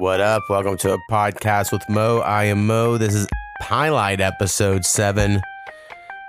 What 0.00 0.18
up? 0.22 0.48
Welcome 0.48 0.78
to 0.78 0.94
a 0.94 0.98
podcast 1.10 1.72
with 1.72 1.86
Mo. 1.90 2.20
I 2.20 2.44
am 2.44 2.66
Mo. 2.66 2.96
This 2.96 3.14
is 3.14 3.26
highlight 3.60 4.22
episode 4.22 4.86
seven. 4.86 5.42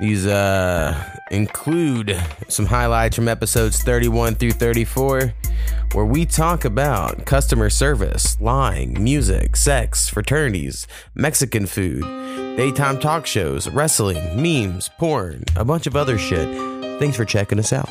These 0.02 0.28
uh 0.28 1.02
include 1.32 2.22
some 2.50 2.66
highlights 2.66 3.16
from 3.16 3.30
episodes 3.30 3.82
31 3.82 4.36
through 4.36 4.52
34, 4.52 5.34
where 5.94 6.04
we 6.04 6.26
talk 6.26 6.66
about 6.66 7.26
customer 7.26 7.70
service, 7.70 8.36
lying, 8.42 9.02
music, 9.02 9.56
sex, 9.56 10.10
fraternities, 10.10 10.86
Mexican 11.16 11.66
food, 11.66 12.02
daytime 12.58 13.00
talk 13.00 13.26
shows, 13.26 13.70
wrestling, 13.70 14.20
memes, 14.36 14.90
porn, 15.00 15.46
a 15.56 15.64
bunch 15.64 15.88
of 15.88 15.96
other 15.96 16.18
shit. 16.18 17.00
Thanks 17.00 17.16
for 17.16 17.24
checking 17.24 17.58
us 17.58 17.72
out. 17.72 17.90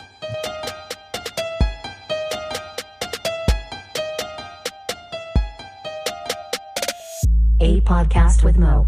Podcast 7.90 8.44
with 8.44 8.56
Mo. 8.56 8.86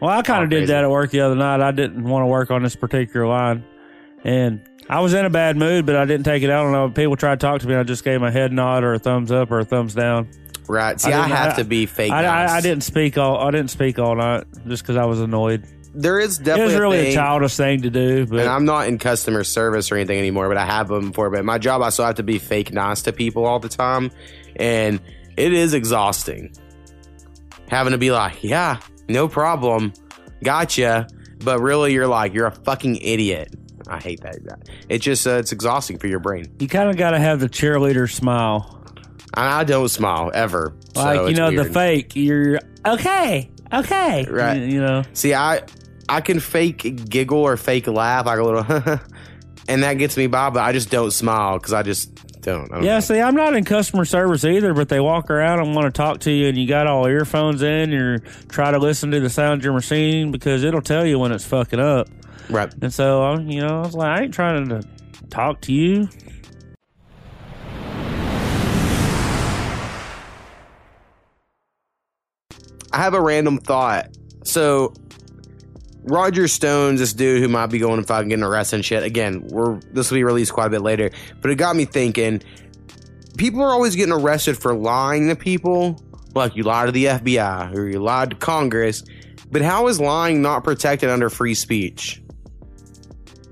Well, 0.00 0.10
I 0.16 0.22
kind 0.22 0.40
Oh, 0.40 0.44
of 0.44 0.50
did 0.50 0.68
that 0.68 0.84
at 0.84 0.90
work 0.90 1.10
the 1.10 1.20
other 1.22 1.34
night. 1.34 1.60
I 1.60 1.72
didn't 1.72 2.04
want 2.04 2.22
to 2.22 2.26
work 2.26 2.50
on 2.52 2.62
this 2.62 2.76
particular 2.76 3.26
line, 3.26 3.64
and 4.22 4.60
I 4.88 5.00
was 5.00 5.12
in 5.12 5.24
a 5.24 5.30
bad 5.30 5.56
mood, 5.56 5.86
but 5.86 5.96
I 5.96 6.04
didn't 6.04 6.24
take 6.24 6.44
it 6.44 6.50
out 6.50 6.66
on 6.66 6.74
other 6.74 6.92
people. 6.92 7.16
Tried 7.16 7.40
to 7.40 7.46
talk 7.46 7.60
to 7.62 7.66
me, 7.68 7.74
I 7.74 7.82
just 7.82 8.04
gave 8.04 8.14
'em 8.14 8.22
a 8.22 8.30
head 8.30 8.52
nod 8.52 8.84
or 8.84 8.94
a 8.94 8.98
thumbs 9.00 9.32
up 9.32 9.50
or 9.50 9.58
a 9.58 9.64
thumbs 9.64 9.94
down. 9.94 10.28
Right. 10.68 11.00
See, 11.00 11.12
I, 11.12 11.22
didn't- 11.26 11.36
have 11.36 11.56
to 11.56 11.64
be 11.64 11.86
fake. 11.86 12.12
I, 12.12 12.24
I, 12.24 12.56
I 12.58 12.60
didn't 12.60 12.84
speak 12.84 13.18
all. 13.18 13.38
I 13.38 13.50
didn't 13.50 13.70
speak 13.70 13.98
all 13.98 14.14
night 14.14 14.44
just 14.68 14.82
because 14.84 14.96
I 14.96 15.04
was 15.06 15.20
annoyed. 15.20 15.64
There 16.00 16.20
is 16.20 16.38
definitely 16.38 16.74
was 16.74 16.80
really 16.80 16.98
a, 16.98 17.10
a 17.10 17.14
childish 17.14 17.56
thing 17.56 17.82
to 17.82 17.90
do, 17.90 18.24
but 18.24 18.38
And 18.38 18.48
I'm 18.48 18.64
not 18.64 18.86
in 18.86 18.98
customer 18.98 19.42
service 19.42 19.90
or 19.90 19.96
anything 19.96 20.16
anymore, 20.16 20.46
but 20.46 20.56
I 20.56 20.64
have 20.64 20.86
them 20.86 21.08
before. 21.08 21.28
But 21.28 21.44
my 21.44 21.58
job, 21.58 21.82
I 21.82 21.88
still 21.88 22.04
have 22.04 22.14
to 22.16 22.22
be 22.22 22.38
fake 22.38 22.72
nice 22.72 23.02
to 23.02 23.12
people 23.12 23.44
all 23.44 23.58
the 23.58 23.68
time, 23.68 24.12
and 24.54 25.00
it 25.36 25.52
is 25.52 25.74
exhausting. 25.74 26.52
Having 27.68 27.92
to 27.92 27.98
be 27.98 28.12
like, 28.12 28.44
yeah, 28.44 28.78
no 29.08 29.26
problem, 29.26 29.92
gotcha, 30.44 31.08
but 31.42 31.58
really 31.60 31.92
you're 31.92 32.06
like, 32.06 32.32
you're 32.32 32.46
a 32.46 32.52
fucking 32.52 32.96
idiot. 32.98 33.54
I 33.88 33.98
hate 34.00 34.20
that. 34.20 34.38
It 34.88 34.98
just 34.98 35.26
uh, 35.26 35.38
it's 35.38 35.50
exhausting 35.50 35.98
for 35.98 36.06
your 36.06 36.20
brain. 36.20 36.46
you 36.60 36.68
kind 36.68 36.88
of 36.90 36.96
got 36.96 37.10
to 37.10 37.18
have 37.18 37.40
the 37.40 37.48
cheerleader 37.48 38.08
smile, 38.08 38.84
I 39.34 39.64
don't 39.64 39.88
smile 39.88 40.30
ever. 40.32 40.74
so 40.94 41.02
like 41.02 41.20
you 41.22 41.26
it's 41.28 41.38
know 41.38 41.50
the 41.50 41.64
fake. 41.64 42.14
You're 42.14 42.60
okay, 42.86 43.50
okay, 43.72 44.26
Right. 44.30 44.60
You, 44.60 44.66
you 44.66 44.80
know, 44.80 45.02
See, 45.12 45.34
I 45.34 45.62
I 46.08 46.20
can 46.20 46.40
fake 46.40 47.08
giggle 47.08 47.38
or 47.38 47.56
fake 47.56 47.86
laugh 47.86 48.26
like 48.26 48.38
a 48.38 48.42
little, 48.42 48.64
and 49.68 49.82
that 49.82 49.94
gets 49.94 50.16
me 50.16 50.26
by. 50.26 50.50
But 50.50 50.60
I 50.62 50.72
just 50.72 50.90
don't 50.90 51.10
smile 51.10 51.58
because 51.58 51.72
I 51.72 51.82
just 51.82 52.14
don't. 52.40 52.70
I 52.72 52.76
don't 52.76 52.84
Yeah, 52.84 52.94
know. 52.94 53.00
see, 53.00 53.20
I'm 53.20 53.34
not 53.34 53.54
in 53.54 53.64
customer 53.64 54.04
service 54.04 54.44
either, 54.44 54.72
but 54.74 54.88
they 54.88 55.00
walk 55.00 55.30
around 55.30 55.60
and 55.60 55.74
want 55.74 55.86
to 55.86 55.96
talk 55.96 56.20
to 56.20 56.30
you, 56.30 56.48
and 56.48 56.56
you 56.56 56.66
got 56.66 56.86
all 56.86 57.06
earphones 57.06 57.62
in. 57.62 57.90
You're 57.90 58.18
try 58.48 58.70
to 58.70 58.78
listen 58.78 59.10
to 59.10 59.20
the 59.20 59.30
sound 59.30 59.60
of 59.60 59.64
your 59.64 59.74
machine 59.74 60.32
because 60.32 60.64
it'll 60.64 60.80
tell 60.82 61.04
you 61.06 61.18
when 61.18 61.32
it's 61.32 61.44
fucking 61.44 61.80
up. 61.80 62.08
right. 62.48 62.72
And 62.80 62.92
so, 62.92 63.22
uh, 63.24 63.38
you 63.40 63.60
know, 63.60 63.78
I 63.80 63.80
was 63.82 63.94
like, 63.94 64.18
I 64.20 64.22
ain't 64.24 64.34
trying 64.34 64.68
to 64.70 64.82
talk 65.28 65.60
to 65.62 65.72
you. 65.72 66.08
I 72.92 72.98
have 72.98 73.14
a 73.14 73.20
random 73.20 73.58
thought. 73.58 74.08
So, 74.44 74.94
Roger 76.10 76.48
Stone's 76.48 77.00
this 77.00 77.12
dude 77.12 77.42
who 77.42 77.48
might 77.48 77.66
be 77.66 77.78
going 77.78 77.98
and 77.98 78.06
fucking 78.06 78.28
getting 78.28 78.44
arrested 78.44 78.76
and 78.76 78.84
shit. 78.84 79.02
Again, 79.02 79.46
we're 79.48 79.80
this 79.92 80.10
will 80.10 80.16
be 80.16 80.24
released 80.24 80.52
quite 80.52 80.66
a 80.66 80.70
bit 80.70 80.82
later, 80.82 81.10
but 81.40 81.50
it 81.50 81.56
got 81.56 81.76
me 81.76 81.84
thinking. 81.84 82.42
People 83.36 83.62
are 83.62 83.70
always 83.70 83.94
getting 83.94 84.12
arrested 84.12 84.58
for 84.58 84.74
lying 84.74 85.28
to 85.28 85.36
people, 85.36 86.02
like 86.34 86.56
you 86.56 86.64
lied 86.64 86.86
to 86.86 86.92
the 86.92 87.04
FBI 87.04 87.74
or 87.74 87.88
you 87.88 88.00
lied 88.00 88.30
to 88.30 88.36
Congress. 88.36 89.04
But 89.50 89.62
how 89.62 89.86
is 89.88 90.00
lying 90.00 90.42
not 90.42 90.64
protected 90.64 91.08
under 91.08 91.30
free 91.30 91.54
speech? 91.54 92.20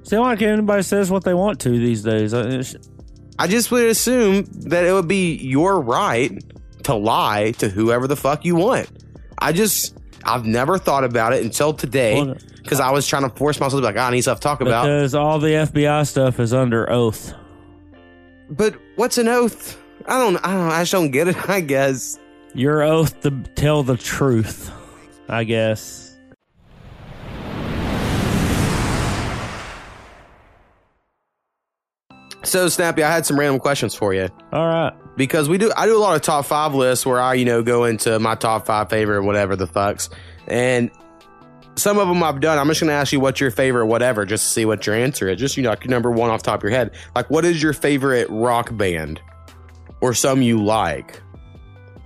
See, 0.02 0.18
like 0.18 0.42
anybody 0.42 0.82
says 0.82 1.10
what 1.10 1.24
they 1.24 1.34
want 1.34 1.60
to 1.60 1.70
these 1.70 2.02
days. 2.02 2.34
I 3.38 3.46
just 3.46 3.70
would 3.70 3.84
assume 3.86 4.44
that 4.68 4.84
it 4.84 4.92
would 4.92 5.08
be 5.08 5.36
your 5.36 5.80
right 5.80 6.32
to 6.84 6.94
lie 6.94 7.52
to 7.58 7.68
whoever 7.68 8.06
the 8.06 8.16
fuck 8.16 8.44
you 8.44 8.54
want. 8.54 8.88
I 9.38 9.52
just, 9.52 9.95
I've 10.26 10.44
never 10.44 10.76
thought 10.78 11.04
about 11.04 11.32
it 11.32 11.42
until 11.44 11.72
today 11.72 12.34
because 12.62 12.80
I 12.80 12.90
was 12.90 13.06
trying 13.06 13.22
to 13.22 13.30
force 13.36 13.58
myself 13.60 13.74
to 13.74 13.80
be 13.80 13.86
like, 13.86 13.96
"Ah, 13.96 14.08
I 14.08 14.10
need 14.10 14.22
stuff 14.22 14.40
to 14.40 14.42
talk 14.42 14.60
about. 14.60 14.84
Because 14.84 15.14
all 15.14 15.38
the 15.38 15.48
FBI 15.50 16.06
stuff 16.06 16.40
is 16.40 16.52
under 16.52 16.90
oath. 16.90 17.32
But 18.50 18.74
what's 18.96 19.18
an 19.18 19.28
oath? 19.28 19.78
I 20.06 20.18
don't, 20.18 20.36
I 20.44 20.52
don't, 20.52 20.70
I 20.70 20.82
just 20.82 20.92
don't 20.92 21.10
get 21.10 21.28
it. 21.28 21.36
I 21.48 21.60
guess. 21.60 22.18
Your 22.54 22.82
oath 22.82 23.20
to 23.22 23.30
tell 23.54 23.82
the 23.82 23.96
truth, 23.96 24.70
I 25.28 25.44
guess. 25.44 26.05
So, 32.46 32.68
Snappy, 32.68 33.02
I 33.02 33.10
had 33.12 33.26
some 33.26 33.38
random 33.38 33.60
questions 33.60 33.94
for 33.94 34.14
you 34.14 34.28
All 34.52 34.66
right. 34.66 34.92
because 35.16 35.48
we 35.48 35.58
do, 35.58 35.72
I 35.76 35.86
do 35.86 35.96
a 35.96 35.98
lot 35.98 36.16
of 36.16 36.22
top 36.22 36.46
five 36.46 36.74
lists 36.74 37.04
where 37.04 37.20
I, 37.20 37.34
you 37.34 37.44
know, 37.44 37.62
go 37.62 37.84
into 37.84 38.18
my 38.18 38.34
top 38.36 38.66
five 38.66 38.88
favorite 38.88 39.24
whatever 39.24 39.56
the 39.56 39.66
fucks, 39.66 40.08
and 40.46 40.90
some 41.74 41.98
of 41.98 42.08
them 42.08 42.22
I've 42.22 42.40
done. 42.40 42.58
I'm 42.58 42.68
just 42.68 42.80
going 42.80 42.88
to 42.88 42.94
ask 42.94 43.12
you 43.12 43.20
what's 43.20 43.40
your 43.40 43.50
favorite 43.50 43.86
whatever, 43.86 44.24
just 44.24 44.44
to 44.46 44.50
see 44.50 44.64
what 44.64 44.86
your 44.86 44.94
answer 44.94 45.28
is. 45.28 45.38
Just 45.38 45.56
you 45.56 45.62
know, 45.62 45.70
like, 45.70 45.86
number 45.86 46.10
one 46.10 46.30
off 46.30 46.42
the 46.42 46.50
top 46.50 46.60
of 46.60 46.62
your 46.62 46.70
head. 46.72 46.92
Like, 47.14 47.28
what 47.30 47.44
is 47.44 47.62
your 47.62 47.72
favorite 47.72 48.28
rock 48.30 48.74
band, 48.76 49.20
or 50.00 50.14
some 50.14 50.40
you 50.40 50.62
like? 50.62 51.20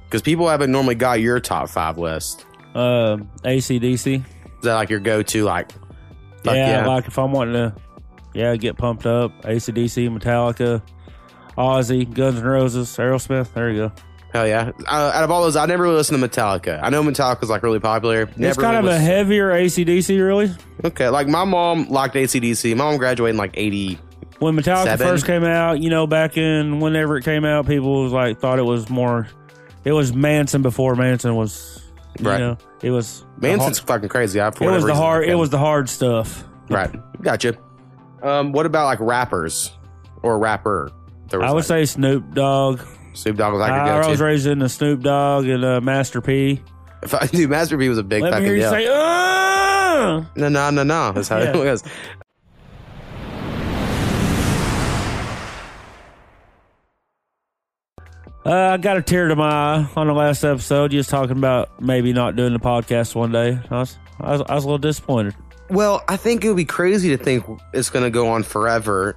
Because 0.05 0.23
people 0.23 0.49
haven't 0.49 0.73
normally 0.73 0.97
got 0.97 1.21
your 1.21 1.39
top 1.39 1.69
five 1.69 1.99
list. 1.99 2.45
Uh, 2.75 3.19
ACDC. 3.45 4.17
Is 4.17 4.25
that 4.63 4.75
like 4.75 4.91
your 4.91 5.01
go-to? 5.01 5.45
Like, 5.45 5.73
fuck 6.43 6.55
yeah, 6.55 6.87
like 6.87 7.07
if 7.07 7.19
I'm 7.19 7.33
wanting 7.33 7.55
to, 7.55 7.75
yeah, 8.35 8.57
get 8.57 8.77
pumped 8.77 9.07
up, 9.07 9.43
ACDC, 9.43 10.09
Metallica, 10.17 10.83
Ozzy, 11.57 12.13
Guns 12.13 12.39
N' 12.39 12.45
Roses, 12.45 12.89
Aerosmith. 12.97 13.53
There 13.53 13.71
you 13.71 13.89
go. 13.89 13.93
Hell 14.33 14.47
yeah! 14.47 14.71
Uh, 14.87 15.11
out 15.13 15.25
of 15.25 15.31
all 15.33 15.43
those, 15.43 15.57
I 15.57 15.67
never 15.67 15.83
really 15.83 15.97
listened 15.97 16.23
to 16.23 16.29
Metallica. 16.29 16.79
I 16.81 16.89
know 16.91 17.03
Metallica's 17.03 17.51
like 17.51 17.65
really 17.65 17.81
popular. 17.81 18.27
Never 18.37 18.47
it's 18.47 18.59
kind 18.59 18.77
really 18.77 18.95
of 18.95 19.01
a 19.01 19.05
heavier 19.05 19.51
ACDC, 19.51 20.25
really. 20.25 20.55
okay. 20.85 21.09
Like 21.09 21.27
my 21.27 21.45
mom 21.45 21.89
liked 21.89 22.15
ACDC. 22.15 22.77
My 22.77 22.85
mom 22.85 22.97
graduated 22.99 23.35
in 23.35 23.39
like 23.39 23.55
eighty. 23.55 23.99
When 24.39 24.55
Metallica 24.57 24.85
Seven. 24.85 25.07
first 25.07 25.27
came 25.27 25.43
out, 25.45 25.81
you 25.81 25.91
know, 25.91 26.07
back 26.07 26.37
in 26.37 26.79
whenever 26.81 27.17
it 27.19 27.25
came 27.25 27.45
out, 27.45 27.67
people 27.67 28.05
was 28.05 28.13
like 28.13 28.39
thought 28.39 28.59
it 28.61 28.65
was 28.65 28.89
more. 28.89 29.27
It 29.85 29.93
was 29.93 30.15
Manson 30.15 30.63
before 30.63 30.95
Manson 30.95 31.35
was. 31.35 31.77
You 32.19 32.29
Right. 32.29 32.39
know, 32.41 32.57
it 32.83 32.91
was 32.91 33.25
Manson's 33.39 33.79
hard- 33.79 33.87
fucking 33.89 34.09
crazy. 34.11 34.41
I, 34.41 34.49
It 34.49 34.61
was 34.61 34.85
the 34.85 34.95
hard. 34.95 35.25
It 35.29 35.35
was 35.35 35.51
the 35.51 35.59
hard 35.59 35.89
stuff. 35.89 36.45
right. 36.69 36.91
Gotcha. 37.21 37.55
Um, 38.23 38.53
what 38.53 38.67
about 38.67 38.85
like 38.87 39.01
rappers 39.01 39.73
or 40.23 40.39
rapper? 40.39 40.91
There 41.29 41.41
was 41.41 41.49
I 41.49 41.53
would 41.53 41.59
like, 41.59 41.65
say 41.67 41.85
Snoop 41.87 42.35
Dogg. 42.35 42.81
Snoop 43.15 43.37
Dogg 43.37 43.53
was 43.53 43.61
like 43.61 43.73
I, 43.73 43.87
your 43.95 44.05
I 44.05 44.09
was 44.09 44.21
raised 44.21 44.47
in 44.47 44.59
the 44.59 44.69
Snoop 44.69 45.01
Dogg 45.03 45.47
and 45.47 45.65
uh, 45.65 45.81
Master 45.81 46.21
P. 46.21 46.61
If 47.03 47.15
I 47.15 47.27
dude, 47.33 47.49
Master 47.51 47.79
P 47.79 47.89
was 47.89 47.99
a 47.99 48.03
big 48.03 48.23
Let 48.23 48.29
me 48.29 48.33
fucking 48.33 48.45
hear 48.47 48.55
you 48.55 48.61
deal. 48.63 48.71
say, 48.71 48.87
"Uh!" 48.87 50.25
no, 50.37 50.49
no, 50.49 50.71
no, 50.71 50.83
no. 50.83 51.13
That's 51.13 51.29
how 51.29 51.39
Yeah. 51.39 51.51
it 51.51 51.53
goes. 51.55 51.83
Uh, 58.45 58.53
I 58.73 58.77
got 58.79 58.97
a 58.97 59.03
tear 59.03 59.29
to 59.29 59.37
my 59.37 59.49
eye 59.51 59.89
on 59.97 60.07
the 60.07 60.15
last 60.15 60.45
episode. 60.45 60.93
Just 60.93 61.11
talking 61.11 61.37
about 61.37 61.81
maybe 61.83 62.13
not 62.13 62.37
doing 62.37 62.53
the 62.55 62.59
podcast 62.59 63.15
one 63.15 63.33
day. 63.33 63.59
I 63.71 63.79
was, 63.81 63.99
I 64.19 64.33
was, 64.33 64.43
I 64.49 64.55
was 64.55 64.65
a 64.65 64.67
little 64.67 64.79
disappointed. 64.79 65.35
Well, 65.71 66.03
I 66.09 66.17
think 66.17 66.45
it 66.45 66.49
would 66.49 66.57
be 66.57 66.65
crazy 66.65 67.17
to 67.17 67.23
think 67.23 67.45
it's 67.73 67.91
going 67.91 68.05
to 68.05 68.11
go 68.11 68.29
on 68.29 68.43
forever 68.43 69.17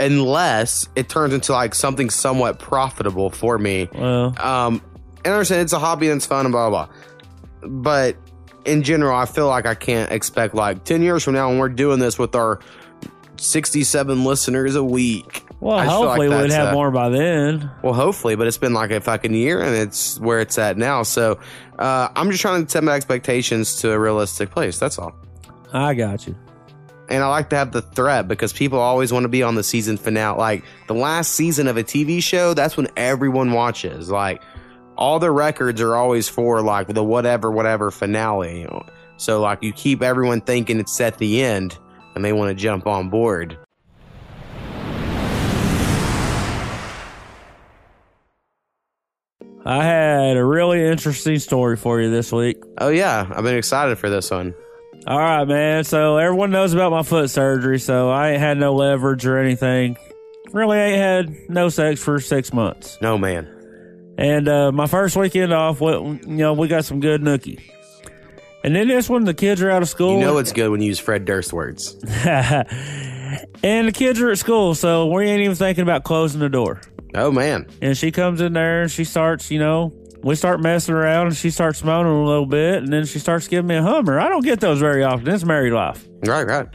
unless 0.00 0.88
it 0.96 1.08
turns 1.08 1.32
into 1.32 1.52
like 1.52 1.74
something 1.74 2.10
somewhat 2.10 2.58
profitable 2.58 3.30
for 3.30 3.58
me. 3.58 3.88
Well, 3.94 4.34
Um, 4.38 4.82
and 5.24 5.32
I 5.32 5.36
understand 5.36 5.62
it's 5.62 5.72
a 5.72 5.78
hobby 5.78 6.08
and 6.08 6.16
it's 6.18 6.26
fun 6.26 6.44
and 6.46 6.52
blah, 6.52 6.68
blah, 6.68 6.86
blah. 6.86 6.94
But 7.68 8.16
in 8.64 8.82
general, 8.82 9.16
I 9.16 9.24
feel 9.26 9.46
like 9.46 9.66
I 9.66 9.74
can't 9.74 10.10
expect 10.12 10.54
like 10.54 10.84
10 10.84 11.02
years 11.02 11.22
from 11.24 11.34
now 11.34 11.48
when 11.48 11.58
we're 11.58 11.68
doing 11.70 11.98
this 12.00 12.18
with 12.18 12.34
our 12.34 12.60
67 13.36 14.24
listeners 14.24 14.74
a 14.76 14.84
week. 14.84 15.44
well, 15.60 15.76
I 15.76 15.86
feel 15.86 16.00
like 16.00 16.06
hopefully 16.20 16.28
we'd 16.42 16.50
have 16.50 16.68
uh, 16.68 16.72
more 16.72 16.90
by 16.90 17.08
then. 17.08 17.70
Well, 17.82 17.94
hopefully, 17.94 18.36
but 18.36 18.46
it's 18.46 18.58
been 18.58 18.74
like 18.74 18.90
a 18.90 19.00
fucking 19.00 19.34
year 19.34 19.60
and 19.60 19.74
it's 19.74 20.18
where 20.20 20.40
it's 20.40 20.58
at 20.58 20.76
now. 20.76 21.02
So 21.02 21.38
uh, 21.78 22.08
I'm 22.14 22.30
just 22.30 22.42
trying 22.42 22.64
to 22.64 22.70
set 22.70 22.84
my 22.84 22.92
expectations 22.92 23.76
to 23.80 23.92
a 23.92 23.98
realistic 23.98 24.50
place. 24.50 24.78
That's 24.78 24.98
all. 24.98 25.14
I 25.74 25.92
got 25.94 26.26
you. 26.26 26.34
and 27.08 27.22
I 27.22 27.26
like 27.28 27.50
to 27.50 27.56
have 27.56 27.72
the 27.72 27.82
threat 27.82 28.28
because 28.28 28.52
people 28.52 28.78
always 28.78 29.12
want 29.12 29.24
to 29.24 29.28
be 29.28 29.42
on 29.42 29.56
the 29.56 29.62
season 29.64 29.96
finale. 29.98 30.38
Like 30.38 30.64
the 30.86 30.94
last 30.94 31.32
season 31.32 31.68
of 31.68 31.76
a 31.76 31.84
TV 31.84 32.22
show, 32.22 32.54
that's 32.54 32.76
when 32.76 32.88
everyone 32.96 33.52
watches. 33.52 34.10
Like 34.10 34.40
all 34.96 35.18
the 35.18 35.30
records 35.30 35.80
are 35.82 35.96
always 35.96 36.28
for 36.28 36.62
like 36.62 36.86
the 36.88 37.04
whatever 37.04 37.50
whatever 37.50 37.90
finale. 37.90 38.66
So 39.16 39.40
like 39.40 39.62
you 39.62 39.72
keep 39.72 40.00
everyone 40.02 40.40
thinking 40.40 40.78
it's 40.80 40.98
at 41.00 41.18
the 41.18 41.42
end 41.42 41.76
and 42.14 42.24
they 42.24 42.32
want 42.32 42.50
to 42.50 42.54
jump 42.54 42.86
on 42.86 43.10
board. 43.10 43.58
I 49.66 49.82
had 49.82 50.36
a 50.36 50.44
really 50.44 50.84
interesting 50.84 51.38
story 51.38 51.76
for 51.76 52.00
you 52.00 52.10
this 52.10 52.30
week. 52.32 52.62
Oh 52.78 52.88
yeah, 52.88 53.26
I've 53.34 53.44
been 53.44 53.56
excited 53.56 53.98
for 53.98 54.10
this 54.10 54.30
one. 54.30 54.54
All 55.06 55.18
right, 55.18 55.44
man. 55.44 55.84
So 55.84 56.16
everyone 56.16 56.50
knows 56.50 56.72
about 56.72 56.90
my 56.90 57.02
foot 57.02 57.28
surgery, 57.28 57.78
so 57.78 58.10
I 58.10 58.30
ain't 58.30 58.40
had 58.40 58.56
no 58.56 58.74
leverage 58.74 59.26
or 59.26 59.38
anything. 59.38 59.98
Really 60.52 60.78
ain't 60.78 60.96
had 60.96 61.50
no 61.50 61.68
sex 61.68 62.02
for 62.02 62.18
six 62.20 62.52
months. 62.52 62.96
No 63.02 63.18
man. 63.18 63.50
And 64.16 64.48
uh, 64.48 64.72
my 64.72 64.86
first 64.86 65.16
weekend 65.16 65.52
off, 65.52 65.80
we, 65.80 65.90
you 65.90 66.20
know, 66.22 66.54
we 66.54 66.68
got 66.68 66.84
some 66.86 67.00
good 67.00 67.20
nookie. 67.20 67.60
And 68.62 68.74
then 68.74 68.88
this 68.88 69.10
one, 69.10 69.24
the 69.24 69.34
kids 69.34 69.60
are 69.60 69.70
out 69.70 69.82
of 69.82 69.90
school. 69.90 70.14
You 70.18 70.24
know 70.24 70.38
it's 70.38 70.52
good 70.52 70.70
when 70.70 70.80
you 70.80 70.86
use 70.86 70.98
Fred 70.98 71.26
Durst 71.26 71.52
words. 71.52 71.96
and 72.24 72.68
the 73.88 73.92
kids 73.92 74.22
are 74.22 74.30
at 74.30 74.38
school, 74.38 74.74
so 74.74 75.06
we 75.08 75.26
ain't 75.26 75.42
even 75.42 75.54
thinking 75.54 75.82
about 75.82 76.04
closing 76.04 76.40
the 76.40 76.48
door. 76.48 76.80
Oh 77.14 77.30
man. 77.30 77.66
And 77.82 77.94
she 77.96 78.10
comes 78.10 78.40
in 78.40 78.54
there 78.54 78.82
and 78.82 78.90
she 78.90 79.04
starts, 79.04 79.50
you 79.50 79.58
know, 79.58 79.92
we 80.24 80.34
start 80.34 80.60
messing 80.60 80.94
around 80.94 81.28
and 81.28 81.36
she 81.36 81.50
starts 81.50 81.84
moaning 81.84 82.10
a 82.12 82.24
little 82.24 82.46
bit 82.46 82.82
and 82.82 82.92
then 82.92 83.04
she 83.06 83.18
starts 83.18 83.46
giving 83.46 83.68
me 83.68 83.76
a 83.76 83.82
hummer. 83.82 84.18
I 84.18 84.28
don't 84.28 84.42
get 84.44 84.58
those 84.58 84.80
very 84.80 85.04
often. 85.04 85.28
It's 85.28 85.44
married 85.44 85.72
life. 85.72 86.04
Right, 86.24 86.46
right. 86.46 86.66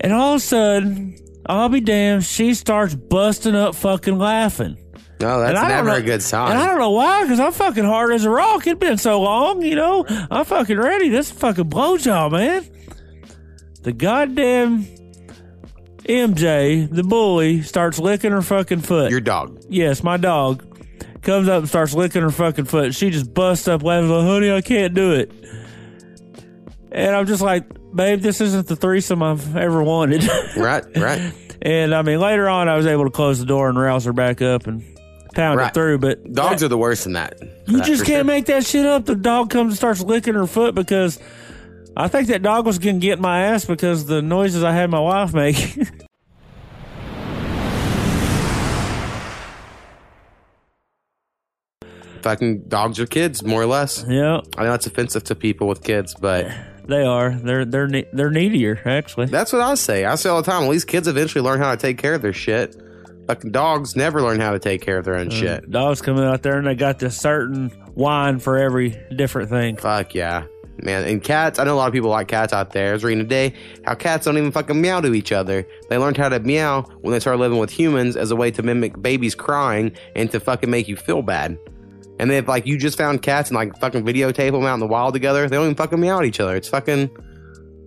And 0.00 0.12
all 0.12 0.34
of 0.34 0.38
a 0.38 0.40
sudden, 0.40 1.16
I'll 1.46 1.68
be 1.68 1.80
damned, 1.80 2.24
she 2.24 2.54
starts 2.54 2.94
busting 2.94 3.54
up 3.54 3.74
fucking 3.76 4.18
laughing. 4.18 4.76
No, 5.20 5.38
that's 5.38 5.50
And 5.50 5.58
I 5.58 5.62
don't 5.62 5.70
never 5.70 5.88
know- 5.90 5.94
a 5.94 6.02
good 6.02 6.22
sign. 6.22 6.50
And 6.50 6.60
I 6.60 6.66
don't 6.66 6.78
know 6.80 6.90
why, 6.90 7.22
because 7.22 7.38
I'm 7.38 7.52
fucking 7.52 7.84
hard 7.84 8.12
as 8.12 8.24
a 8.24 8.30
rock. 8.30 8.66
It's 8.66 8.78
been 8.80 8.98
so 8.98 9.20
long, 9.22 9.62
you 9.62 9.76
know. 9.76 10.04
I'm 10.30 10.44
fucking 10.44 10.76
ready. 10.76 11.08
This 11.08 11.30
fucking 11.30 11.70
blowjob, 11.70 12.32
man. 12.32 12.66
The 13.82 13.92
goddamn 13.92 14.86
MJ, 16.04 16.90
the 16.90 17.02
bully, 17.04 17.62
starts 17.62 17.98
licking 17.98 18.32
her 18.32 18.42
fucking 18.42 18.80
foot. 18.80 19.10
Your 19.10 19.20
dog. 19.20 19.60
yes, 19.68 20.02
my 20.02 20.16
dog 20.16 20.64
comes 21.24 21.48
up 21.48 21.60
and 21.60 21.68
starts 21.68 21.94
licking 21.94 22.22
her 22.22 22.30
fucking 22.30 22.66
foot. 22.66 22.94
She 22.94 23.10
just 23.10 23.32
busts 23.34 23.66
up 23.68 23.82
laughing, 23.82 24.10
like, 24.10 24.24
honey, 24.26 24.52
I 24.52 24.60
can't 24.60 24.94
do 24.94 25.12
it. 25.12 25.32
And 26.92 27.14
I'm 27.16 27.26
just 27.26 27.42
like, 27.42 27.64
babe, 27.94 28.20
this 28.20 28.40
isn't 28.40 28.66
the 28.68 28.76
threesome 28.76 29.22
I've 29.22 29.56
ever 29.56 29.82
wanted. 29.82 30.22
Right, 30.56 30.84
right. 30.96 31.32
and 31.62 31.92
I 31.94 32.02
mean, 32.02 32.20
later 32.20 32.48
on, 32.48 32.68
I 32.68 32.76
was 32.76 32.86
able 32.86 33.04
to 33.04 33.10
close 33.10 33.40
the 33.40 33.46
door 33.46 33.68
and 33.68 33.76
rouse 33.78 34.04
her 34.04 34.12
back 34.12 34.40
up 34.40 34.66
and 34.68 34.84
pound 35.34 35.58
Right. 35.58 35.68
it 35.68 35.74
through. 35.74 35.98
But 35.98 36.32
Dogs 36.32 36.62
are 36.62 36.68
the 36.68 36.78
worst 36.78 37.06
in 37.06 37.14
that. 37.14 37.34
you 37.66 37.78
That 37.78 37.86
just 37.86 38.04
can't 38.04 38.18
sure. 38.18 38.24
make 38.24 38.46
that 38.46 38.64
shit 38.64 38.86
up. 38.86 39.04
The 39.06 39.16
dog 39.16 39.50
comes 39.50 39.72
and 39.72 39.76
starts 39.76 40.00
licking 40.00 40.34
her 40.34 40.46
foot 40.46 40.76
because 40.76 41.18
I 41.96 42.06
think 42.06 42.28
that 42.28 42.42
dog 42.42 42.66
was 42.66 42.78
going 42.78 43.00
to 43.00 43.04
get 43.04 43.18
my 43.18 43.42
ass 43.46 43.64
because 43.64 44.06
the 44.06 44.22
noises 44.22 44.62
I 44.62 44.72
had 44.72 44.90
my 44.90 45.00
wife 45.00 45.34
make. 45.34 45.56
fucking 52.24 52.62
dogs 52.68 52.98
are 52.98 53.06
kids, 53.06 53.44
more 53.44 53.62
or 53.62 53.66
less. 53.66 54.04
yeah, 54.08 54.40
I 54.58 54.64
know 54.64 54.74
it's 54.74 54.86
offensive 54.86 55.22
to 55.24 55.34
people 55.36 55.68
with 55.68 55.84
kids, 55.84 56.14
but 56.20 56.50
they 56.88 57.04
are. 57.04 57.30
They're 57.30 57.64
they're 57.64 57.86
ne- 57.86 58.08
they're 58.12 58.30
needier 58.30 58.80
actually. 58.84 59.26
that's 59.26 59.52
what 59.52 59.62
I 59.62 59.74
say. 59.76 60.04
I 60.04 60.16
say 60.16 60.28
all 60.30 60.42
the 60.42 60.50
time. 60.50 60.64
At 60.64 60.68
least 60.70 60.88
kids 60.88 61.06
eventually 61.06 61.44
learn 61.44 61.60
how 61.60 61.70
to 61.70 61.76
take 61.76 61.98
care 61.98 62.14
of 62.14 62.22
their 62.22 62.32
shit. 62.32 62.76
Fucking 63.26 63.52
dogs 63.52 63.96
never 63.96 64.20
learn 64.20 64.38
how 64.40 64.52
to 64.52 64.58
take 64.58 64.82
care 64.82 64.98
of 64.98 65.04
their 65.06 65.14
own 65.14 65.28
uh, 65.28 65.30
shit. 65.30 65.70
Dogs 65.70 66.02
coming 66.02 66.24
out 66.24 66.42
there 66.42 66.58
and 66.58 66.66
they 66.66 66.74
got 66.74 66.98
this 66.98 67.16
certain 67.16 67.70
whine 67.94 68.38
for 68.38 68.58
every 68.58 68.90
different 69.16 69.48
thing. 69.48 69.76
Fuck 69.76 70.14
yeah. 70.14 70.44
Man, 70.82 71.04
and 71.04 71.22
cats, 71.22 71.58
I 71.58 71.64
know 71.64 71.74
a 71.74 71.76
lot 71.76 71.86
of 71.86 71.94
people 71.94 72.10
like 72.10 72.26
cats 72.28 72.52
out 72.52 72.72
there. 72.72 72.90
I 72.90 72.92
was 72.92 73.04
reading 73.04 73.24
today 73.24 73.54
how 73.86 73.94
cats 73.94 74.26
don't 74.26 74.36
even 74.36 74.50
fucking 74.52 74.78
meow 74.78 75.00
to 75.00 75.14
each 75.14 75.30
other. 75.32 75.66
They 75.88 75.96
learned 75.96 76.16
how 76.18 76.28
to 76.28 76.40
meow 76.40 76.82
when 77.00 77.12
they 77.12 77.20
started 77.20 77.38
living 77.38 77.58
with 77.58 77.70
humans 77.70 78.16
as 78.16 78.30
a 78.32 78.36
way 78.36 78.50
to 78.50 78.62
mimic 78.62 79.00
babies 79.00 79.34
crying 79.36 79.92
and 80.16 80.30
to 80.32 80.40
fucking 80.40 80.68
make 80.68 80.88
you 80.88 80.96
feel 80.96 81.22
bad. 81.22 81.56
And 82.18 82.30
then 82.30 82.42
if 82.42 82.48
like 82.48 82.66
you 82.66 82.78
just 82.78 82.96
found 82.96 83.22
cats 83.22 83.50
and 83.50 83.56
like 83.56 83.78
fucking 83.78 84.04
videotape 84.04 84.52
them 84.52 84.64
out 84.64 84.74
in 84.74 84.80
the 84.80 84.86
wild 84.86 85.14
together, 85.14 85.48
they 85.48 85.56
don't 85.56 85.64
even 85.64 85.76
fucking 85.76 86.00
meow 86.00 86.18
at 86.20 86.24
each 86.24 86.40
other. 86.40 86.54
It's 86.56 86.68
fucking 86.68 87.10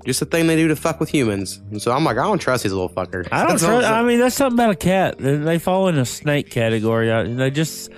just 0.06 0.22
a 0.22 0.26
thing 0.26 0.48
they 0.48 0.56
do 0.56 0.68
to 0.70 0.76
fuck 0.76 1.00
with 1.00 1.10
humans. 1.10 1.62
And 1.72 1.82
so 1.82 1.92
I'm 1.92 2.04
like, 2.04 2.18
I 2.18 2.24
don't 2.24 2.40
trust 2.40 2.64
these 2.64 2.74
little 2.74 2.90
fuckers. 2.90 3.28
I 3.32 3.48
don't 3.48 3.60
trust. 3.60 3.88
I 3.88 4.04
mean, 4.04 4.20
that's 4.20 4.36
something 4.36 4.58
about 4.58 4.72
a 4.72 4.76
cat. 4.76 5.18
They, 5.18 5.36
they 5.36 5.60
fall 5.60 5.88
in 5.88 5.98
a 5.98 6.06
snake 6.06 6.50
category. 6.50 7.36
They 7.36 7.52
just 7.52 7.92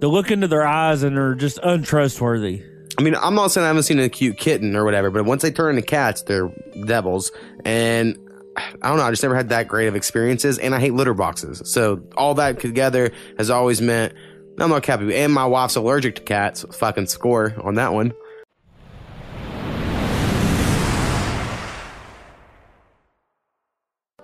they 0.00 0.06
look 0.06 0.30
into 0.30 0.48
their 0.48 0.66
eyes 0.66 1.02
and 1.02 1.16
they're 1.16 1.34
just 1.34 1.58
untrustworthy. 1.62 2.62
I 2.98 3.02
mean, 3.02 3.14
I'm 3.14 3.34
not 3.34 3.48
saying 3.48 3.64
I 3.64 3.68
haven't 3.68 3.84
seen 3.84 3.98
a 4.00 4.08
cute 4.08 4.36
kitten 4.36 4.76
or 4.76 4.84
whatever, 4.84 5.10
but 5.10 5.24
once 5.24 5.42
they 5.42 5.50
turn 5.50 5.76
into 5.76 5.86
cats, 5.86 6.22
they're 6.22 6.50
devils. 6.84 7.30
And 7.64 8.18
I 8.56 8.88
don't 8.88 8.96
know, 8.98 9.04
I 9.04 9.10
just 9.10 9.22
never 9.22 9.36
had 9.36 9.50
that 9.50 9.68
great 9.68 9.86
of 9.86 9.94
experiences. 9.96 10.58
And 10.58 10.74
I 10.74 10.80
hate 10.80 10.92
litter 10.92 11.14
boxes. 11.14 11.62
So 11.64 12.02
all 12.16 12.34
that 12.34 12.60
together 12.60 13.12
has 13.38 13.48
always 13.48 13.80
meant 13.80 14.12
I'm 14.58 14.70
not 14.70 14.84
happy. 14.84 15.14
And 15.16 15.32
my 15.32 15.46
wife's 15.46 15.76
allergic 15.76 16.16
to 16.16 16.22
cats. 16.22 16.64
Fucking 16.72 17.06
score 17.06 17.54
on 17.62 17.74
that 17.76 17.92
one. 17.92 18.12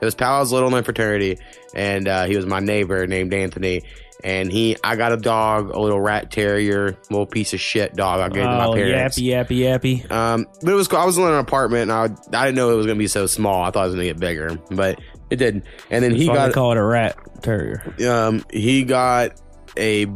It 0.00 0.04
was 0.04 0.14
was 0.14 0.52
little 0.52 0.68
in 0.68 0.74
the 0.74 0.82
fraternity, 0.82 1.38
and 1.74 2.06
uh, 2.06 2.26
he 2.26 2.36
was 2.36 2.44
my 2.44 2.60
neighbor 2.60 3.06
named 3.06 3.32
Anthony. 3.32 3.82
And 4.24 4.50
he, 4.50 4.76
I 4.82 4.96
got 4.96 5.12
a 5.12 5.16
dog, 5.16 5.70
a 5.70 5.78
little 5.78 6.00
rat 6.00 6.30
terrier, 6.30 6.96
little 7.10 7.26
piece 7.26 7.52
of 7.54 7.60
shit 7.60 7.94
dog. 7.94 8.20
I 8.20 8.28
gave 8.28 8.44
to 8.44 8.48
my 8.48 8.66
Oh, 8.66 8.72
parents. 8.74 9.18
yappy, 9.18 9.26
yappy, 9.48 9.58
yappy. 10.04 10.10
Um, 10.10 10.46
but 10.62 10.70
it 10.72 10.74
was 10.74 10.88
cool. 10.88 10.98
I 10.98 11.04
was 11.04 11.16
in 11.16 11.24
an 11.24 11.34
apartment, 11.34 11.90
and 11.90 11.92
I, 11.92 12.04
I 12.38 12.46
didn't 12.46 12.56
know 12.56 12.70
it 12.72 12.76
was 12.76 12.86
gonna 12.86 12.98
be 12.98 13.08
so 13.08 13.26
small. 13.26 13.62
I 13.62 13.70
thought 13.70 13.84
it 13.84 13.86
was 13.88 13.94
gonna 13.94 14.04
get 14.06 14.18
bigger, 14.18 14.58
but 14.70 15.00
it 15.30 15.36
didn't. 15.36 15.64
And 15.90 16.02
then 16.04 16.14
he 16.14 16.26
got, 16.26 16.52
call 16.52 16.72
it 16.72 16.78
a 16.78 16.82
rat 16.84 17.16
terrier. 17.42 17.82
um, 18.10 18.44
he 18.50 18.84
got 18.84 19.40
a 19.78 20.06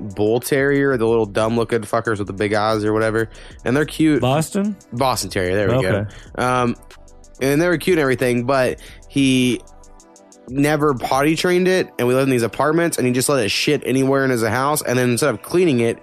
bull 0.00 0.40
terrier, 0.40 0.96
the 0.96 1.06
little 1.06 1.26
dumb 1.26 1.56
looking 1.56 1.80
fuckers 1.82 2.18
with 2.18 2.26
the 2.26 2.32
big 2.32 2.54
eyes 2.54 2.84
or 2.84 2.92
whatever, 2.92 3.28
and 3.64 3.76
they're 3.76 3.84
cute. 3.84 4.20
Boston. 4.20 4.76
Boston 4.92 5.30
Terrier. 5.30 5.54
There 5.54 5.68
we 5.68 5.74
Okay. 5.86 6.04
go. 6.36 6.42
Um, 6.42 6.76
and 7.40 7.60
they 7.60 7.68
were 7.68 7.78
cute 7.78 7.98
and 7.98 8.02
everything, 8.02 8.44
but 8.44 8.80
he 9.08 9.60
never 10.48 10.94
potty 10.94 11.36
trained 11.36 11.68
it. 11.68 11.88
And 11.98 12.08
we 12.08 12.14
lived 12.14 12.28
in 12.28 12.30
these 12.30 12.42
apartments, 12.42 12.98
and 12.98 13.06
he 13.06 13.12
just 13.12 13.28
let 13.28 13.44
it 13.44 13.50
shit 13.50 13.82
anywhere 13.84 14.24
in 14.24 14.30
his 14.30 14.42
house. 14.42 14.82
And 14.82 14.98
then 14.98 15.10
instead 15.10 15.30
of 15.30 15.42
cleaning 15.42 15.80
it, 15.80 15.98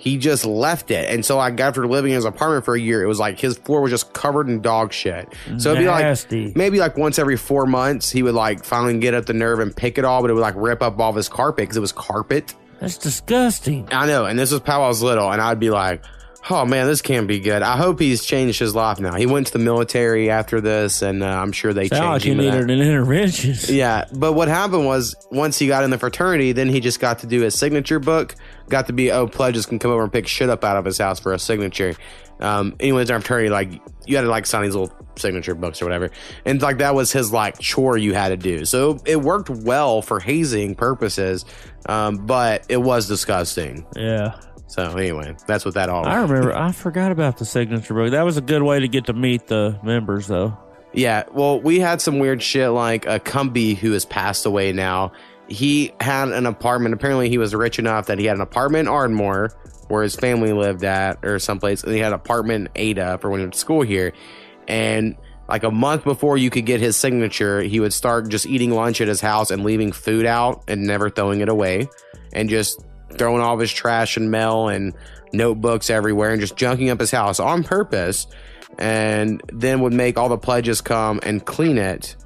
he 0.00 0.16
just 0.16 0.46
left 0.46 0.90
it. 0.90 1.10
And 1.10 1.24
so, 1.24 1.36
like 1.36 1.60
after 1.60 1.86
living 1.86 2.12
in 2.12 2.16
his 2.16 2.24
apartment 2.24 2.64
for 2.64 2.74
a 2.74 2.80
year, 2.80 3.02
it 3.02 3.06
was 3.06 3.18
like 3.20 3.38
his 3.38 3.58
floor 3.58 3.82
was 3.82 3.90
just 3.90 4.12
covered 4.14 4.48
in 4.48 4.62
dog 4.62 4.92
shit. 4.94 5.28
So 5.58 5.72
it'd 5.72 5.82
be 5.82 5.88
like 5.88 6.56
maybe 6.56 6.78
like 6.78 6.96
once 6.96 7.18
every 7.18 7.36
four 7.36 7.66
months, 7.66 8.10
he 8.10 8.22
would 8.22 8.34
like 8.34 8.64
finally 8.64 8.98
get 8.98 9.12
up 9.12 9.26
the 9.26 9.34
nerve 9.34 9.60
and 9.60 9.76
pick 9.76 9.98
it 9.98 10.04
all, 10.06 10.22
but 10.22 10.30
it 10.30 10.34
would 10.34 10.40
like 10.40 10.54
rip 10.56 10.82
up 10.82 10.98
all 10.98 11.10
of 11.10 11.16
his 11.16 11.28
carpet 11.28 11.64
because 11.64 11.76
it 11.76 11.80
was 11.80 11.92
carpet. 11.92 12.54
That's 12.80 12.96
disgusting. 12.96 13.88
I 13.92 14.06
know, 14.06 14.24
and 14.24 14.38
this 14.38 14.52
was 14.52 14.62
how 14.64 14.82
I 14.84 14.88
was 14.88 15.02
little, 15.02 15.30
and 15.30 15.38
I'd 15.42 15.60
be 15.60 15.68
like, 15.68 16.02
"Oh 16.48 16.64
man, 16.64 16.86
this 16.86 17.02
can't 17.02 17.28
be 17.28 17.38
good." 17.38 17.60
I 17.60 17.76
hope 17.76 18.00
he's 18.00 18.24
changed 18.24 18.58
his 18.58 18.74
life 18.74 18.98
now. 19.00 19.16
He 19.16 19.26
went 19.26 19.48
to 19.48 19.52
the 19.52 19.58
military 19.58 20.30
after 20.30 20.62
this, 20.62 21.02
and 21.02 21.22
uh, 21.22 21.26
I'm 21.26 21.52
sure 21.52 21.74
they 21.74 21.88
Sound 21.88 22.04
like 22.06 22.22
changed 22.22 22.26
you 22.26 22.32
him. 22.32 22.38
to 22.38 22.44
needed 22.44 22.68
that. 22.68 22.72
an 22.72 22.80
intervention. 22.80 23.54
Yeah, 23.68 24.06
but 24.14 24.32
what 24.32 24.48
happened 24.48 24.86
was 24.86 25.14
once 25.30 25.58
he 25.58 25.66
got 25.66 25.84
in 25.84 25.90
the 25.90 25.98
fraternity, 25.98 26.52
then 26.52 26.70
he 26.70 26.80
just 26.80 27.00
got 27.00 27.18
to 27.18 27.26
do 27.26 27.42
his 27.42 27.54
signature 27.54 27.98
book. 27.98 28.34
Got 28.70 28.86
to 28.86 28.92
be 28.94 29.10
oh 29.10 29.26
pledges 29.26 29.66
can 29.66 29.78
come 29.78 29.90
over 29.90 30.04
and 30.04 30.12
pick 30.12 30.26
shit 30.26 30.48
up 30.48 30.64
out 30.64 30.76
of 30.76 30.84
his 30.84 30.96
house 30.96 31.20
for 31.20 31.32
a 31.34 31.38
signature. 31.38 31.94
Um, 32.40 32.74
anyways, 32.80 33.10
our 33.10 33.20
fraternity, 33.20 33.50
like 33.50 33.70
you 34.06 34.16
had 34.16 34.22
to 34.22 34.28
like 34.28 34.46
sign 34.46 34.62
these 34.62 34.74
little 34.74 34.96
signature 35.16 35.54
books 35.54 35.82
or 35.82 35.84
whatever, 35.84 36.10
and 36.46 36.62
like 36.62 36.78
that 36.78 36.94
was 36.94 37.12
his 37.12 37.32
like 37.32 37.58
chore 37.58 37.98
you 37.98 38.14
had 38.14 38.28
to 38.28 38.36
do. 38.38 38.64
So 38.64 38.98
it 39.04 39.20
worked 39.20 39.50
well 39.50 40.00
for 40.00 40.20
hazing 40.20 40.74
purposes, 40.76 41.44
um, 41.86 42.26
but 42.26 42.64
it 42.70 42.78
was 42.78 43.08
disgusting. 43.08 43.86
Yeah. 43.94 44.40
So 44.68 44.96
anyway, 44.96 45.36
that's 45.46 45.64
what 45.64 45.74
that 45.74 45.88
all. 45.88 46.06
I 46.06 46.14
remember. 46.22 46.54
I 46.54 46.72
forgot 46.72 47.10
about 47.12 47.38
the 47.38 47.44
signature 47.44 47.92
book. 47.92 48.12
That 48.12 48.22
was 48.22 48.36
a 48.36 48.40
good 48.40 48.62
way 48.62 48.80
to 48.80 48.88
get 48.88 49.06
to 49.06 49.12
meet 49.12 49.48
the 49.48 49.78
members, 49.82 50.28
though. 50.28 50.56
Yeah, 50.92 51.24
well, 51.32 51.60
we 51.60 51.78
had 51.78 52.00
some 52.00 52.18
weird 52.18 52.42
shit 52.42 52.70
like 52.70 53.06
a 53.06 53.20
Cumby 53.20 53.76
who 53.76 53.92
has 53.92 54.04
passed 54.04 54.46
away 54.46 54.72
now. 54.72 55.12
He 55.50 55.92
had 56.00 56.28
an 56.28 56.46
apartment. 56.46 56.94
Apparently, 56.94 57.28
he 57.28 57.36
was 57.36 57.54
rich 57.54 57.78
enough 57.78 58.06
that 58.06 58.18
he 58.18 58.24
had 58.24 58.36
an 58.36 58.42
apartment 58.42 58.88
in 58.88 58.88
Ardmore 58.88 59.52
where 59.88 60.02
his 60.02 60.14
family 60.14 60.52
lived 60.52 60.84
at 60.84 61.18
or 61.24 61.38
someplace. 61.38 61.82
And 61.82 61.92
he 61.92 61.98
had 61.98 62.12
an 62.12 62.14
apartment 62.14 62.68
in 62.74 62.82
Ada 62.82 63.18
for 63.18 63.28
when 63.28 63.40
he 63.40 63.44
went 63.44 63.54
to 63.54 63.58
school 63.58 63.82
here. 63.82 64.12
And 64.68 65.16
like 65.48 65.64
a 65.64 65.70
month 65.70 66.04
before 66.04 66.38
you 66.38 66.48
could 66.48 66.64
get 66.64 66.80
his 66.80 66.96
signature, 66.96 67.60
he 67.60 67.80
would 67.80 67.92
start 67.92 68.28
just 68.28 68.46
eating 68.46 68.70
lunch 68.70 69.00
at 69.00 69.08
his 69.08 69.20
house 69.20 69.50
and 69.50 69.64
leaving 69.64 69.90
food 69.90 70.24
out 70.24 70.62
and 70.68 70.84
never 70.84 71.10
throwing 71.10 71.40
it 71.40 71.48
away 71.48 71.88
and 72.32 72.48
just 72.48 72.80
throwing 73.14 73.42
all 73.42 73.58
his 73.58 73.72
trash 73.72 74.16
and 74.16 74.30
mail 74.30 74.68
and 74.68 74.94
notebooks 75.32 75.90
everywhere 75.90 76.30
and 76.30 76.40
just 76.40 76.54
junking 76.56 76.90
up 76.90 77.00
his 77.00 77.10
house 77.10 77.40
on 77.40 77.64
purpose 77.64 78.28
and 78.78 79.42
then 79.52 79.80
would 79.80 79.92
make 79.92 80.16
all 80.16 80.28
the 80.28 80.38
pledges 80.38 80.80
come 80.80 81.20
and 81.22 81.44
clean 81.44 81.78
it 81.78 82.16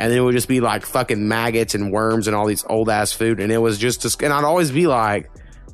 and 0.00 0.12
it 0.12 0.20
would 0.20 0.34
just 0.34 0.48
be 0.48 0.60
like 0.60 0.84
fucking 0.84 1.28
maggots 1.28 1.74
and 1.74 1.92
worms 1.92 2.26
and 2.26 2.34
all 2.34 2.46
these 2.46 2.64
old 2.68 2.88
ass 2.88 3.12
food 3.12 3.38
and 3.38 3.52
it 3.52 3.58
was 3.58 3.78
just 3.78 4.02
just 4.02 4.22
and 4.22 4.32
i'd 4.32 4.44
always 4.44 4.70
be 4.70 4.86
like 4.86 5.30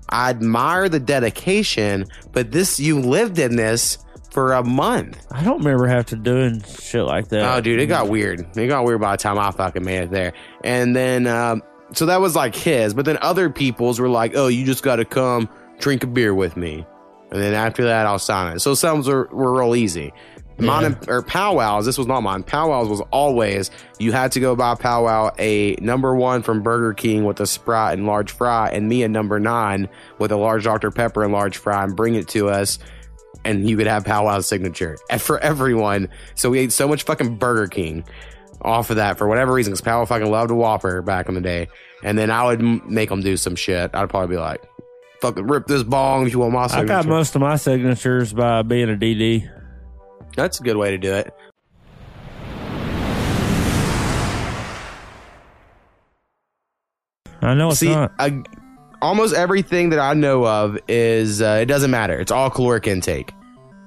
i 0.09 0.31
admire 0.31 0.89
the 0.89 1.01
dedication 1.01 2.05
but 2.33 2.51
this 2.51 2.81
you 2.81 3.01
lived 3.01 3.39
in 3.39 3.57
this 3.57 3.99
for 4.37 4.53
a 4.53 4.63
month. 4.63 5.27
I 5.31 5.43
don't 5.43 5.61
remember 5.61 5.87
having 5.87 6.05
to 6.05 6.17
doing 6.17 6.63
shit 6.63 7.05
like 7.05 7.29
that. 7.29 7.57
Oh, 7.57 7.59
dude, 7.63 7.81
it 7.81 7.87
got 7.87 8.11
weird. 8.11 8.47
It 8.55 8.67
got 8.67 8.85
weird 8.85 9.01
by 9.01 9.13
the 9.13 9.17
time 9.17 9.39
I 9.39 9.51
fucking 9.51 9.83
made 9.83 10.01
it 10.03 10.11
there. 10.11 10.35
And 10.63 10.95
then, 10.95 11.27
um, 11.27 11.63
so 11.95 12.05
that 12.05 12.21
was 12.21 12.37
like 12.37 12.55
his, 12.55 12.93
but 12.93 13.07
then 13.07 13.17
other 13.23 13.49
people's 13.49 13.99
were 13.99 14.11
like, 14.11 14.37
oh, 14.37 14.49
you 14.49 14.67
just 14.67 14.83
got 14.83 14.97
to 14.97 15.07
come 15.07 15.49
drink 15.79 16.05
a 16.05 16.07
beer 16.07 16.35
with 16.35 16.55
me. 16.55 16.85
And 17.31 17.41
then 17.41 17.55
after 17.55 17.85
that, 17.85 18.05
I'll 18.05 18.19
sign 18.19 18.57
it. 18.57 18.61
So 18.61 18.75
some 18.75 19.03
were, 19.03 19.27
were 19.33 19.59
real 19.59 19.75
easy. 19.75 20.13
Mine 20.59 20.97
or 21.07 21.23
powwows. 21.23 21.85
This 21.85 21.99
was 21.99 22.07
not 22.07 22.23
mine. 22.23 22.43
Powwows 22.43 22.89
was 22.89 23.03
always 23.11 23.71
you 23.99 24.13
had 24.13 24.33
to 24.33 24.41
go 24.41 24.57
buy 24.57 24.75
powwow 24.75 25.31
a 25.39 25.75
number 25.83 26.15
one 26.15 26.43
from 26.43 26.63
Burger 26.63 26.95
King 26.95 27.25
with 27.25 27.41
a 27.41 27.47
Sprite 27.47 27.99
and 27.99 28.07
large 28.07 28.33
fry, 28.33 28.71
and 28.71 28.89
me 28.89 29.03
a 29.03 29.09
number 29.09 29.39
nine 29.39 29.89
with 30.19 30.33
a 30.33 30.37
large 30.37 30.65
Dr 30.65 30.91
Pepper 30.91 31.23
and 31.25 31.33
large 31.33 31.59
fry, 31.59 31.85
and 31.85 31.95
bring 31.95 32.15
it 32.15 32.29
to 32.29 32.49
us, 32.49 32.79
and 33.45 33.69
you 33.69 33.77
could 33.77 33.87
have 33.87 34.05
powwow's 34.05 34.47
signature 34.47 34.97
and 35.11 35.21
for 35.29 35.39
everyone. 35.41 36.09
So 36.37 36.49
we 36.51 36.59
ate 36.61 36.73
so 36.73 36.89
much 36.89 37.03
fucking 37.03 37.37
Burger 37.37 37.67
King 37.67 38.05
off 38.63 38.89
of 38.89 38.97
that 38.97 39.19
for 39.19 39.29
whatever 39.29 39.53
reason, 39.53 39.73
because 39.73 39.83
powwow 39.83 40.07
fucking 40.07 40.31
loved 40.31 40.51
a 40.51 40.55
Whopper 40.55 41.03
back 41.03 41.29
in 41.29 41.35
the 41.35 41.43
day, 41.43 41.69
and 42.03 42.17
then 42.19 42.31
I 42.31 42.45
would 42.45 42.61
m- 42.61 42.83
make 42.87 43.11
them 43.11 43.21
do 43.21 43.37
some 43.37 43.57
shit. 43.57 43.91
I'd 43.93 44.09
probably 44.09 44.35
be 44.37 44.41
like, 44.41 44.63
"Fucking 45.21 45.47
rip 45.47 45.67
this 45.67 45.83
bong 45.83 46.27
if 46.27 46.33
you 46.33 46.39
want 46.39 46.55
my 46.55 46.65
I 46.65 46.85
got 46.85 47.07
most 47.07 47.35
of 47.35 47.43
my 47.43 47.57
signatures 47.57 48.33
by 48.33 48.63
being 48.63 48.89
a 48.89 48.97
DD. 48.97 49.51
That's 50.37 50.61
a 50.61 50.63
good 50.63 50.77
way 50.77 50.91
to 50.93 50.99
do 50.99 51.13
it. 51.15 51.35
I 57.43 57.55
know 57.55 57.71
it's 57.71 57.79
See, 57.79 57.89
not. 57.89 58.13
I, 58.19 58.43
almost 59.01 59.35
everything 59.35 59.91
that 59.91 59.99
I 59.99 60.15
know 60.15 60.47
of 60.47 60.79
is 60.89 61.41
uh, 61.41 61.59
it 61.63 61.67
doesn't 61.67 61.91
matter. 61.91 62.19
It's 62.19 62.33
all 62.33 62.51
caloric 62.51 62.87
intake. 62.87 63.33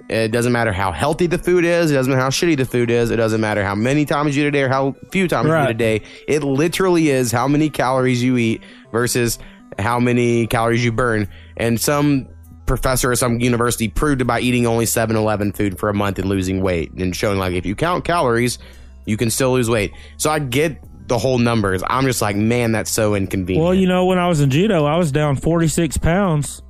It 0.10 0.32
doesn't 0.32 0.52
matter 0.52 0.72
how 0.72 0.92
healthy 0.92 1.28
the 1.28 1.38
food 1.38 1.64
is. 1.64 1.92
It 1.92 1.94
doesn't 1.94 2.12
matter 2.12 2.22
how 2.22 2.30
shitty 2.30 2.58
the 2.58 2.66
food 2.66 2.90
is. 2.90 3.12
It 3.12 3.18
doesn't 3.18 3.42
matter 3.42 3.64
how 3.64 3.76
many 3.76 4.06
times 4.06 4.36
you 4.36 4.44
eat 4.44 4.48
a 4.48 4.52
day 4.52 4.64
or 4.64 4.70
how 4.70 4.96
few 5.12 5.28
times 5.28 5.50
you 5.50 5.56
eat 5.56 5.70
a 5.70 5.74
day. 5.76 6.02
It 6.28 6.44
literally 6.44 7.10
is 7.10 7.32
how 7.32 7.48
many 7.48 7.70
calories 7.70 8.24
you 8.24 8.38
eat 8.38 8.64
versus 8.92 9.38
how 9.78 10.00
many 10.00 10.48
calories 10.48 10.84
you 10.84 10.92
burn. 10.92 11.30
And 11.58 11.80
some 11.80 12.28
professor 12.70 13.12
at 13.12 13.18
some 13.18 13.40
university 13.42 13.90
proved 13.90 14.22
it 14.22 14.26
by 14.26 14.40
eating 14.40 14.66
only 14.66 14.86
7-Eleven 14.86 15.52
food 15.52 15.78
for 15.78 15.90
a 15.90 15.94
month 15.94 16.20
and 16.20 16.30
losing 16.30 16.62
weight 16.62 16.92
and 16.94 17.14
showing 17.16 17.38
like 17.38 17.54
if 17.54 17.66
you 17.66 17.76
count 17.76 18.06
calories, 18.06 18.60
you 19.06 19.18
can 19.18 19.30
still 19.30 19.52
lose 19.52 19.70
weight. 19.70 19.92
So 20.16 20.30
I 20.30 20.40
get 20.40 20.82
the 21.08 21.18
whole 21.18 21.40
numbers. 21.40 21.84
I'm 21.88 22.06
just 22.06 22.22
like, 22.22 22.36
man, 22.36 22.72
that's 22.72 22.92
so 22.92 23.16
inconvenient. 23.16 23.64
Well, 23.66 23.74
you 23.74 23.88
know, 23.88 24.06
when 24.06 24.20
I 24.20 24.28
was 24.28 24.40
in 24.40 24.50
judo, 24.52 24.86
I 24.86 24.96
was 24.98 25.12
down 25.12 25.36
46 25.36 25.98
pounds 25.98 26.62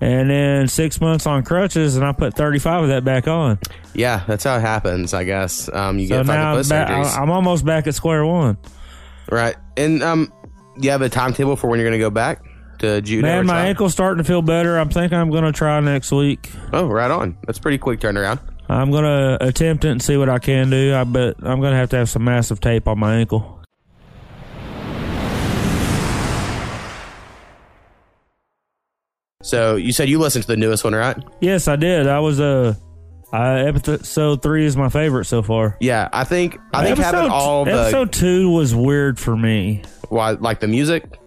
and 0.00 0.30
then 0.30 0.66
six 0.66 0.98
months 0.98 1.26
on 1.26 1.42
crutches, 1.42 1.96
and 1.96 2.06
I 2.06 2.12
put 2.12 2.32
35 2.34 2.84
of 2.84 2.88
that 2.88 3.04
back 3.04 3.28
on. 3.28 3.58
Yeah, 3.92 4.24
that's 4.26 4.44
how 4.44 4.56
it 4.56 4.60
happens, 4.62 5.12
I 5.12 5.24
guess. 5.24 5.68
Um, 5.70 5.98
you 5.98 6.06
So 6.08 6.18
get 6.18 6.26
now 6.26 6.54
I'm, 6.56 6.66
back. 6.68 6.88
I'm 7.18 7.30
almost 7.30 7.66
back 7.66 7.86
at 7.86 7.94
square 7.94 8.24
one. 8.24 8.56
right. 9.30 9.56
And 9.76 10.02
um, 10.02 10.32
you 10.80 10.90
have 10.90 11.02
a 11.02 11.10
timetable 11.10 11.54
for 11.56 11.68
when 11.68 11.78
you're 11.80 11.88
going 11.88 11.98
to 11.98 12.02
go 12.02 12.08
back 12.10 12.42
to 12.80 13.00
judo? 13.00 13.26
Man, 13.26 13.46
my 13.46 13.66
ankle's 13.66 13.92
starting 13.92 14.22
to 14.22 14.26
feel 14.26 14.42
better. 14.42 14.76
I'm 14.78 14.90
thinking 14.90 15.16
I'm 15.18 15.30
going 15.30 15.44
to 15.44 15.52
try 15.52 15.80
next 15.80 16.12
week. 16.12 16.50
Oh, 16.72 16.86
right 16.86 17.10
on. 17.10 17.38
That's 17.46 17.58
pretty 17.58 17.78
quick 17.78 18.00
turnaround. 18.00 18.40
I'm 18.68 18.90
going 18.90 19.04
to 19.04 19.44
attempt 19.44 19.84
it 19.84 19.90
and 19.90 20.02
see 20.02 20.16
what 20.16 20.28
I 20.28 20.38
can 20.38 20.70
do. 20.70 20.94
I 20.94 21.04
bet 21.04 21.36
I'm 21.40 21.60
going 21.60 21.72
to 21.72 21.76
have 21.78 21.90
to 21.90 21.96
have 21.96 22.08
some 22.08 22.24
massive 22.24 22.60
tape 22.60 22.86
on 22.86 22.98
my 22.98 23.16
ankle. 23.16 23.60
So 29.42 29.76
you 29.76 29.92
said 29.92 30.08
you 30.08 30.18
listened 30.18 30.42
to 30.44 30.48
the 30.48 30.56
newest 30.56 30.84
one, 30.84 30.94
right? 30.94 31.16
Yes, 31.40 31.66
I 31.66 31.76
did. 31.76 32.06
I 32.06 32.20
was 32.20 32.38
uh, 32.40 32.74
I, 33.32 33.60
episode 33.60 34.42
three 34.42 34.66
is 34.66 34.76
my 34.76 34.88
favorite 34.88 35.24
so 35.24 35.42
far. 35.42 35.76
Yeah, 35.80 36.08
I 36.12 36.24
think 36.24 36.58
I 36.74 36.84
think 36.84 36.98
episode, 36.98 37.16
having 37.16 37.30
all 37.30 37.64
the 37.64 37.72
episode 37.72 38.12
two 38.12 38.50
was 38.50 38.74
weird 38.74 39.18
for 39.18 39.36
me. 39.36 39.82
why, 40.08 40.32
like 40.32 40.60
the 40.60 40.68
music, 40.68 41.18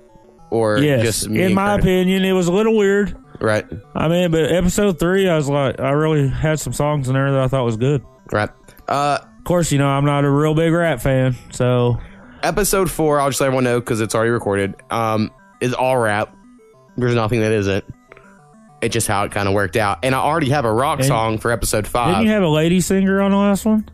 or 0.54 0.78
Yes, 0.78 1.02
just 1.04 1.30
me 1.30 1.42
in 1.44 1.54
my 1.54 1.76
opinion, 1.76 2.24
it 2.24 2.32
was 2.34 2.48
a 2.48 2.52
little 2.54 2.78
weird. 2.78 3.18
right, 3.40 3.66
I 3.96 4.08
mean, 4.08 4.32
but 4.32 4.52
episode 4.52 5.00
three, 5.00 5.28
I 5.28 5.36
was 5.36 5.50
like, 5.50 5.80
I 5.80 5.92
really 5.92 6.28
had 6.28 6.60
some 6.60 6.72
songs 6.74 7.08
in 7.08 7.14
there 7.16 7.32
that 7.32 7.42
I 7.42 7.48
thought 7.48 7.66
was 7.66 7.78
good. 7.78 8.04
right. 8.32 8.50
Uh, 8.88 9.18
Of 9.38 9.44
course, 9.46 9.72
you 9.72 9.78
know, 9.80 9.88
I'm 9.88 10.06
not 10.06 10.24
a 10.26 10.30
real 10.30 10.54
big 10.54 10.72
rap 10.72 11.02
fan, 11.02 11.36
so 11.52 11.98
episode 12.42 12.90
four, 12.92 13.20
I'll 13.20 13.30
just 13.30 13.42
let 13.42 13.48
everyone 13.48 13.64
know 13.66 13.80
because 13.80 14.00
it's 14.02 14.14
already 14.16 14.32
recorded. 14.32 14.76
Um, 14.90 15.32
is 15.62 15.74
all 15.74 15.98
rap. 15.98 16.36
There's 16.98 17.16
nothing 17.16 17.40
that 17.42 17.52
isn't. 17.52 17.84
It's 18.82 18.94
just 18.94 19.08
how 19.08 19.24
it 19.24 19.32
kind 19.32 19.48
of 19.48 19.54
worked 19.54 19.78
out, 19.78 20.00
and 20.04 20.14
I 20.14 20.20
already 20.20 20.50
have 20.50 20.66
a 20.66 20.72
rock 20.74 21.00
And- 21.00 21.08
song 21.08 21.38
for 21.40 21.52
episode 21.52 21.88
five. 21.88 22.16
didn't 22.16 22.26
you 22.28 22.32
have 22.34 22.44
a 22.44 22.48
lady 22.50 22.82
singer 22.82 23.22
on 23.22 23.32
the 23.32 23.38
last 23.38 23.66
one? 23.66 23.90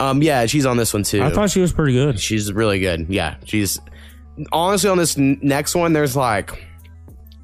um, 0.00 0.20
yeah, 0.22 0.44
she's 0.46 0.66
on 0.66 0.76
this 0.76 0.92
one 0.92 1.04
too. 1.04 1.22
I 1.22 1.30
thought 1.30 1.50
she 1.50 1.60
was 1.60 1.72
pretty 1.72 1.92
good. 1.92 2.18
She's 2.18 2.52
really 2.52 2.80
good. 2.80 3.06
Yeah, 3.08 3.36
she's 3.44 3.80
honestly 4.52 4.90
on 4.90 4.98
this 4.98 5.16
n- 5.18 5.38
next 5.42 5.74
one. 5.74 5.92
There's 5.92 6.16
like 6.16 6.48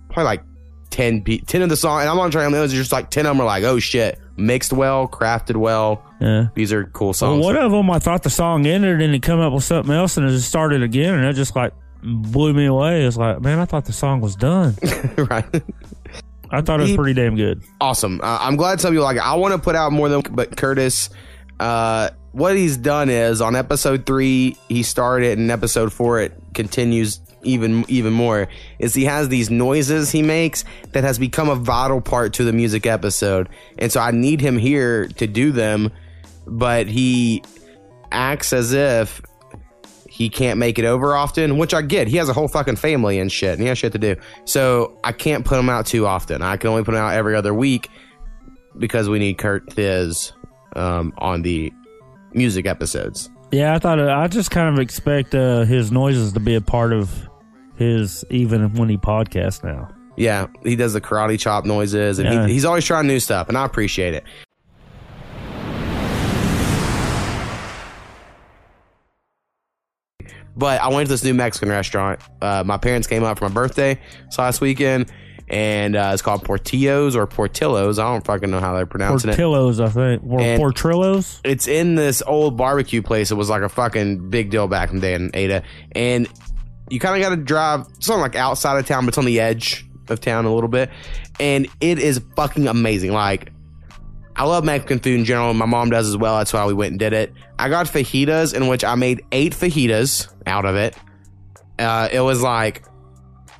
probably 0.08 0.24
like 0.24 0.42
10, 0.90 1.22
pe- 1.22 1.38
10 1.38 1.62
of 1.62 1.68
the 1.68 1.76
song, 1.76 2.00
and 2.00 2.08
I'm 2.10 2.18
on 2.18 2.30
trying 2.30 2.50
those. 2.52 2.72
Just 2.72 2.92
like 2.92 3.10
ten 3.10 3.26
of 3.26 3.30
them 3.30 3.40
are 3.40 3.44
like, 3.46 3.62
oh 3.64 3.78
shit, 3.78 4.18
mixed 4.36 4.72
well, 4.72 5.06
crafted 5.08 5.56
well. 5.56 6.04
Yeah. 6.20 6.48
These 6.54 6.72
are 6.72 6.84
cool 6.86 7.08
Well, 7.08 7.14
songs. 7.14 7.44
one 7.44 7.56
of 7.56 7.70
them, 7.72 7.90
I 7.90 7.98
thought 7.98 8.22
the 8.22 8.30
song 8.30 8.66
ended 8.66 9.00
and 9.00 9.14
it 9.14 9.22
come 9.22 9.40
up 9.40 9.52
with 9.52 9.64
something 9.64 9.94
else 9.94 10.16
and 10.16 10.26
it 10.26 10.30
just 10.32 10.48
started 10.48 10.82
again 10.82 11.14
and 11.14 11.24
it 11.24 11.32
just 11.34 11.56
like 11.56 11.72
blew 12.02 12.52
me 12.52 12.66
away. 12.66 13.04
It's 13.04 13.16
like, 13.16 13.40
man, 13.40 13.58
I 13.58 13.64
thought 13.64 13.84
the 13.86 13.92
song 13.92 14.20
was 14.20 14.36
done. 14.36 14.76
right? 15.16 15.44
I 16.50 16.60
thought 16.60 16.80
it 16.80 16.84
was 16.88 16.96
pretty 16.96 17.14
damn 17.14 17.36
good. 17.36 17.62
awesome. 17.80 18.20
Uh, 18.22 18.38
I'm 18.40 18.56
glad 18.56 18.80
some 18.80 18.90
people 18.92 19.04
like 19.04 19.16
it. 19.16 19.24
I 19.24 19.34
want 19.36 19.54
to 19.54 19.58
put 19.60 19.76
out 19.76 19.92
more 19.92 20.08
than, 20.08 20.22
but 20.32 20.56
Curtis, 20.56 21.08
uh, 21.60 22.10
what 22.32 22.56
he's 22.56 22.76
done 22.76 23.10
is 23.10 23.40
on 23.40 23.56
episode 23.56 24.06
three, 24.06 24.56
he 24.68 24.82
started, 24.82 25.38
and 25.38 25.50
episode 25.50 25.92
four, 25.92 26.20
it 26.20 26.32
continues 26.54 27.20
even 27.42 27.84
even 27.88 28.12
more. 28.12 28.48
Is 28.78 28.94
he 28.94 29.04
has 29.04 29.28
these 29.28 29.50
noises 29.50 30.10
he 30.10 30.22
makes 30.22 30.64
that 30.92 31.04
has 31.04 31.18
become 31.18 31.48
a 31.48 31.54
vital 31.54 32.00
part 32.00 32.34
to 32.34 32.44
the 32.44 32.52
music 32.52 32.86
episode, 32.86 33.48
and 33.78 33.90
so 33.90 34.00
I 34.00 34.10
need 34.10 34.40
him 34.40 34.58
here 34.58 35.08
to 35.08 35.26
do 35.26 35.52
them, 35.52 35.90
but 36.46 36.86
he 36.86 37.42
acts 38.12 38.52
as 38.52 38.72
if 38.72 39.22
he 40.08 40.28
can't 40.28 40.58
make 40.58 40.78
it 40.78 40.84
over 40.84 41.14
often, 41.14 41.56
which 41.56 41.72
I 41.72 41.82
get. 41.82 42.06
He 42.06 42.16
has 42.18 42.28
a 42.28 42.32
whole 42.32 42.48
fucking 42.48 42.76
family 42.76 43.18
and 43.18 43.32
shit, 43.32 43.52
and 43.52 43.62
he 43.62 43.68
has 43.68 43.78
shit 43.78 43.92
to 43.92 43.98
do. 43.98 44.16
So 44.44 44.98
I 45.02 45.12
can't 45.12 45.44
put 45.44 45.58
him 45.58 45.70
out 45.70 45.86
too 45.86 46.06
often. 46.06 46.42
I 46.42 46.56
can 46.58 46.70
only 46.70 46.84
put 46.84 46.94
him 46.94 47.00
out 47.00 47.14
every 47.14 47.34
other 47.34 47.54
week 47.54 47.88
because 48.76 49.08
we 49.08 49.18
need 49.18 49.38
Curtis 49.38 50.32
um, 50.76 51.12
on 51.18 51.42
the 51.42 51.72
music 52.32 52.66
episodes. 52.66 53.30
Yeah, 53.52 53.74
I 53.74 53.78
thought 53.78 53.98
it, 53.98 54.08
I 54.08 54.28
just 54.28 54.50
kind 54.50 54.68
of 54.72 54.78
expect 54.80 55.34
uh, 55.34 55.64
his 55.64 55.90
noises 55.90 56.32
to 56.34 56.40
be 56.40 56.54
a 56.54 56.60
part 56.60 56.92
of 56.92 57.10
his 57.76 58.24
even 58.30 58.74
when 58.74 58.88
he 58.88 58.96
podcasts 58.96 59.64
now. 59.64 59.88
Yeah, 60.16 60.48
he 60.64 60.76
does 60.76 60.92
the 60.92 61.00
karate 61.00 61.38
chop 61.38 61.64
noises, 61.64 62.18
and 62.18 62.28
Yeah. 62.32 62.46
he, 62.46 62.52
he's 62.54 62.64
always 62.64 62.84
trying 62.84 63.06
new 63.06 63.20
stuff, 63.20 63.48
and 63.48 63.56
I 63.56 63.64
appreciate 63.64 64.14
it. 64.14 64.24
But 70.56 70.80
I 70.80 70.88
went 70.88 71.06
to 71.06 71.12
this 71.12 71.24
new 71.24 71.32
Mexican 71.32 71.68
restaurant. 71.70 72.20
Uh, 72.42 72.62
my 72.66 72.76
parents 72.76 73.06
came 73.06 73.22
out 73.24 73.38
for 73.38 73.48
my 73.48 73.54
birthday 73.54 73.98
last 74.36 74.60
weekend, 74.60 75.10
and 75.50 75.96
uh, 75.96 76.10
it's 76.12 76.22
called 76.22 76.44
Portillos 76.44 77.14
or 77.16 77.26
Portillos. 77.26 77.98
I 77.98 78.10
don't 78.12 78.24
fucking 78.24 78.50
know 78.50 78.60
how 78.60 78.74
they're 78.74 78.86
pronouncing 78.86 79.30
it. 79.30 79.36
Portillos, 79.36 79.84
I 79.84 79.88
think. 79.88 80.22
Or 80.24 80.40
And- 80.40 80.62
Portrillos? 80.62 81.40
it's 81.44 81.66
in 81.68 81.96
this 81.96 82.22
old 82.26 82.56
barbecue 82.56 83.02
place. 83.02 83.30
It 83.30 83.34
was 83.34 83.50
like 83.50 83.62
a 83.62 83.68
fucking 83.68 84.30
big 84.30 84.50
deal 84.50 84.68
back 84.68 84.90
in 84.90 84.96
the 84.96 85.00
day 85.02 85.14
in 85.14 85.30
Ada. 85.34 85.62
And 85.92 86.28
you 86.88 87.00
kind 87.00 87.16
of 87.20 87.28
got 87.28 87.34
to 87.34 87.42
drive, 87.42 87.86
it's 87.96 88.08
not 88.08 88.20
like 88.20 88.36
outside 88.36 88.78
of 88.78 88.86
town, 88.86 89.04
but 89.04 89.08
it's 89.08 89.18
on 89.18 89.24
the 89.24 89.40
edge 89.40 89.84
of 90.08 90.20
town 90.20 90.44
a 90.44 90.54
little 90.54 90.68
bit. 90.68 90.88
And 91.40 91.66
it 91.80 91.98
is 91.98 92.20
fucking 92.36 92.68
amazing. 92.68 93.12
Like, 93.12 93.52
I 94.36 94.44
love 94.44 94.64
Mexican 94.64 95.00
food 95.00 95.18
in 95.18 95.24
general. 95.24 95.52
My 95.54 95.66
mom 95.66 95.90
does 95.90 96.08
as 96.08 96.16
well. 96.16 96.38
That's 96.38 96.52
why 96.52 96.64
we 96.66 96.74
went 96.74 96.92
and 96.92 96.98
did 96.98 97.12
it. 97.12 97.32
I 97.58 97.68
got 97.68 97.86
fajitas, 97.86 98.54
in 98.54 98.68
which 98.68 98.84
I 98.84 98.94
made 98.94 99.22
eight 99.32 99.52
fajitas 99.52 100.32
out 100.46 100.64
of 100.64 100.76
it. 100.76 100.96
Uh, 101.78 102.08
it 102.10 102.20
was 102.20 102.40
like 102.40 102.84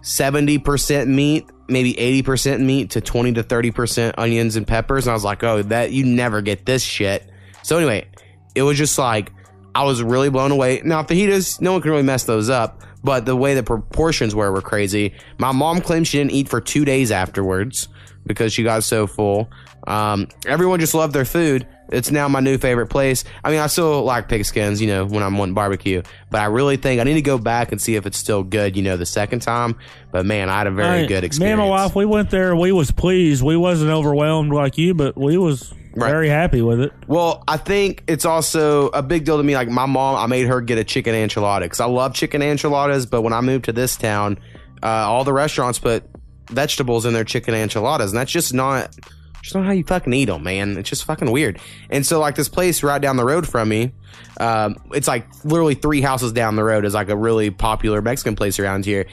70% 0.02 1.06
meat, 1.08 1.46
maybe 1.70 1.94
80% 1.94 2.60
meat 2.60 2.90
to 2.90 3.00
20 3.00 3.34
to 3.34 3.42
30% 3.42 4.14
onions 4.18 4.56
and 4.56 4.66
peppers. 4.66 5.06
And 5.06 5.12
I 5.12 5.14
was 5.14 5.24
like, 5.24 5.42
oh, 5.42 5.62
that 5.62 5.92
you 5.92 6.04
never 6.04 6.42
get 6.42 6.66
this 6.66 6.82
shit. 6.82 7.28
So 7.62 7.76
anyway, 7.76 8.08
it 8.54 8.62
was 8.62 8.76
just 8.76 8.98
like 8.98 9.32
I 9.74 9.84
was 9.84 10.02
really 10.02 10.30
blown 10.30 10.50
away. 10.50 10.82
Now 10.84 11.02
fajitas, 11.02 11.60
no 11.60 11.72
one 11.72 11.80
can 11.80 11.90
really 11.90 12.02
mess 12.02 12.24
those 12.24 12.50
up, 12.50 12.82
but 13.04 13.24
the 13.24 13.36
way 13.36 13.54
the 13.54 13.62
proportions 13.62 14.34
were 14.34 14.50
were 14.52 14.62
crazy. 14.62 15.14
My 15.38 15.52
mom 15.52 15.80
claimed 15.80 16.08
she 16.08 16.18
didn't 16.18 16.32
eat 16.32 16.48
for 16.48 16.60
two 16.60 16.84
days 16.84 17.10
afterwards 17.10 17.88
because 18.26 18.52
she 18.52 18.62
got 18.62 18.84
so 18.84 19.06
full. 19.06 19.50
Um, 19.86 20.28
everyone 20.46 20.80
just 20.80 20.94
loved 20.94 21.14
their 21.14 21.24
food. 21.24 21.66
It's 21.88 22.10
now 22.10 22.28
my 22.28 22.38
new 22.40 22.56
favorite 22.58 22.86
place. 22.86 23.24
I 23.42 23.50
mean, 23.50 23.58
I 23.58 23.66
still 23.66 24.04
like 24.04 24.28
pigskins, 24.28 24.80
you 24.80 24.86
know, 24.86 25.04
when 25.06 25.22
I'm 25.24 25.36
wanting 25.38 25.54
barbecue, 25.54 26.02
but 26.30 26.40
I 26.40 26.44
really 26.44 26.76
think 26.76 27.00
I 27.00 27.04
need 27.04 27.14
to 27.14 27.22
go 27.22 27.36
back 27.38 27.72
and 27.72 27.80
see 27.80 27.96
if 27.96 28.06
it's 28.06 28.16
still 28.18 28.44
good, 28.44 28.76
you 28.76 28.82
know, 28.82 28.96
the 28.96 29.06
second 29.06 29.40
time. 29.40 29.76
But 30.12 30.24
man, 30.24 30.48
I 30.48 30.58
had 30.58 30.66
a 30.68 30.70
very 30.70 31.00
I- 31.00 31.06
good 31.06 31.22
Me 31.22 31.26
experience. 31.26 31.58
and 31.60 31.68
my 31.68 31.68
wife, 31.68 31.96
we 31.96 32.04
went 32.06 32.30
there. 32.30 32.54
We 32.54 32.70
was 32.70 32.92
pleased. 32.92 33.42
We 33.42 33.56
wasn't 33.56 33.90
overwhelmed 33.90 34.52
like 34.52 34.78
you, 34.78 34.94
but 34.94 35.16
we 35.16 35.36
was 35.36 35.72
Right. 35.92 36.08
Very 36.08 36.28
happy 36.28 36.62
with 36.62 36.80
it. 36.80 36.92
Well, 37.08 37.42
I 37.48 37.56
think 37.56 38.04
it's 38.06 38.24
also 38.24 38.90
a 38.90 39.02
big 39.02 39.24
deal 39.24 39.38
to 39.38 39.42
me. 39.42 39.56
Like 39.56 39.66
my 39.68 39.86
mom, 39.86 40.14
I 40.14 40.26
made 40.28 40.46
her 40.46 40.60
get 40.60 40.78
a 40.78 40.84
chicken 40.84 41.16
enchilada 41.16 41.62
because 41.62 41.80
I 41.80 41.86
love 41.86 42.14
chicken 42.14 42.42
enchiladas. 42.42 43.06
But 43.06 43.22
when 43.22 43.32
I 43.32 43.40
moved 43.40 43.64
to 43.64 43.72
this 43.72 43.96
town, 43.96 44.38
uh, 44.84 44.86
all 44.86 45.24
the 45.24 45.32
restaurants 45.32 45.80
put 45.80 46.04
vegetables 46.48 47.06
in 47.06 47.12
their 47.12 47.24
chicken 47.24 47.54
enchiladas, 47.54 48.12
and 48.12 48.20
that's 48.20 48.30
just 48.30 48.54
not, 48.54 48.94
just 49.42 49.54
not 49.54 49.62
know 49.62 49.66
how 49.66 49.72
you 49.72 49.84
fucking 49.84 50.12
eat 50.12 50.26
them, 50.26 50.42
man. 50.42 50.76
It's 50.76 50.88
just 50.88 51.04
fucking 51.04 51.30
weird. 51.30 51.58
And 51.90 52.04
so, 52.04 52.20
like 52.20 52.34
this 52.34 52.48
place 52.48 52.82
right 52.82 53.00
down 53.00 53.16
the 53.16 53.24
road 53.24 53.48
from 53.48 53.68
me, 53.68 53.92
um, 54.38 54.76
it's 54.92 55.08
like 55.08 55.26
literally 55.44 55.74
three 55.74 56.00
houses 56.00 56.32
down 56.32 56.56
the 56.56 56.64
road 56.64 56.84
is 56.84 56.94
like 56.94 57.08
a 57.08 57.16
really 57.16 57.50
popular 57.50 58.02
Mexican 58.02 58.36
place 58.36 58.58
around 58.58 58.84
here. 58.84 59.06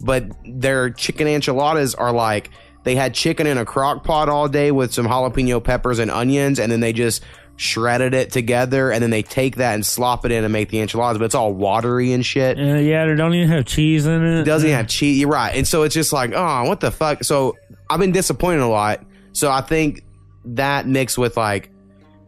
But 0.00 0.24
their 0.44 0.90
chicken 0.90 1.28
enchiladas 1.28 1.94
are 1.94 2.12
like 2.12 2.50
they 2.84 2.94
had 2.94 3.14
chicken 3.14 3.46
in 3.46 3.58
a 3.58 3.64
crock 3.64 4.04
pot 4.04 4.28
all 4.28 4.48
day 4.48 4.70
with 4.70 4.92
some 4.92 5.06
jalapeno 5.06 5.62
peppers 5.62 5.98
and 5.98 6.10
onions, 6.10 6.58
and 6.58 6.70
then 6.70 6.80
they 6.80 6.92
just 6.92 7.22
shredded 7.56 8.14
it 8.14 8.32
together, 8.32 8.90
and 8.90 9.02
then 9.02 9.10
they 9.10 9.22
take 9.22 9.56
that 9.56 9.74
and 9.74 9.86
slop 9.86 10.24
it 10.24 10.32
in 10.32 10.44
and 10.44 10.52
make 10.52 10.70
the 10.70 10.80
enchiladas. 10.80 11.18
But 11.18 11.26
it's 11.26 11.34
all 11.34 11.52
watery 11.52 12.12
and 12.12 12.24
shit. 12.24 12.58
Uh, 12.58 12.76
yeah, 12.76 13.06
they 13.06 13.14
don't 13.14 13.34
even 13.34 13.48
have 13.48 13.64
cheese 13.64 14.06
in 14.06 14.24
it. 14.24 14.40
It 14.40 14.44
doesn't 14.44 14.68
even 14.68 14.76
have 14.76 14.88
cheese. 14.88 15.18
You're 15.18 15.30
right. 15.30 15.54
And 15.54 15.66
so 15.66 15.82
it's 15.82 15.94
just 15.94 16.12
like, 16.12 16.32
oh, 16.34 16.64
what 16.64 16.80
the 16.80 16.90
fuck? 16.90 17.24
So 17.24 17.56
I've 17.88 18.00
been 18.00 18.12
disappointed 18.12 18.60
a 18.60 18.66
lot. 18.66 19.04
So 19.34 19.50
I 19.50 19.60
think 19.60 20.02
that 20.46 20.86
mixed 20.86 21.18
with 21.18 21.36
like 21.36 21.70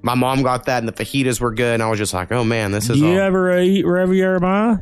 my 0.02 0.14
mom 0.14 0.42
got 0.42 0.66
that 0.66 0.78
and 0.78 0.88
the 0.88 0.92
fajitas 0.92 1.40
were 1.40 1.52
good, 1.54 1.74
and 1.74 1.82
I 1.82 1.88
was 1.88 1.98
just 1.98 2.12
like, 2.14 2.30
oh 2.32 2.44
man, 2.44 2.70
this 2.72 2.90
is 2.90 2.98
Do 3.00 3.06
you 3.06 3.14
all. 3.14 3.26
ever 3.26 3.58
eat 3.60 3.84
Riviera 3.86 4.40
Maya? 4.40 4.76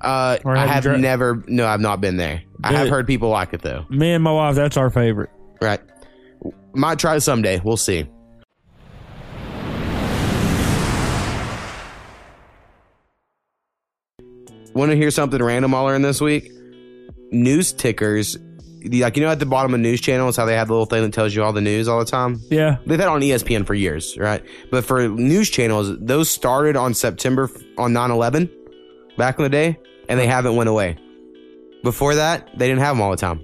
uh, 0.00 0.38
or 0.44 0.56
I 0.56 0.66
have 0.66 0.84
never. 0.98 1.42
No, 1.46 1.66
I've 1.66 1.80
not 1.80 2.00
been 2.00 2.16
there. 2.16 2.42
I 2.64 2.72
have 2.72 2.88
heard 2.88 3.06
people 3.06 3.28
like 3.28 3.52
it 3.54 3.62
though. 3.62 3.84
Me 3.90 4.12
and 4.12 4.22
my 4.22 4.32
wife, 4.32 4.54
that's 4.54 4.76
our 4.76 4.90
favorite. 4.90 5.30
Right. 5.60 5.80
Might 6.74 6.98
try 6.98 7.16
it 7.16 7.20
someday. 7.20 7.60
We'll 7.62 7.76
see. 7.76 8.08
Want 14.74 14.90
to 14.90 14.96
hear 14.96 15.10
something 15.10 15.42
random 15.42 15.72
we're 15.72 15.94
in 15.94 16.02
this 16.02 16.20
week? 16.20 16.50
News 17.30 17.72
tickers. 17.72 18.38
Like, 18.84 19.16
you 19.16 19.22
know, 19.22 19.30
at 19.30 19.38
the 19.38 19.46
bottom 19.46 19.74
of 19.74 19.80
news 19.80 20.00
channels, 20.00 20.36
how 20.36 20.44
they 20.44 20.54
have 20.56 20.68
the 20.68 20.74
little 20.74 20.86
thing 20.86 21.02
that 21.02 21.12
tells 21.12 21.34
you 21.34 21.42
all 21.42 21.52
the 21.52 21.60
news 21.60 21.88
all 21.88 21.98
the 21.98 22.04
time? 22.10 22.40
Yeah. 22.50 22.78
They've 22.86 22.98
had 22.98 23.06
it 23.06 23.10
on 23.12 23.20
ESPN 23.20 23.66
for 23.66 23.74
years, 23.74 24.16
right? 24.18 24.42
But 24.70 24.84
for 24.84 25.08
news 25.08 25.50
channels, 25.50 25.96
those 26.00 26.28
started 26.30 26.76
on 26.76 26.94
September 26.94 27.50
on 27.78 27.92
9 27.92 28.10
11 28.10 28.50
back 29.16 29.38
in 29.38 29.44
the 29.44 29.48
day, 29.50 29.78
and 30.08 30.18
they 30.18 30.26
haven't 30.26 30.56
went 30.56 30.68
away. 30.68 30.98
Before 31.82 32.14
that, 32.14 32.48
they 32.58 32.68
didn't 32.68 32.80
have 32.80 32.96
them 32.96 33.02
all 33.02 33.10
the 33.10 33.16
time. 33.16 33.40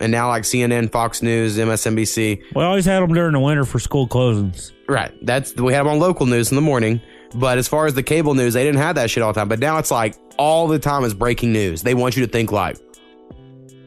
And 0.00 0.12
now, 0.12 0.28
like 0.28 0.42
CNN, 0.42 0.92
Fox 0.92 1.22
News, 1.22 1.56
MSNBC, 1.56 2.42
We 2.54 2.62
always 2.62 2.84
had 2.84 3.00
them 3.02 3.14
during 3.14 3.32
the 3.32 3.40
winter 3.40 3.64
for 3.64 3.78
school 3.78 4.06
closings. 4.06 4.72
right? 4.88 5.12
That's 5.22 5.54
we 5.56 5.72
had 5.72 5.80
them 5.80 5.88
on 5.88 5.98
local 5.98 6.26
news 6.26 6.50
in 6.50 6.56
the 6.56 6.60
morning. 6.62 7.00
But 7.34 7.58
as 7.58 7.66
far 7.66 7.86
as 7.86 7.94
the 7.94 8.02
cable 8.02 8.34
news, 8.34 8.54
they 8.54 8.62
didn't 8.62 8.78
have 8.80 8.94
that 8.96 9.10
shit 9.10 9.22
all 9.22 9.32
the 9.32 9.40
time. 9.40 9.48
But 9.48 9.58
now 9.58 9.78
it's 9.78 9.90
like 9.90 10.14
all 10.38 10.68
the 10.68 10.78
time 10.78 11.02
is 11.04 11.12
breaking 11.14 11.52
news. 11.52 11.82
They 11.82 11.94
want 11.94 12.16
you 12.16 12.24
to 12.26 12.30
think 12.30 12.52
like 12.52 12.76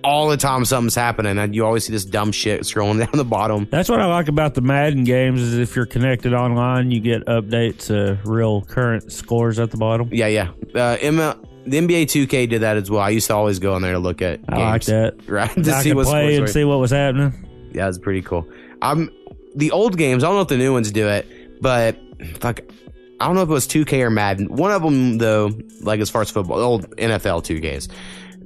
all 0.03 0.29
the 0.29 0.37
time 0.37 0.65
something's 0.65 0.95
happening, 0.95 1.37
and 1.37 1.53
you 1.55 1.65
always 1.65 1.85
see 1.85 1.91
this 1.91 2.05
dumb 2.05 2.31
shit 2.31 2.61
scrolling 2.61 2.99
down 3.05 3.09
the 3.13 3.25
bottom. 3.25 3.67
That's 3.69 3.89
what 3.89 3.99
I 3.99 4.05
like 4.05 4.27
about 4.27 4.55
the 4.55 4.61
Madden 4.61 5.03
games 5.03 5.41
is 5.41 5.57
if 5.57 5.75
you're 5.75 5.85
connected 5.85 6.33
online, 6.33 6.91
you 6.91 6.99
get 6.99 7.25
updates, 7.25 7.89
uh, 7.89 8.17
real 8.29 8.61
current 8.61 9.11
scores 9.11 9.59
at 9.59 9.71
the 9.71 9.77
bottom. 9.77 10.09
Yeah, 10.11 10.27
yeah. 10.27 10.49
Uh, 10.73 10.97
ML, 10.97 11.45
the 11.65 11.77
NBA 11.77 12.03
2K 12.03 12.49
did 12.49 12.61
that 12.61 12.77
as 12.77 12.89
well. 12.89 13.01
I 13.01 13.09
used 13.09 13.27
to 13.27 13.35
always 13.35 13.59
go 13.59 13.75
in 13.75 13.81
there 13.81 13.93
to 13.93 13.99
look 13.99 14.21
at. 14.21 14.39
I 14.49 14.57
like 14.57 14.83
that. 14.85 15.15
Right 15.27 15.51
to 15.63 15.71
I 15.71 15.83
see 15.83 15.93
what 15.93 16.07
play 16.07 16.35
and 16.37 16.49
see 16.49 16.63
what 16.63 16.79
was 16.79 16.91
happening. 16.91 17.33
Yeah, 17.73 17.87
it's 17.87 17.97
pretty 17.97 18.21
cool. 18.21 18.47
I'm 18.81 19.11
the 19.55 19.71
old 19.71 19.97
games. 19.97 20.23
I 20.23 20.27
don't 20.27 20.35
know 20.35 20.41
if 20.41 20.47
the 20.47 20.57
new 20.57 20.73
ones 20.73 20.91
do 20.91 21.07
it, 21.07 21.27
but 21.61 21.97
fuck, 22.39 22.61
I 23.19 23.25
don't 23.25 23.35
know 23.35 23.41
if 23.41 23.49
it 23.49 23.53
was 23.53 23.67
2K 23.67 24.01
or 24.01 24.09
Madden. 24.09 24.47
One 24.55 24.71
of 24.71 24.81
them 24.81 25.17
though, 25.17 25.51
like 25.81 25.99
as 25.99 26.09
far 26.09 26.21
as 26.21 26.31
football, 26.31 26.59
old 26.59 26.89
NFL 26.97 27.43
2Ks, 27.43 27.89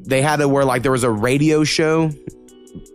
they 0.06 0.22
had 0.22 0.42
it 0.42 0.50
where 0.50 0.66
like 0.66 0.84
there 0.84 0.92
was 0.92 1.04
a 1.04 1.12
radio 1.12 1.64
show 1.64 2.12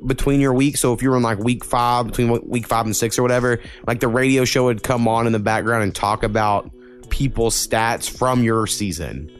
between 0.07 0.41
your 0.41 0.53
week. 0.53 0.77
So 0.77 0.93
if 0.93 1.03
you 1.03 1.11
were 1.11 1.17
in 1.17 1.23
like 1.23 1.39
week 1.39 1.65
five, 1.65 2.07
between 2.07 2.41
week 2.49 2.67
five 2.67 2.87
and 2.87 2.97
six 2.97 3.19
or 3.19 3.23
whatever, 3.23 3.61
like 3.87 4.01
the 4.01 4.09
radio 4.09 4.45
show 4.45 4.65
would 4.65 4.83
come 4.83 5.09
on 5.09 5.27
in 5.27 5.33
the 5.33 5.39
background 5.39 5.83
and 5.83 5.95
talk 5.95 6.23
about 6.23 6.71
people's 7.11 7.55
stats 7.55 8.09
from 8.09 8.43
your 8.43 8.67
season. 8.67 9.31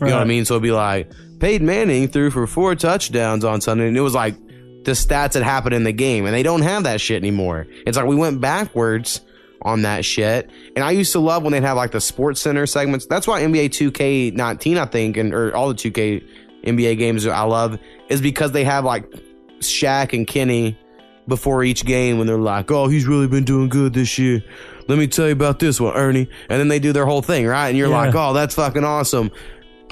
You 0.00 0.08
know 0.08 0.14
what 0.14 0.22
I 0.22 0.24
mean? 0.24 0.44
So 0.44 0.54
it'd 0.54 0.62
be 0.62 0.72
like 0.72 1.10
Peyton 1.38 1.66
Manning 1.66 2.08
threw 2.08 2.30
for 2.30 2.46
four 2.46 2.74
touchdowns 2.74 3.44
on 3.44 3.60
Sunday, 3.60 3.88
and 3.88 3.96
it 3.96 4.00
was 4.00 4.14
like 4.14 4.36
the 4.84 4.92
stats 4.92 5.32
that 5.32 5.42
happened 5.42 5.74
in 5.74 5.84
the 5.84 5.92
game, 5.92 6.26
and 6.26 6.34
they 6.34 6.42
don't 6.42 6.62
have 6.62 6.84
that 6.84 7.00
shit 7.00 7.16
anymore. 7.22 7.66
It's 7.86 7.96
like 7.96 8.06
we 8.06 8.16
went 8.16 8.40
backwards 8.40 9.20
on 9.62 9.82
that 9.82 10.04
shit. 10.04 10.50
And 10.76 10.84
I 10.84 10.90
used 10.90 11.12
to 11.12 11.20
love 11.20 11.42
when 11.42 11.52
they'd 11.52 11.62
have 11.62 11.76
like 11.76 11.92
the 11.92 12.00
Sports 12.00 12.40
Center 12.40 12.66
segments. 12.66 13.06
That's 13.06 13.26
why 13.26 13.42
NBA 13.42 13.70
2K19, 13.70 14.76
I 14.78 14.84
think, 14.84 15.16
and 15.16 15.32
or 15.32 15.56
all 15.56 15.68
the 15.68 15.74
2K 15.74 16.22
NBA 16.64 16.98
games 16.98 17.26
I 17.26 17.42
love 17.42 17.78
is 18.08 18.20
because 18.20 18.52
they 18.52 18.64
have 18.64 18.84
like 18.84 19.04
Shaq 19.60 20.12
and 20.12 20.26
Kenny 20.26 20.78
before 21.28 21.64
each 21.64 21.84
game 21.84 22.18
when 22.18 22.26
they're 22.26 22.36
like, 22.36 22.70
"Oh, 22.70 22.86
he's 22.88 23.06
really 23.06 23.26
been 23.28 23.44
doing 23.44 23.68
good 23.68 23.92
this 23.94 24.18
year." 24.18 24.42
Let 24.88 24.98
me 24.98 25.06
tell 25.06 25.26
you 25.26 25.32
about 25.32 25.58
this 25.58 25.80
one, 25.80 25.94
Ernie. 25.94 26.28
And 26.50 26.60
then 26.60 26.68
they 26.68 26.78
do 26.78 26.92
their 26.92 27.06
whole 27.06 27.22
thing, 27.22 27.46
right? 27.46 27.68
And 27.68 27.78
you're 27.78 27.88
Yeah. 27.88 27.96
like, 27.96 28.14
"Oh, 28.14 28.32
that's 28.34 28.54
fucking 28.54 28.84
awesome." 28.84 29.30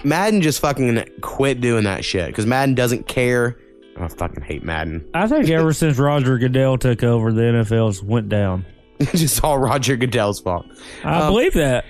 Madden 0.04 0.40
just 0.42 0.61
fucking 0.61 1.02
quit 1.20 1.61
doing 1.61 1.85
that 1.85 2.04
shit 2.04 2.26
because 2.26 2.44
Madden 2.46 2.74
doesn't 2.74 3.06
care. 3.06 3.56
I 3.98 4.08
fucking 4.08 4.42
hate 4.42 4.64
Madden. 4.64 5.04
I 5.14 5.26
think 5.28 5.48
ever 5.50 5.72
since 5.74 5.98
Roger 5.98 6.38
Goodell 6.38 6.76
took 6.78 7.02
over, 7.04 7.32
the 7.32 7.42
NFL's 7.42 8.02
went 8.02 8.28
down. 8.28 8.64
It's 8.98 9.12
just 9.20 9.42
all 9.44 9.58
Roger 9.58 9.96
Goodell's 9.96 10.40
fault. 10.40 10.66
I 11.04 11.20
Um, 11.20 11.32
believe 11.32 11.54
that. 11.54 11.85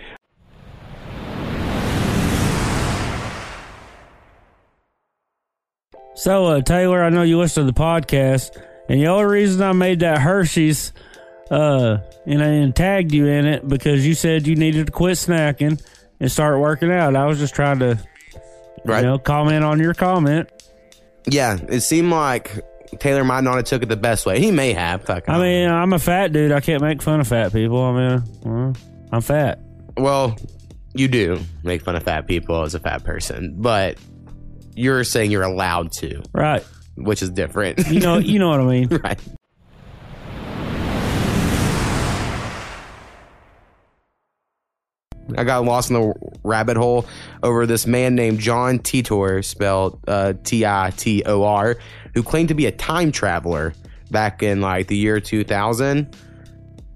So, 6.23 6.47
uh, 6.47 6.61
Taylor, 6.61 7.03
I 7.03 7.11
know 7.11 7.23
you 7.23 7.37
listen 7.37 7.67
to 7.67 7.73
the 7.73 7.77
podcast, 7.77 8.57
and 8.89 9.01
the 9.01 9.09
only 9.09 9.25
reason 9.25 9.61
I 9.61 9.73
made 9.73 9.99
that 10.01 10.19
Hershey's, 10.19 10.93
uh, 11.51 11.99
and 12.27 12.41
I 12.41 12.47
and 12.47 12.77
tagged 12.77 13.13
you 13.13 13.27
in 13.27 13.45
it 13.45 13.67
because 13.67 14.07
you 14.07 14.15
said 14.15 14.47
you 14.47 14.55
needed 14.55 14.87
to 14.87 14.93
quit 14.93 15.15
snacking 15.15 15.83
and 16.21 16.31
start 16.31 16.61
working 16.61 16.93
out. 16.93 17.17
I 17.17 17.27
was 17.27 17.41
just 17.41 17.57
trying 17.57 17.81
to, 17.81 17.99
Right? 18.85 19.01
you 19.01 19.07
know, 19.11 19.19
comment 19.19 19.65
on 19.65 19.81
your 19.81 19.95
comment. 19.95 20.49
Yeah, 21.27 21.59
it 21.69 21.81
seemed 21.81 22.11
like 22.11 22.53
Taylor 23.01 23.25
might 23.25 23.43
not 23.43 23.57
have 23.57 23.65
took 23.65 23.83
it 23.83 23.89
the 23.89 23.97
best 23.97 24.25
way. 24.25 24.39
He 24.39 24.53
may 24.53 24.75
have. 24.75 25.03
Fuck, 25.05 25.29
I 25.29 25.41
mean, 25.41 25.69
I'm 25.69 25.93
a 25.93 25.99
fat 25.99 26.33
dude. 26.33 26.53
I 26.53 26.61
can't 26.61 26.83
make 26.83 27.03
fun 27.03 27.19
of 27.19 27.27
fat 27.27 27.53
people. 27.53 27.83
I 27.83 27.93
mean, 27.93 28.23
well, 28.45 28.73
I'm 29.11 29.23
fat. 29.23 29.59
well, 29.97 30.37
you 30.95 31.09
do 31.09 31.41
make 31.65 31.83
fun 31.83 31.97
of 31.97 32.05
fat 32.05 32.29
people 32.29 32.63
as 32.63 32.77
a 32.77 32.79
fat 32.79 33.03
person, 33.03 33.57
but 33.59 33.99
you're 34.75 35.05
saying 35.05 35.31
you're 35.31 35.43
allowed 35.43 35.93
to, 35.93 36.23
Right. 36.33 36.65
which 36.97 37.23
is 37.23 37.31
different. 37.31 37.87
You 37.89 38.01
know, 38.01 38.19
you 38.19 38.39
know 38.39 38.49
what 38.49 38.61
I 38.61 38.65
mean. 38.65 38.89
right. 39.05 39.19
I 45.37 45.45
got 45.45 45.65
lost 45.65 45.91
in 45.91 45.95
the 45.95 46.15
rabbit 46.43 46.77
hole 46.77 47.07
over 47.43 47.65
this 47.65 47.87
man 47.87 48.15
named 48.15 48.41
John 48.41 48.79
Titor, 48.81 49.45
spelled 49.45 50.01
uh, 50.09 50.35
T 50.45 50.67
I 50.67 50.93
T 50.97 51.23
O 51.25 51.45
R, 51.45 51.77
who 52.15 52.23
claimed 52.23 52.49
to 52.49 52.55
be 52.55 52.67
a 52.67 52.73
time 52.73 53.13
traveler 53.13 53.73
back 54.11 54.43
in 54.43 54.61
like 54.61 54.89
the 54.89 54.97
year 54.97 55.21
2000. 55.21 56.15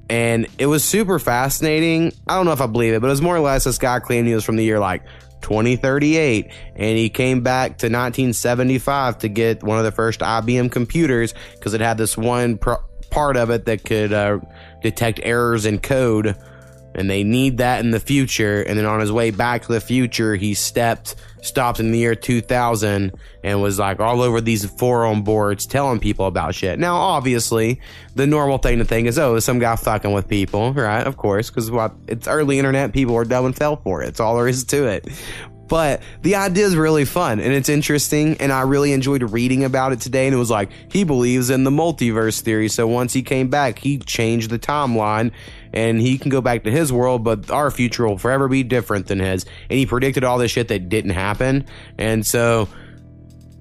And 0.08 0.46
it 0.58 0.66
was 0.66 0.84
super 0.84 1.18
fascinating. 1.18 2.12
I 2.28 2.36
don't 2.36 2.44
know 2.46 2.52
if 2.52 2.60
I 2.60 2.66
believe 2.66 2.94
it, 2.94 3.00
but 3.00 3.06
it 3.08 3.10
was 3.10 3.22
more 3.22 3.36
or 3.36 3.40
less 3.40 3.64
this 3.64 3.78
guy 3.78 3.98
claimed 4.00 4.28
he 4.28 4.34
was 4.34 4.44
from 4.44 4.56
the 4.56 4.64
year 4.64 4.78
like 4.78 5.02
2038 5.42 6.50
and 6.74 6.98
he 6.98 7.08
came 7.08 7.42
back 7.42 7.78
to 7.78 7.86
1975 7.86 9.18
to 9.18 9.28
get 9.28 9.62
one 9.62 9.78
of 9.78 9.84
the 9.84 9.92
first 9.92 10.20
IBM 10.20 10.70
computers 10.70 11.34
because 11.54 11.74
it 11.74 11.80
had 11.80 11.98
this 11.98 12.16
one 12.16 12.58
pro- 12.58 12.82
part 13.10 13.36
of 13.36 13.50
it 13.50 13.64
that 13.66 13.84
could 13.84 14.12
uh, 14.12 14.38
detect 14.82 15.20
errors 15.22 15.66
in 15.66 15.78
code 15.78 16.36
and 16.96 17.08
they 17.10 17.22
need 17.22 17.58
that 17.58 17.80
in 17.80 17.92
the 17.92 18.00
future. 18.00 18.62
And 18.62 18.76
then 18.78 18.86
on 18.86 19.00
his 19.00 19.12
way 19.12 19.30
back 19.30 19.62
to 19.62 19.72
the 19.72 19.80
future 19.80 20.34
he 20.34 20.54
stepped 20.54 21.14
stopped 21.42 21.78
in 21.78 21.92
the 21.92 21.98
year 21.98 22.16
2000 22.16 23.12
and 23.44 23.62
was 23.62 23.78
like 23.78 24.00
all 24.00 24.20
over 24.20 24.40
these 24.40 24.64
forum 24.64 25.22
boards 25.22 25.66
telling 25.66 26.00
people 26.00 26.26
about 26.26 26.54
shit. 26.54 26.78
Now 26.78 26.96
obviously 26.96 27.80
the 28.14 28.26
normal 28.26 28.58
thing 28.58 28.78
to 28.78 28.84
think 28.84 29.06
is 29.06 29.18
oh 29.18 29.38
some 29.38 29.58
guy 29.58 29.76
fucking 29.76 30.12
with 30.12 30.26
people? 30.26 30.72
Right 30.72 31.06
of 31.06 31.16
course 31.16 31.50
because 31.50 31.70
what 31.70 31.94
it's 32.08 32.26
early 32.26 32.58
internet 32.58 32.92
people 32.92 33.14
are 33.14 33.24
dumb 33.24 33.46
and 33.46 33.54
fell 33.54 33.76
for 33.76 34.02
it. 34.02 34.08
It's 34.08 34.20
all 34.20 34.36
there 34.36 34.48
is 34.48 34.64
to 34.64 34.86
it. 34.88 35.06
But 35.68 36.02
the 36.22 36.36
idea 36.36 36.64
is 36.64 36.76
really 36.76 37.04
fun 37.04 37.40
and 37.40 37.52
it's 37.52 37.68
interesting 37.68 38.36
and 38.38 38.52
i 38.52 38.62
really 38.62 38.92
enjoyed 38.92 39.22
reading 39.24 39.64
about 39.64 39.92
it 39.92 40.00
today 40.00 40.26
and 40.26 40.34
it 40.34 40.38
was 40.38 40.50
like 40.50 40.70
he 40.90 41.02
believes 41.02 41.50
in 41.50 41.64
the 41.64 41.70
multiverse 41.70 42.40
theory. 42.40 42.68
So 42.68 42.86
once 42.86 43.12
he 43.12 43.22
came 43.22 43.48
back 43.48 43.78
he 43.78 43.98
changed 43.98 44.50
the 44.50 44.58
timeline 44.58 45.32
and 45.76 46.00
he 46.00 46.18
can 46.18 46.30
go 46.30 46.40
back 46.40 46.64
to 46.64 46.70
his 46.70 46.92
world 46.92 47.22
but 47.22 47.50
our 47.50 47.70
future 47.70 48.06
will 48.08 48.18
forever 48.18 48.48
be 48.48 48.62
different 48.62 49.06
than 49.06 49.18
his 49.18 49.44
and 49.70 49.78
he 49.78 49.86
predicted 49.86 50.24
all 50.24 50.38
this 50.38 50.50
shit 50.50 50.68
that 50.68 50.88
didn't 50.88 51.10
happen 51.10 51.64
and 51.98 52.26
so 52.26 52.68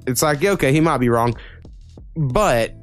it's 0.07 0.21
like 0.21 0.43
okay 0.43 0.71
he 0.71 0.79
might 0.79 0.97
be 0.97 1.09
wrong 1.09 1.35
but 2.15 2.73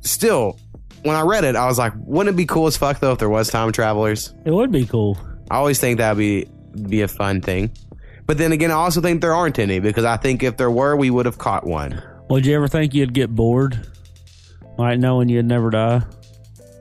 still 0.00 0.58
when 1.02 1.16
I 1.16 1.22
read 1.22 1.44
it, 1.44 1.56
I 1.56 1.66
was 1.66 1.78
like, 1.78 1.92
wouldn't 1.96 2.34
it 2.34 2.36
be 2.36 2.46
cool 2.46 2.66
as 2.66 2.76
fuck 2.76 3.00
though 3.00 3.12
if 3.12 3.18
there 3.18 3.30
was 3.30 3.48
time 3.48 3.72
travelers? 3.72 4.34
It 4.44 4.52
would 4.52 4.70
be 4.70 4.86
cool. 4.86 5.18
I 5.50 5.56
always 5.56 5.80
think 5.80 5.98
that'd 5.98 6.18
be 6.18 6.46
be 6.88 7.02
a 7.02 7.08
fun 7.08 7.40
thing. 7.40 7.72
But 8.26 8.38
then 8.38 8.52
again, 8.52 8.70
I 8.70 8.74
also 8.74 9.00
think 9.00 9.20
there 9.20 9.34
aren't 9.34 9.58
any 9.58 9.80
because 9.80 10.04
I 10.04 10.16
think 10.16 10.42
if 10.42 10.56
there 10.56 10.70
were, 10.70 10.94
we 10.94 11.10
would 11.10 11.26
have 11.26 11.38
caught 11.38 11.66
one. 11.66 12.00
Would 12.28 12.46
you 12.46 12.54
ever 12.54 12.68
think 12.68 12.94
you'd 12.94 13.12
get 13.12 13.34
bored? 13.34 13.88
Like 14.78 14.98
knowing 14.98 15.28
you'd 15.28 15.46
never 15.46 15.70
die? 15.70 16.02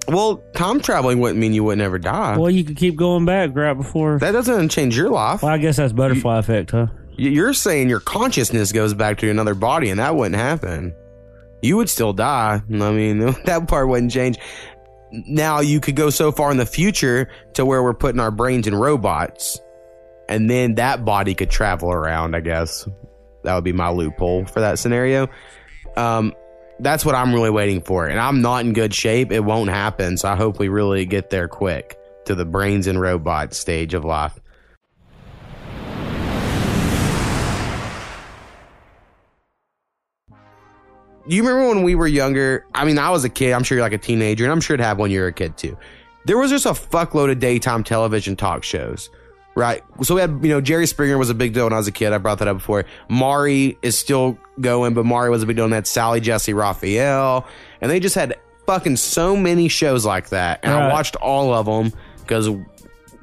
Well, 0.08 0.38
time 0.56 0.80
traveling 0.82 1.20
wouldn't 1.20 1.40
mean 1.40 1.54
you 1.54 1.64
would 1.66 1.78
never 1.78 2.00
die. 2.00 2.38
Well, 2.38 2.50
you 2.50 2.64
could 2.64 2.78
keep 2.78 2.96
going 2.96 3.26
back 3.26 3.52
right 3.54 3.74
before. 3.76 4.18
that 4.20 4.32
doesn't 4.32 4.70
change 4.70 4.98
your 4.98 5.10
life. 5.10 5.44
Well, 5.44 5.52
I 5.52 5.58
guess 5.58 5.78
that's 5.78 5.94
butterfly 5.94 6.40
effect, 6.40 6.72
huh? 6.72 6.88
You're 7.18 7.54
saying 7.54 7.90
your 7.90 8.00
consciousness 8.00 8.72
goes 8.72 8.94
back 8.94 9.18
to 9.20 9.30
another 9.30 9.54
body, 9.54 9.90
and 9.90 10.00
that 10.00 10.16
wouldn't 10.16 10.36
happen. 10.38 10.96
You 11.62 11.76
would 11.78 11.90
still 11.90 12.14
die. 12.14 12.62
I 12.68 12.92
mean, 12.92 13.20
that 13.46 13.68
part 13.68 13.88
wouldn't 13.90 14.12
change. 14.12 14.38
Now, 15.12 15.60
you 15.60 15.80
could 15.80 15.96
go 15.96 16.10
so 16.10 16.32
far 16.32 16.50
in 16.52 16.58
the 16.58 16.66
future 16.66 17.30
to 17.56 17.66
where 17.66 17.84
we're 17.84 17.94
putting 17.94 18.22
our 18.22 18.32
brains 18.32 18.68
in 18.68 18.76
robots, 18.76 19.60
and 20.30 20.50
then 20.50 20.76
that 20.76 21.04
body 21.04 21.36
could 21.36 21.50
travel 21.50 21.92
around, 21.92 22.36
I 22.36 22.40
guess. 22.40 22.88
That 23.44 23.56
would 23.56 23.64
be 23.64 23.74
my 23.74 23.90
loophole 23.90 24.46
for 24.46 24.60
that 24.62 24.80
scenario. 24.80 25.28
Um, 25.98 26.34
that's 26.80 27.06
what 27.06 27.15
I'm 27.15 27.34
really 27.34 27.50
waiting 27.50 27.82
for, 27.82 28.08
and 28.08 28.20
I'm 28.20 28.42
not 28.42 28.65
in 28.65 28.74
good 28.74 28.94
shape. 28.94 29.32
It 29.32 29.42
won't 29.42 29.70
happen, 29.70 30.18
so 30.18 30.30
I 30.30 30.36
hope 30.36 30.60
we 30.60 30.68
really 30.68 31.06
get 31.06 31.30
there 31.30 31.48
quick 31.48 31.98
to 32.26 32.36
the 32.36 32.46
brains 32.46 32.88
and 32.88 33.00
robots 33.00 33.58
stage 33.58 33.94
of 33.94 34.06
life. 34.06 34.39
you 41.30 41.44
remember 41.44 41.70
when 41.70 41.84
we 41.84 41.94
were 41.94 42.08
younger? 42.08 42.65
I 42.74 42.86
mean, 42.86 42.98
I 42.98 43.12
was 43.12 43.24
a 43.24 43.30
kid. 43.30 43.54
I'm 43.54 43.63
sure 43.63 43.78
you're 43.78 43.86
like 43.86 43.94
a 43.94 44.00
teenager, 44.00 44.44
and 44.44 44.52
I'm 44.52 44.62
sure 44.62 44.74
it 44.74 44.80
happened 44.80 45.04
when 45.04 45.12
you 45.12 45.20
were 45.20 45.28
a 45.28 45.34
kid 45.34 45.58
too. 45.58 45.78
There 46.26 46.38
was 46.38 46.50
just 46.50 46.65
a 46.65 46.72
fuckload 46.72 47.32
of 47.32 47.39
daytime 47.39 47.84
television 47.84 48.36
talk 48.36 48.63
shows, 48.63 49.10
right? 49.60 49.84
So 50.02 50.15
we 50.15 50.22
had, 50.22 50.39
you 50.41 50.50
know, 50.50 50.62
Jerry 50.62 50.88
Springer 50.88 51.17
was 51.17 51.30
a 51.30 51.34
big 51.36 51.54
deal 51.54 51.65
when 51.65 51.74
I 51.74 51.78
was 51.78 51.88
a 51.88 51.91
kid. 51.91 52.13
I 52.13 52.17
brought 52.17 52.39
that 52.39 52.48
up 52.48 52.58
before. 52.58 52.86
Maury 53.10 53.78
is 53.82 53.98
still 54.00 54.38
going, 54.60 54.93
but 54.93 55.06
Maury 55.06 55.30
was 55.30 55.43
a 55.43 55.45
big 55.45 55.58
deal. 55.58 55.65
And 55.65 55.74
that 55.74 55.86
Sally 55.86 56.19
Jessy 56.22 56.54
Raphael, 56.54 57.45
and 57.82 57.91
they 57.91 58.00
just 58.00 58.15
had 58.15 58.36
fucking 58.65 58.95
so 58.95 59.36
many 59.36 59.67
shows 59.67 60.06
like 60.06 60.30
that, 60.30 60.62
and 60.63 60.74
I 60.74 60.80
Right. 60.86 60.91
watched 60.93 61.15
all 61.17 61.54
of 61.54 61.65
them 61.65 61.91
because 62.22 62.50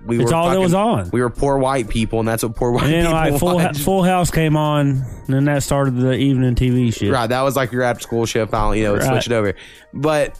we 0.04 0.20
It's 0.20 0.30
were 0.30 0.36
all 0.36 0.44
that 0.44 0.50
fucking- 0.50 0.62
was 0.62 0.74
on. 0.74 1.10
We 1.12 1.20
were 1.20 1.30
poor 1.30 1.58
white 1.58 1.88
people, 1.88 2.20
and 2.20 2.28
that's 2.28 2.42
what 2.44 2.54
poor 2.54 2.70
white 2.70 2.84
And 2.84 2.92
then 3.06 3.32
people 3.32 3.54
like 3.54 3.74
Full. 3.74 3.84
Full 3.84 4.02
House 4.04 4.30
came 4.30 4.56
on, 4.56 4.88
and 4.88 5.04
then 5.28 5.44
that 5.46 5.62
started 5.62 5.96
the 5.96 6.12
evening 6.14 6.54
TV 6.54 6.90
shit. 6.92 7.10
Right, 7.12 7.26
that 7.28 7.42
was 7.42 7.56
like 7.56 7.72
your 7.72 7.82
after 7.82 8.02
school 8.02 8.26
shift. 8.26 8.50
Finally, 8.52 8.80
you 8.80 8.84
know, 8.84 8.94
Right. 8.96 9.04
switch 9.04 9.26
it 9.26 9.32
over. 9.32 9.54
But 9.94 10.38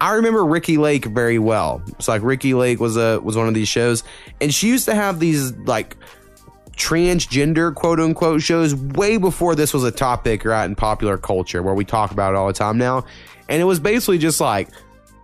I 0.00 0.14
remember 0.14 0.44
Ricki 0.44 0.78
Lake 0.78 1.04
very 1.06 1.38
well. 1.38 1.82
It's 1.88 2.08
like 2.08 2.22
Ricki 2.22 2.54
Lake 2.54 2.80
was 2.80 2.96
a 2.96 3.20
was 3.20 3.36
one 3.36 3.48
of 3.48 3.54
these 3.54 3.68
shows, 3.68 4.04
and 4.40 4.52
she 4.54 4.68
used 4.68 4.84
to 4.86 4.94
have 4.94 5.18
these 5.18 5.52
like 5.58 5.96
transgender 6.76 7.74
quote 7.74 7.98
unquote 7.98 8.40
shows 8.40 8.74
way 8.74 9.16
before 9.16 9.56
this 9.56 9.74
was 9.74 9.82
a 9.82 9.90
topic 9.90 10.44
right 10.44 10.64
in 10.64 10.76
popular 10.76 11.18
culture 11.18 11.62
where 11.62 11.74
we 11.74 11.84
talk 11.84 12.12
about 12.12 12.34
it 12.34 12.36
all 12.36 12.46
the 12.46 12.52
time 12.52 12.78
now. 12.78 13.04
And 13.48 13.60
it 13.60 13.64
was 13.64 13.80
basically 13.80 14.18
just 14.18 14.40
like 14.40 14.68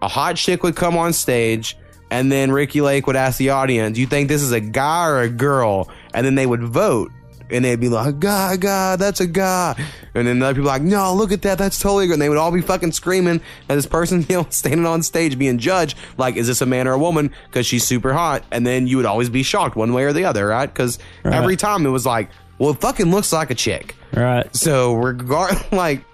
a 0.02 0.08
hot 0.08 0.36
chick 0.36 0.62
would 0.64 0.74
come 0.74 0.96
on 0.96 1.12
stage 1.12 1.76
and 2.10 2.30
then 2.30 2.52
Ricki 2.52 2.80
Lake 2.80 3.06
would 3.06 3.16
ask 3.16 3.38
the 3.38 3.50
audience, 3.50 3.98
you 3.98 4.06
think 4.06 4.28
this 4.28 4.42
is 4.42 4.52
a 4.52 4.60
guy 4.60 5.06
or 5.08 5.22
a 5.22 5.28
girl? 5.28 5.88
And 6.12 6.24
then 6.24 6.36
they 6.36 6.46
would 6.46 6.62
vote. 6.62 7.10
And 7.50 7.64
they'd 7.64 7.78
be 7.78 7.88
like, 7.88 8.18
"God, 8.20 8.60
God, 8.60 8.98
that's 8.98 9.20
a 9.20 9.26
guy. 9.26 9.74
And 10.14 10.26
then 10.26 10.42
other 10.42 10.54
people 10.54 10.68
like, 10.68 10.82
no, 10.82 11.14
look 11.14 11.30
at 11.30 11.42
that, 11.42 11.58
that's 11.58 11.78
totally 11.78 12.06
good. 12.06 12.14
And 12.14 12.22
they 12.22 12.28
would 12.28 12.38
all 12.38 12.50
be 12.50 12.62
fucking 12.62 12.92
screaming 12.92 13.40
at 13.68 13.74
this 13.74 13.86
person, 13.86 14.22
you 14.28 14.36
know, 14.36 14.46
standing 14.50 14.86
on 14.86 15.02
stage 15.02 15.38
being 15.38 15.58
judged, 15.58 15.96
like, 16.16 16.36
is 16.36 16.46
this 16.46 16.62
a 16.62 16.66
man 16.66 16.88
or 16.88 16.92
a 16.92 16.98
woman? 16.98 17.30
Because 17.46 17.66
she's 17.66 17.84
super 17.84 18.12
hot. 18.12 18.44
And 18.50 18.66
then 18.66 18.86
you 18.86 18.96
would 18.96 19.06
always 19.06 19.28
be 19.28 19.42
shocked 19.42 19.76
one 19.76 19.92
way 19.92 20.04
or 20.04 20.12
the 20.12 20.24
other, 20.24 20.46
right? 20.46 20.66
Because 20.72 20.98
Right. 21.22 21.34
every 21.34 21.56
time 21.56 21.84
it 21.84 21.90
was 21.90 22.06
like, 22.06 22.30
well, 22.58 22.70
it 22.70 22.80
fucking 22.80 23.10
looks 23.10 23.32
like 23.32 23.50
a 23.50 23.54
chick. 23.54 23.94
Right. 24.12 24.54
So 24.56 24.94
regard 24.94 25.56
like 25.72 26.04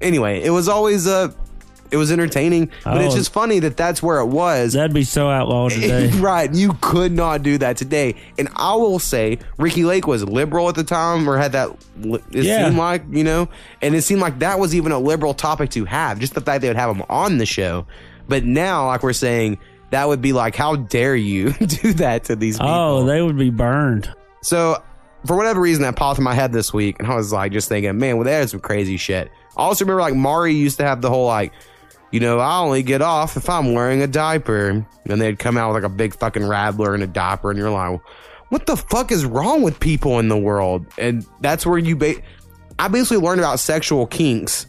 anyway, 0.00 0.40
it 0.42 0.50
was 0.50 0.68
always 0.68 1.06
uh 1.06 1.32
it 1.92 1.96
was 1.96 2.10
entertaining, 2.10 2.70
but 2.82 3.00
it's 3.02 3.14
Oh. 3.14 3.18
just 3.18 3.32
funny 3.32 3.60
that 3.60 3.76
that's 3.76 4.02
where 4.02 4.18
it 4.18 4.26
was. 4.26 4.72
That'd 4.72 4.92
be 4.94 5.04
so 5.04 5.28
outlawed 5.30 5.70
today. 5.72 6.08
right, 6.18 6.52
you 6.52 6.76
could 6.80 7.12
not 7.12 7.42
do 7.44 7.58
that 7.58 7.76
today. 7.76 8.16
And 8.38 8.48
I 8.56 8.74
will 8.74 8.98
say, 8.98 9.38
Ricki 9.58 9.84
Lake 9.84 10.06
was 10.08 10.24
liberal 10.24 10.68
at 10.68 10.74
the 10.74 10.82
time, 10.84 11.28
or 11.28 11.38
had 11.38 11.52
that. 11.52 11.70
It 12.02 12.44
Yeah. 12.44 12.64
seemed 12.66 12.78
like 12.78 13.04
you 13.10 13.22
know, 13.22 13.48
and 13.80 13.94
it 13.94 14.02
seemed 14.02 14.20
like 14.20 14.40
that 14.40 14.58
was 14.58 14.74
even 14.74 14.90
a 14.90 14.98
liberal 14.98 15.34
topic 15.34 15.70
to 15.70 15.84
have. 15.84 16.18
Just 16.18 16.34
the 16.34 16.40
fact 16.40 16.62
they 16.62 16.68
would 16.68 16.76
have 16.76 16.96
him 16.96 17.04
on 17.08 17.38
the 17.38 17.46
show. 17.46 17.86
But 18.28 18.44
now, 18.44 18.86
like 18.86 19.02
we're 19.02 19.12
saying, 19.12 19.58
that 19.90 20.08
would 20.08 20.22
be 20.22 20.32
like, 20.32 20.56
how 20.56 20.76
dare 20.76 21.14
you 21.14 21.52
do 21.82 21.92
that 21.94 22.24
to 22.24 22.36
these 22.36 22.56
oh, 22.58 22.62
people? 22.62 22.74
oh, 22.74 23.04
they 23.04 23.20
would 23.20 23.36
be 23.36 23.50
burned. 23.50 24.10
So, 24.42 24.82
for 25.26 25.36
whatever 25.36 25.60
reason, 25.60 25.82
that 25.82 25.96
popped 25.96 26.18
in 26.18 26.24
my 26.24 26.32
head 26.34 26.52
this 26.52 26.72
week, 26.72 26.96
and 26.98 27.06
I 27.06 27.14
was 27.14 27.32
like, 27.32 27.52
just 27.52 27.68
thinking, 27.68 27.98
man, 27.98 28.16
well, 28.16 28.24
there's 28.24 28.52
some 28.52 28.60
crazy 28.60 28.96
shit. 28.96 29.30
I 29.56 29.60
also 29.62 29.84
remember, 29.84 30.00
like, 30.00 30.14
Maury 30.14 30.54
used 30.54 30.78
to 30.78 30.84
have 30.84 31.02
the 31.02 31.10
whole, 31.10 31.26
like, 31.26 31.52
you 32.12 32.20
know, 32.20 32.38
I 32.38 32.58
only 32.58 32.82
get 32.82 33.02
off 33.02 33.36
if 33.36 33.50
I'm 33.50 33.72
wearing 33.72 34.02
a 34.02 34.06
diaper. 34.06 34.86
And 35.08 35.20
they'd 35.20 35.38
come 35.38 35.56
out 35.56 35.72
with, 35.74 35.82
like, 35.82 35.90
a 35.90 35.94
big 35.94 36.14
fucking 36.14 36.46
rattler 36.46 36.94
and 36.94 37.02
a 37.02 37.08
diaper, 37.08 37.50
and 37.50 37.58
you're 37.58 37.70
like, 37.70 38.00
what 38.50 38.66
the 38.66 38.76
fuck 38.76 39.10
is 39.10 39.24
wrong 39.24 39.62
with 39.62 39.80
people 39.80 40.20
in 40.20 40.28
the 40.28 40.38
world? 40.38 40.86
And 40.96 41.26
that's 41.40 41.66
where 41.66 41.78
you, 41.78 41.96
ba- 41.96 42.22
I 42.78 42.86
basically 42.86 43.16
learned 43.16 43.40
about 43.40 43.58
sexual 43.58 44.06
kinks 44.06 44.66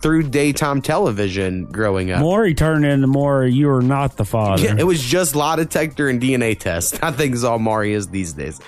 through 0.00 0.22
daytime 0.24 0.80
television 0.80 1.66
growing 1.66 2.12
up. 2.12 2.20
Maury 2.20 2.54
turned 2.54 2.84
into 2.84 3.08
more. 3.08 3.44
You 3.44 3.68
are 3.70 3.82
not 3.82 4.16
the 4.16 4.24
father. 4.24 4.62
Yeah, 4.62 4.76
it 4.78 4.84
was 4.84 5.02
just 5.02 5.34
lie 5.34 5.56
detector 5.56 6.08
and 6.08 6.22
DNA 6.22 6.58
test. 6.58 7.02
I 7.02 7.10
think 7.10 7.34
is 7.34 7.44
all 7.44 7.58
Maury 7.58 7.92
is 7.92 8.08
these 8.08 8.32
days. 8.32 8.60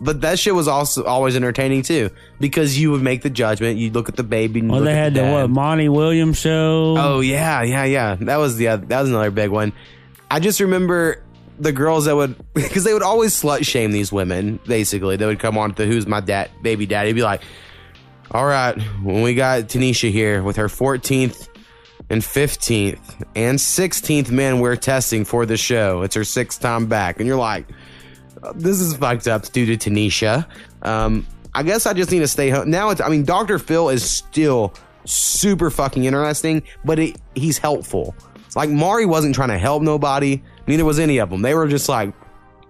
But 0.00 0.20
that 0.20 0.38
shit 0.38 0.54
was 0.54 0.68
also 0.68 1.04
always 1.04 1.36
entertaining 1.36 1.82
too, 1.82 2.10
because 2.38 2.78
you 2.78 2.90
would 2.90 3.02
make 3.02 3.22
the 3.22 3.30
judgment. 3.30 3.78
You'd 3.78 3.94
look 3.94 4.08
at 4.08 4.16
the 4.16 4.22
baby. 4.22 4.60
And 4.60 4.70
well, 4.70 4.82
they 4.82 4.94
had 4.94 5.14
the 5.14 5.22
the 5.22 5.32
what 5.32 5.50
Montel 5.50 5.88
Williams 5.88 6.38
show. 6.38 6.96
Oh 6.98 7.20
yeah, 7.20 7.62
yeah, 7.62 7.84
yeah. 7.84 8.16
That 8.20 8.36
was 8.36 8.56
the 8.56 8.66
that 8.76 9.00
was 9.00 9.08
another 9.08 9.30
big 9.30 9.50
one. 9.50 9.72
I 10.30 10.40
just 10.40 10.60
remember 10.60 11.22
the 11.58 11.72
girls 11.72 12.04
that 12.04 12.16
would 12.16 12.36
because 12.54 12.84
they 12.84 12.92
would 12.92 13.02
always 13.02 13.40
slut 13.40 13.64
shame 13.64 13.92
these 13.92 14.12
women. 14.12 14.60
Basically, 14.66 15.16
they 15.16 15.26
would 15.26 15.38
come 15.38 15.56
on 15.56 15.74
to 15.74 15.86
who's 15.86 16.06
my 16.06 16.20
dad, 16.20 16.50
baby 16.62 16.86
daddy. 16.86 17.12
Be 17.12 17.22
like, 17.22 17.42
all 18.30 18.46
right, 18.46 18.78
when 19.02 19.22
we 19.22 19.34
got 19.34 19.64
Tanisha 19.64 20.10
here 20.10 20.42
with 20.42 20.56
her 20.56 20.68
14th 20.68 21.48
and 22.10 22.22
15th 22.22 23.24
and 23.34 23.58
16th 23.58 24.30
men 24.30 24.60
we're 24.60 24.76
testing 24.76 25.24
for 25.24 25.46
the 25.46 25.56
show. 25.56 26.02
It's 26.02 26.14
her 26.14 26.24
sixth 26.24 26.60
time 26.60 26.86
back, 26.86 27.18
and 27.18 27.26
you're 27.26 27.38
like, 27.38 27.66
this 28.54 28.80
is 28.80 28.96
fucked 28.96 29.28
up 29.28 29.44
due 29.52 29.76
to 29.76 29.90
Tanisha. 29.90 30.46
Um, 30.82 31.26
I 31.54 31.62
guess 31.62 31.86
I 31.86 31.94
just 31.94 32.10
need 32.10 32.20
to 32.20 32.28
stay 32.28 32.50
home. 32.50 32.70
Now 32.70 32.90
it's, 32.90 33.00
I 33.00 33.08
mean, 33.08 33.24
Dr. 33.24 33.58
Phil 33.58 33.88
is 33.88 34.08
still 34.08 34.74
super 35.04 35.70
fucking 35.70 36.04
interesting, 36.04 36.62
but 36.84 36.98
it, 36.98 37.16
he's 37.34 37.58
helpful. 37.58 38.14
Like, 38.54 38.70
Maury 38.70 39.06
wasn't 39.06 39.34
trying 39.34 39.48
to 39.50 39.58
help 39.58 39.82
nobody, 39.82 40.42
neither 40.66 40.84
was 40.84 40.98
any 40.98 41.18
of 41.18 41.30
them. 41.30 41.42
They 41.42 41.54
were 41.54 41.68
just 41.68 41.88
like, 41.88 42.14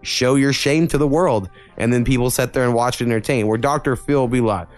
show 0.02 0.34
your 0.34 0.52
shame 0.52 0.86
to 0.88 0.98
the 0.98 1.06
world. 1.06 1.50
And 1.76 1.92
then 1.92 2.04
people 2.04 2.30
sat 2.30 2.52
there 2.52 2.64
and 2.64 2.74
watched 2.74 3.00
it 3.00 3.04
entertain. 3.04 3.46
Where 3.46 3.58
Dr. 3.58 3.96
Phil 3.96 4.20
will 4.20 4.28
be 4.28 4.40
like, 4.40 4.68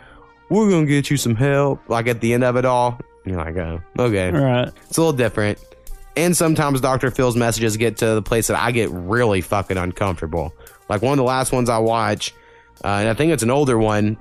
we're 0.51 0.69
going 0.69 0.87
to 0.87 0.91
get 0.91 1.11
you 1.11 1.17
some 1.17 1.35
help. 1.35 1.87
Like, 1.89 2.07
at 2.09 2.21
the 2.21 2.33
end 2.33 2.45
of 2.45 2.57
it 2.57 2.65
all, 2.65 2.99
you're 3.25 3.37
like, 3.37 3.57
oh, 3.57 3.81
okay. 3.99 4.31
right. 4.31 4.69
It's 4.89 4.97
a 4.97 5.01
little 5.01 5.13
different. 5.13 5.59
And 6.17 6.37
sometimes 6.37 6.81
Dr. 6.81 7.11
Phil's 7.11 7.37
messages 7.37 7.77
get 7.77 7.99
to 7.99 8.07
the 8.15 8.23
place 8.23 8.49
that 8.49 8.59
I 8.59 8.73
get 8.73 8.91
really 8.91 9.41
fucking 9.41 9.77
uncomfortable. 9.77 10.53
Like 10.89 11.03
one 11.03 11.13
of 11.13 11.19
the 11.19 11.25
last 11.25 11.53
ones 11.53 11.69
I 11.69 11.79
watch, 11.79 12.33
uh, 12.85 12.89
and 12.89 13.09
I 13.09 13.15
think 13.15 13.33
it's 13.33 13.43
an 13.43 13.51
older 13.51 13.79
one, 13.79 14.17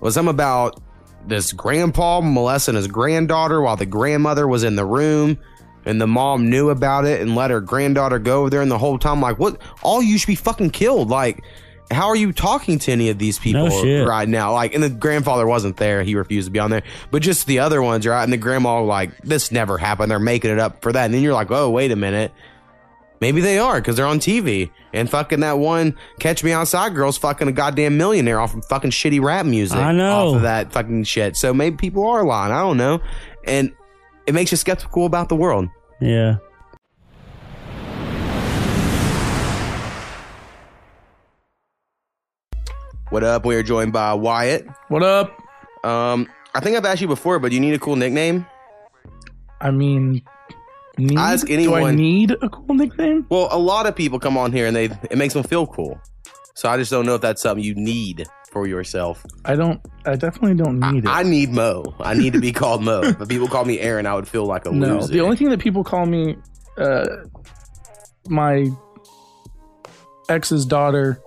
was 0.00 0.14
some 0.14 0.28
about 0.28 0.80
this 1.26 1.52
grandpa 1.52 2.20
molesting 2.20 2.74
his 2.74 2.86
granddaughter 2.86 3.60
while 3.60 3.76
the 3.76 3.86
grandmother 3.86 4.46
was 4.46 4.64
in 4.64 4.76
the 4.76 4.84
room. 4.84 5.38
And 5.84 6.00
the 6.00 6.06
mom 6.06 6.50
knew 6.50 6.68
about 6.68 7.06
it 7.06 7.22
and 7.22 7.34
let 7.34 7.50
her 7.50 7.62
granddaughter 7.62 8.18
go 8.18 8.40
over 8.40 8.50
there. 8.50 8.60
And 8.60 8.70
the 8.70 8.76
whole 8.76 8.98
time, 8.98 9.22
like, 9.22 9.38
what? 9.38 9.58
All 9.82 10.02
you 10.02 10.18
should 10.18 10.26
be 10.26 10.34
fucking 10.34 10.70
killed. 10.70 11.08
Like, 11.08 11.42
how 11.90 12.08
are 12.08 12.16
you 12.16 12.32
talking 12.32 12.78
to 12.80 12.92
any 12.92 13.08
of 13.08 13.18
these 13.18 13.38
people 13.38 13.68
No 13.68 14.04
right 14.06 14.28
now? 14.28 14.52
Like, 14.52 14.74
and 14.74 14.82
the 14.82 14.90
grandfather 14.90 15.46
wasn't 15.46 15.78
there; 15.78 16.02
he 16.02 16.14
refused 16.14 16.46
to 16.46 16.50
be 16.52 16.58
on 16.58 16.70
there. 16.70 16.82
But 17.10 17.22
just 17.22 17.46
the 17.46 17.60
other 17.60 17.80
ones, 17.80 18.06
right? 18.06 18.22
And 18.22 18.32
the 18.32 18.36
grandma, 18.36 18.82
like, 18.82 19.16
this 19.22 19.50
never 19.50 19.78
happened. 19.78 20.10
They're 20.10 20.18
making 20.18 20.50
it 20.50 20.58
up 20.58 20.82
for 20.82 20.92
that. 20.92 21.06
And 21.06 21.14
then 21.14 21.22
you're 21.22 21.32
like, 21.32 21.50
oh, 21.50 21.70
wait 21.70 21.90
a 21.90 21.96
minute, 21.96 22.32
maybe 23.20 23.40
they 23.40 23.58
are 23.58 23.80
because 23.80 23.96
they're 23.96 24.06
on 24.06 24.18
TV. 24.18 24.70
And 24.92 25.08
fucking 25.08 25.40
that 25.40 25.58
one 25.58 25.96
Catch 26.18 26.42
Me 26.44 26.52
Outside 26.52 26.94
girl's 26.94 27.18
fucking 27.18 27.48
a 27.48 27.52
goddamn 27.52 27.96
millionaire 27.96 28.40
off 28.40 28.54
of 28.54 28.64
fucking 28.66 28.90
shitty 28.90 29.22
rap 29.22 29.46
music. 29.46 29.76
I 29.78 29.92
know. 29.92 30.28
off 30.30 30.36
of 30.36 30.42
that 30.42 30.72
fucking 30.72 31.04
shit. 31.04 31.36
So 31.36 31.52
maybe 31.52 31.76
people 31.76 32.06
are 32.06 32.24
lying. 32.24 32.52
I 32.52 32.60
don't 32.60 32.76
know, 32.76 33.00
and 33.44 33.72
it 34.26 34.34
makes 34.34 34.50
you 34.50 34.56
skeptical 34.56 35.06
about 35.06 35.28
the 35.28 35.36
world. 35.36 35.68
Yeah. 36.00 36.36
What 43.10 43.24
up? 43.24 43.46
We 43.46 43.56
are 43.56 43.62
joined 43.62 43.92
by 43.92 44.12
Wyatt. 44.14 44.66
What 44.88 45.02
up? 45.02 45.32
Um, 45.82 46.28
I 46.54 46.60
think 46.60 46.76
I've 46.76 46.84
asked 46.84 47.00
you 47.00 47.08
before, 47.08 47.38
but 47.38 47.52
you 47.52 47.60
need 47.60 47.72
a 47.74 47.78
cool 47.78 47.96
nickname? 47.96 48.46
I 49.60 49.70
mean, 49.70 50.22
need, 50.98 51.18
Ask 51.18 51.46
do 51.46 51.52
I 51.52 51.56
anyone- 51.56 51.96
need 51.96 52.30
a 52.42 52.48
cool 52.48 52.74
nickname? 52.74 53.26
Well, 53.30 53.48
a 53.50 53.58
lot 53.58 53.86
of 53.86 53.94
people 53.96 54.18
come 54.18 54.36
on 54.36 54.52
here 54.52 54.66
and 54.66 54.74
they 54.76 54.84
it 55.10 55.16
makes 55.18 55.34
them 55.34 55.42
feel 55.44 55.66
cool. 55.66 55.98
So 56.54 56.68
I 56.68 56.76
just 56.76 56.90
don't 56.90 57.06
know 57.06 57.14
if 57.14 57.20
that's 57.20 57.40
something 57.42 57.64
you 57.64 57.74
need 57.76 58.26
for 58.50 58.66
yourself. 58.66 59.24
I 59.44 59.54
don't. 59.54 59.80
I 60.06 60.16
definitely 60.16 60.54
don't 60.56 60.82
I, 60.82 60.90
need 60.92 61.04
it. 61.04 61.08
I 61.08 61.22
need 61.22 61.50
Mo. 61.52 61.84
I 62.00 62.14
need 62.14 62.32
to 62.32 62.40
be 62.40 62.50
called 62.60 62.82
Mo. 62.82 63.12
But 63.12 63.28
people 63.28 63.46
call 63.46 63.64
me 63.64 63.78
Aaron, 63.78 64.06
I 64.06 64.14
would 64.14 64.26
feel 64.26 64.44
like 64.46 64.66
a 64.66 64.70
no, 64.72 64.96
loser. 64.96 65.12
the 65.12 65.20
only 65.20 65.36
thing 65.36 65.50
that 65.50 65.60
people 65.60 65.84
call 65.84 66.04
me, 66.06 66.36
uh, 66.78 67.06
my 68.28 68.66
ex's 70.28 70.66
daughter, 70.66 71.20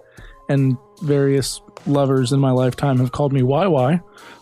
and 0.49 0.77
various 1.01 1.62
lovers 1.86 2.31
in 2.31 2.39
my 2.39 2.51
lifetime 2.51 2.97
have 2.99 3.12
called 3.12 3.34
me 3.34 3.41
YY, 3.41 4.01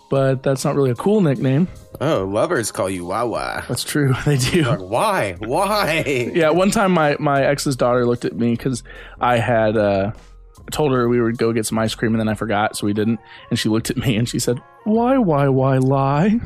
but 0.09 0.43
that's 0.43 0.63
not 0.65 0.75
really 0.75 0.91
a 0.91 0.95
cool 0.95 1.21
nickname. 1.21 1.67
oh, 2.01 2.25
lovers 2.25 2.71
call 2.71 2.89
you 2.89 3.05
Wawa. 3.05 3.63
That's 3.67 3.83
true. 3.83 4.13
They 4.25 4.37
do. 4.37 4.63
Like, 4.63 4.79
why? 4.81 5.33
Why? 5.39 6.31
Yeah, 6.33 6.49
one 6.51 6.71
time 6.71 6.91
my 6.91 7.15
my 7.19 7.43
ex's 7.43 7.75
daughter 7.75 8.05
looked 8.05 8.25
at 8.25 8.35
me 8.35 8.51
because 8.51 8.83
I 9.19 9.37
had 9.37 9.77
uh, 9.77 10.11
told 10.71 10.91
her 10.91 11.07
we 11.09 11.21
would 11.21 11.37
go 11.37 11.51
get 11.53 11.65
some 11.65 11.77
ice 11.79 11.95
cream 11.95 12.13
and 12.13 12.19
then 12.19 12.27
I 12.29 12.33
forgot, 12.35 12.75
so 12.77 12.85
we 12.87 12.93
didn't. 12.93 13.19
And 13.49 13.57
she 13.59 13.69
looked 13.69 13.89
at 13.89 13.97
me 13.97 14.15
and 14.15 14.27
she 14.27 14.39
said, 14.39 14.59
"Why, 14.83 15.17
why, 15.17 15.47
why 15.49 15.77
lie?" 15.77 16.39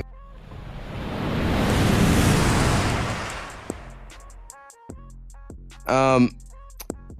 Um, 5.87 6.35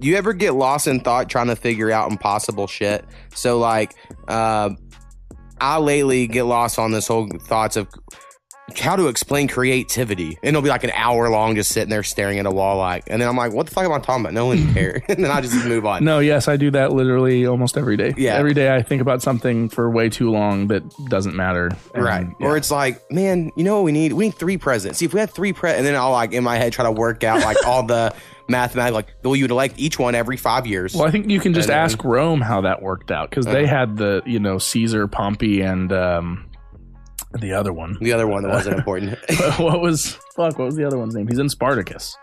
you 0.00 0.16
ever 0.16 0.32
get 0.32 0.54
lost 0.54 0.86
in 0.86 1.00
thought 1.00 1.28
trying 1.28 1.48
to 1.48 1.56
figure 1.56 1.90
out 1.90 2.10
impossible 2.10 2.66
shit? 2.66 3.04
So 3.34 3.58
like, 3.58 3.94
uh, 4.28 4.70
I 5.60 5.78
lately 5.78 6.26
get 6.26 6.44
lost 6.44 6.78
on 6.78 6.90
this 6.92 7.06
whole 7.08 7.28
thoughts 7.28 7.76
of 7.76 7.88
how 8.82 8.96
to 8.96 9.08
explain 9.08 9.46
creativity, 9.46 10.38
and 10.42 10.48
it'll 10.48 10.62
be 10.62 10.68
like 10.70 10.84
an 10.84 10.90
hour 10.94 11.28
long, 11.28 11.54
just 11.54 11.70
sitting 11.72 11.90
there 11.90 12.02
staring 12.02 12.38
at 12.38 12.46
a 12.46 12.50
wall, 12.50 12.78
like, 12.78 13.04
and 13.08 13.20
then 13.20 13.28
I'm 13.28 13.36
like, 13.36 13.52
what 13.52 13.66
the 13.66 13.72
fuck 13.72 13.84
am 13.84 13.92
I 13.92 13.98
talking 13.98 14.22
about? 14.24 14.32
No 14.32 14.46
one 14.46 14.72
cares, 14.74 15.02
and 15.08 15.22
then 15.22 15.30
I 15.30 15.40
just 15.42 15.54
move 15.66 15.84
on. 15.84 16.02
No, 16.04 16.18
yes, 16.18 16.48
I 16.48 16.56
do 16.56 16.70
that 16.70 16.92
literally 16.92 17.46
almost 17.46 17.76
every 17.76 17.96
day. 17.96 18.14
Yeah. 18.16 18.34
every 18.36 18.54
day 18.54 18.74
I 18.74 18.82
think 18.82 19.02
about 19.02 19.20
something 19.22 19.68
for 19.68 19.90
way 19.90 20.08
too 20.08 20.30
long 20.30 20.68
that 20.68 20.82
doesn't 21.08 21.36
matter. 21.36 21.70
And, 21.94 22.04
Right. 22.04 22.26
yeah. 22.40 22.46
Or 22.46 22.56
it's 22.56 22.70
like, 22.70 23.10
man, 23.10 23.52
you 23.56 23.64
know 23.64 23.74
what 23.76 23.84
we 23.84 23.92
need? 23.92 24.12
We 24.14 24.26
need 24.26 24.34
three 24.34 24.56
presidents. 24.56 24.98
See, 24.98 25.04
if 25.04 25.12
we 25.12 25.20
had 25.20 25.30
three 25.30 25.52
pre 25.52 25.70
and 25.72 25.84
then 25.84 25.94
I'll 25.94 26.10
like 26.12 26.32
in 26.32 26.42
my 26.42 26.56
head 26.56 26.72
try 26.72 26.84
to 26.84 26.92
work 26.92 27.22
out 27.22 27.40
like 27.42 27.66
all 27.66 27.82
the 27.82 28.14
mathematics, 28.48 28.94
like, 28.94 29.14
well, 29.22 29.36
you'd 29.36 29.50
elect 29.50 29.74
each 29.78 29.98
one 29.98 30.14
every 30.14 30.36
five 30.38 30.66
years. 30.66 30.94
Well, 30.94 31.04
I 31.06 31.10
think 31.10 31.28
you 31.30 31.38
can 31.40 31.52
just 31.54 31.68
And 31.68 31.78
ask 31.78 32.02
Rome 32.02 32.40
how 32.40 32.62
that 32.62 32.80
worked 32.82 33.10
out 33.10 33.28
because 33.30 33.44
they 33.46 33.64
Uh-huh. 33.64 33.76
had 33.76 33.96
the 33.98 34.22
you 34.24 34.38
know 34.38 34.58
Caesar, 34.58 35.06
Pompey, 35.06 35.60
and 35.60 35.92
um, 35.92 36.46
the 37.40 37.52
other 37.52 37.72
one. 37.72 37.96
The 38.00 38.12
other 38.12 38.26
one 38.26 38.42
that 38.44 38.50
wasn't 38.50 38.76
important. 38.78 39.18
what 39.58 39.80
was 39.80 40.18
fuck? 40.36 40.58
What 40.58 40.66
was 40.66 40.76
the 40.76 40.84
other 40.86 40.98
one's 40.98 41.14
name? 41.14 41.26
He's 41.28 41.38
in 41.38 41.48
Spartacus. 41.48 42.16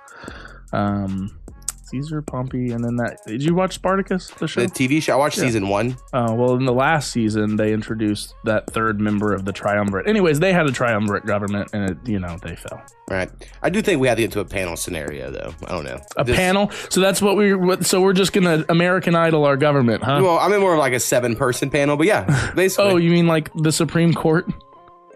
Um, 0.73 1.37
Caesar, 1.85 2.21
Pompey, 2.21 2.71
and 2.71 2.81
then 2.81 2.95
that. 2.95 3.17
Did 3.27 3.43
you 3.43 3.53
watch 3.53 3.73
Spartacus? 3.73 4.29
The 4.29 4.47
show. 4.47 4.61
the 4.61 4.67
TV 4.67 5.01
show, 5.01 5.11
I 5.11 5.15
watched 5.17 5.37
Yeah. 5.37 5.43
season 5.43 5.67
one. 5.67 5.97
Oh 6.13 6.33
well, 6.35 6.55
in 6.55 6.63
the 6.65 6.71
last 6.71 7.11
season 7.11 7.57
they 7.57 7.73
introduced 7.73 8.33
that 8.45 8.67
third 8.67 9.01
member 9.01 9.33
of 9.33 9.43
the 9.43 9.51
triumvirate. 9.51 10.07
Anyways, 10.07 10.39
they 10.39 10.53
had 10.53 10.67
a 10.67 10.71
triumvirate 10.71 11.25
government, 11.25 11.69
and 11.73 11.89
it, 11.89 11.97
you 12.05 12.17
know 12.17 12.37
they 12.41 12.55
fell. 12.55 12.81
Right. 13.09 13.29
I 13.61 13.69
do 13.69 13.81
think 13.81 13.99
we 13.99 14.07
have 14.07 14.15
to 14.15 14.21
get 14.21 14.31
to 14.33 14.39
a 14.39 14.45
panel 14.45 14.77
scenario, 14.77 15.31
though. 15.31 15.53
I 15.67 15.71
don't 15.73 15.83
know. 15.83 15.99
A 16.15 16.23
This- 16.23 16.37
panel. 16.37 16.71
So 16.87 17.01
that's 17.01 17.21
what 17.21 17.35
we. 17.35 17.53
what- 17.53 17.85
So 17.85 17.99
we're 17.99 18.13
just 18.13 18.31
gonna 18.31 18.63
American 18.69 19.13
Idol 19.13 19.43
our 19.43 19.57
government, 19.57 20.01
huh? 20.01 20.21
Well, 20.23 20.37
I'm 20.39 20.53
in 20.53 20.61
more 20.61 20.71
of 20.71 20.79
like 20.79 20.93
a 20.93 20.99
seven 21.01 21.35
person 21.35 21.69
panel, 21.69 21.97
but 21.97 22.07
yeah, 22.07 22.53
basically. 22.55 22.85
oh, 22.89 22.95
you 22.95 23.09
mean 23.11 23.27
like 23.27 23.51
the 23.53 23.73
Supreme 23.73 24.13
Court? 24.13 24.45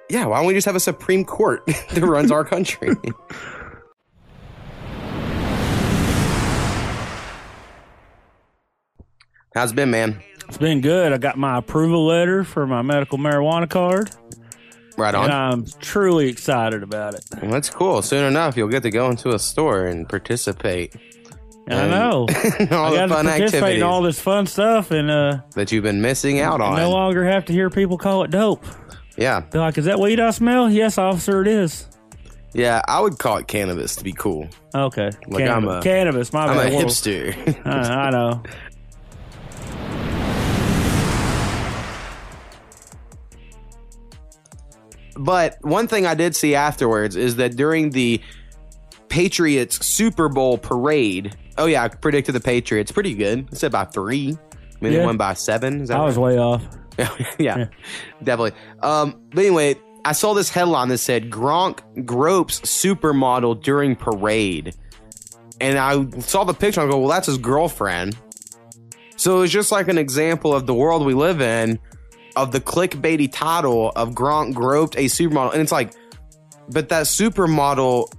Yeah, 0.10 0.26
why 0.26 0.38
don't 0.38 0.48
we 0.48 0.54
just 0.54 0.66
have 0.66 0.76
a 0.76 0.80
Supreme 0.80 1.26
Court 1.26 1.66
that 1.66 2.02
runs 2.04 2.32
our 2.32 2.44
country? 2.44 2.90
How's 9.54 9.72
it 9.72 9.76
been, 9.76 9.92
man? 9.92 10.22
It's 10.48 10.58
been 10.58 10.82
good. 10.82 11.14
I 11.14 11.18
got 11.18 11.38
my 11.38 11.58
approval 11.58 12.06
letter 12.06 12.44
for 12.44 12.68
my 12.68 12.82
medical 12.82 13.18
marijuana 13.18 13.70
card, 13.70 14.12
Right 14.98 15.16
on. 15.16 15.26
and 15.26 15.34
I'm 15.34 15.66
truly 15.80 16.30
excited 16.30 16.84
about 16.84 17.16
it. 17.16 17.26
Well, 17.42 17.52
that's 17.52 17.70
cool. 17.70 18.02
Soon 18.02 18.26
enough, 18.26 18.56
you'll 18.58 18.68
get 18.68 18.84
to 18.84 18.92
go 18.92 19.10
into 19.10 19.34
a 19.34 19.40
store 19.40 19.86
and 19.86 20.08
participate 20.08 20.96
I 21.68 21.88
know. 21.88 22.28
all 22.30 22.30
I 22.30 22.30
the 22.30 22.68
got 22.70 23.08
to 23.08 23.08
fun 23.08 23.26
participate 23.26 23.44
activities 23.56 23.78
in 23.78 23.84
all 23.84 24.02
this 24.04 24.20
fun 24.20 24.46
stuff, 24.46 24.92
and 24.92 25.10
uh, 25.10 25.40
that 25.56 25.72
you've 25.72 25.84
been 25.84 26.00
missing 26.02 26.40
out 26.40 26.62
on. 26.62 26.76
no 26.78 26.92
longer 26.92 27.26
have 27.26 27.46
to 27.46 27.54
hear 27.54 27.72
people 27.72 27.98
call 27.98 28.24
it 28.24 28.30
dope. 28.30 28.64
Yeah, 29.18 29.44
They're 29.50 29.62
like, 29.62 29.78
"Is 29.78 29.86
that 29.86 30.00
weed 30.00 30.20
I 30.20 30.32
smell?" 30.32 30.70
Yes, 30.70 30.98
officer, 30.98 31.42
it 31.42 31.48
is. 31.48 31.88
yeah. 32.54 32.82
I 32.88 33.00
would 33.00 33.18
call 33.18 33.38
it 33.38 33.48
cannabis 33.48 33.96
to 33.98 34.04
be 34.04 34.12
cool. 34.14 34.48
Okay, 34.74 35.10
Like, 35.28 35.44
I'm 35.44 35.64
cannabis. 35.64 35.80
a- 35.80 35.84
cannabis. 35.88 36.34
My 36.34 36.46
I'm 36.48 36.58
bad. 36.58 36.74
a 36.74 36.76
hipster. 36.86 37.66
I, 37.66 37.70
uh, 37.70 37.96
I 37.96 38.10
know. 38.12 38.44
But 45.18 45.58
one 45.62 45.88
thing 45.88 46.06
I 46.06 46.14
did 46.14 46.36
see 46.36 46.56
afterwards 46.56 47.16
is 47.16 47.38
that 47.38 47.56
during 47.56 47.92
the 47.92 48.22
Patriots 49.08 49.86
Super 49.86 50.28
Bowl 50.28 50.58
parade, 50.58 51.36
oh 51.58 51.66
yeah, 51.68 51.84
I 51.84 51.88
predicted 51.88 52.36
the 52.36 52.42
Patriots 52.42 52.92
pretty 52.92 53.14
good. 53.14 53.48
I 53.52 53.56
said 53.56 53.72
by 53.72 53.86
three. 53.86 54.38
I 54.38 54.84
mean, 54.84 54.94
they 54.94 55.06
won 55.06 55.16
by 55.18 55.34
seven. 55.36 55.82
Is 55.82 55.88
that 55.90 56.00
I 56.00 56.04
was 56.04 56.20
way 56.20 56.38
off. 56.38 56.62
yeah, 57.38 57.58
Yeah. 57.58 57.66
definitely. 58.24 58.54
Um, 58.82 59.22
but 59.32 59.40
anyway, 59.46 59.76
I 60.04 60.12
saw 60.12 60.34
this 60.34 60.50
headline 60.50 60.90
that 60.90 61.00
said 61.00 61.30
Gronk 61.30 62.06
gropes 62.06 62.60
supermodel 62.62 63.64
during 63.64 63.96
parade, 63.96 64.76
and 65.60 65.78
I 65.78 66.08
saw 66.20 66.44
the 66.44 66.54
picture. 66.54 66.82
I 66.82 66.90
go, 66.90 67.00
well, 67.00 67.10
that's 67.10 67.28
his 67.28 67.38
girlfriend. 67.38 68.18
So 69.18 69.42
it's 69.42 69.52
just 69.54 69.72
like 69.72 69.88
an 69.88 69.98
example 69.98 70.54
of 70.54 70.66
the 70.68 70.74
world 70.74 71.06
we 71.06 71.14
live 71.14 71.42
in, 71.42 71.80
of 72.36 72.52
the 72.52 72.60
clickbaity 72.60 73.32
title 73.32 73.92
of 73.96 74.12
Gronk 74.12 74.54
groped 74.54 74.96
a 74.96 75.06
supermodel, 75.06 75.54
and 75.54 75.62
it's 75.62 75.72
like, 75.72 75.94
but 76.70 76.90
that 76.90 77.06
supermodel 77.06 78.12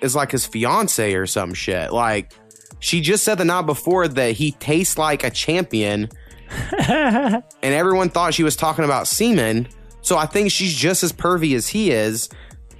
is 0.00 0.14
like 0.14 0.30
his 0.30 0.46
fiance 0.46 1.14
or 1.14 1.26
some 1.26 1.54
shit. 1.54 1.92
Like, 1.92 2.32
she 2.78 3.00
just 3.00 3.24
said 3.24 3.36
the 3.38 3.44
night 3.44 3.62
before 3.66 4.06
that 4.08 4.32
he 4.32 4.52
tastes 4.52 4.96
like 4.98 5.24
a 5.24 5.30
champion 5.30 6.08
and 6.88 7.42
everyone 7.62 8.10
thought 8.10 8.34
she 8.34 8.42
was 8.42 8.56
talking 8.56 8.84
about 8.84 9.06
semen. 9.06 9.68
So 10.02 10.16
I 10.18 10.26
think 10.26 10.50
she's 10.50 10.74
just 10.74 11.02
as 11.02 11.12
pervy 11.12 11.54
as 11.56 11.68
he 11.68 11.90
is. 11.90 12.28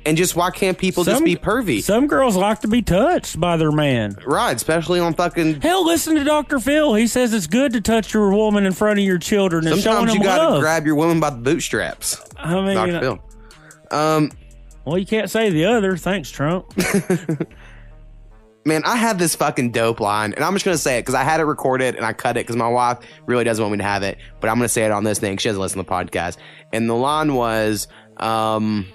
And 0.07 0.19
just 0.19 0.37
why 0.37 0.51
can't 0.51 0.77
people 0.77 1.03
just 1.03 1.25
be 1.25 1.35
pervy? 1.35 1.83
Some 1.83 2.07
girls 2.09 2.37
like 2.37 2.61
to 2.61 2.69
be 2.69 2.83
touched 2.83 3.41
by 3.41 3.57
their 3.57 3.73
man. 3.73 4.17
right, 4.27 4.55
especially 4.55 5.01
on 5.01 5.15
fucking. 5.15 5.63
Hell, 5.63 5.87
listen 5.87 6.15
to 6.17 6.25
Dr. 6.25 6.59
Phil. 6.59 6.93
He 6.95 7.07
says 7.07 7.33
it's 7.33 7.47
good 7.47 7.73
to 7.73 7.81
touch 7.81 8.13
your 8.13 8.31
woman 8.35 8.67
in 8.67 8.73
front 8.75 8.99
of 8.99 9.05
your 9.07 9.17
children 9.17 9.67
and 9.67 9.81
Sometimes 9.81 10.13
you 10.13 10.23
gotta 10.23 10.51
love. 10.51 10.61
grab 10.61 10.85
your 10.85 10.95
woman 10.97 11.21
by 11.21 11.31
the 11.31 11.39
bootstraps. 11.39 12.21
I 12.37 12.55
mean, 12.61 12.75
Dr. 12.75 13.01
Phil. 13.01 13.19
Um, 13.91 14.31
well, 14.85 14.99
you 14.99 15.07
can't 15.07 15.31
say 15.31 15.49
the 15.49 15.65
other. 15.65 15.97
Thanks, 15.97 16.31
Trump. 16.31 16.67
man, 18.65 18.83
I 18.85 18.97
have 18.97 19.19
this 19.19 19.35
fucking 19.35 19.73
dope 19.73 20.01
line, 20.01 20.33
and 20.33 20.45
I'm 20.45 20.53
just 20.55 20.65
gonna 20.65 20.79
say 20.79 20.99
it 20.99 21.03
because 21.03 21.15
I 21.15 21.23
had 21.23 21.41
it 21.41 21.45
recorded 21.45 21.97
and 21.97 22.05
I 22.05 22.13
cut 22.13 22.37
it 22.37 22.41
because 22.41 22.57
my 22.57 22.69
wife 22.69 22.99
really 23.27 23.45
doesn't 23.45 23.63
want 23.63 23.73
me 23.73 23.79
to 23.79 23.85
have 23.85 24.03
it, 24.03 24.19
but 24.41 24.49
I'm 24.49 24.57
gonna 24.57 24.69
say 24.69 24.85
it 24.85 24.91
on 24.91 25.05
this 25.05 25.19
thing. 25.19 25.37
She 25.37 25.49
doesn't 25.49 25.61
listen 25.61 25.79
to 25.79 25.85
the 25.85 25.91
podcast, 25.91 26.37
and 26.73 26.89
the 26.89 26.95
line 26.95 27.35
was, 27.35 27.89
um, 28.17 28.87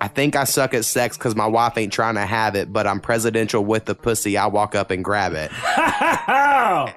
"I 0.00 0.08
think 0.08 0.36
I 0.36 0.44
suck 0.44 0.74
at 0.74 0.84
sex 0.84 1.16
because 1.16 1.36
my 1.36 1.46
wife 1.46 1.76
ain't 1.76 1.92
trying 1.92 2.14
to 2.14 2.26
have 2.26 2.54
it, 2.54 2.72
but 2.72 2.86
I'm 2.86 3.00
presidential 3.00 3.64
with 3.64 3.84
the 3.84 3.94
pussy. 3.94 4.36
I 4.36 4.46
walk 4.46 4.74
up 4.74 4.90
and 4.90 5.04
grab 5.04 5.32
it." 5.34 5.50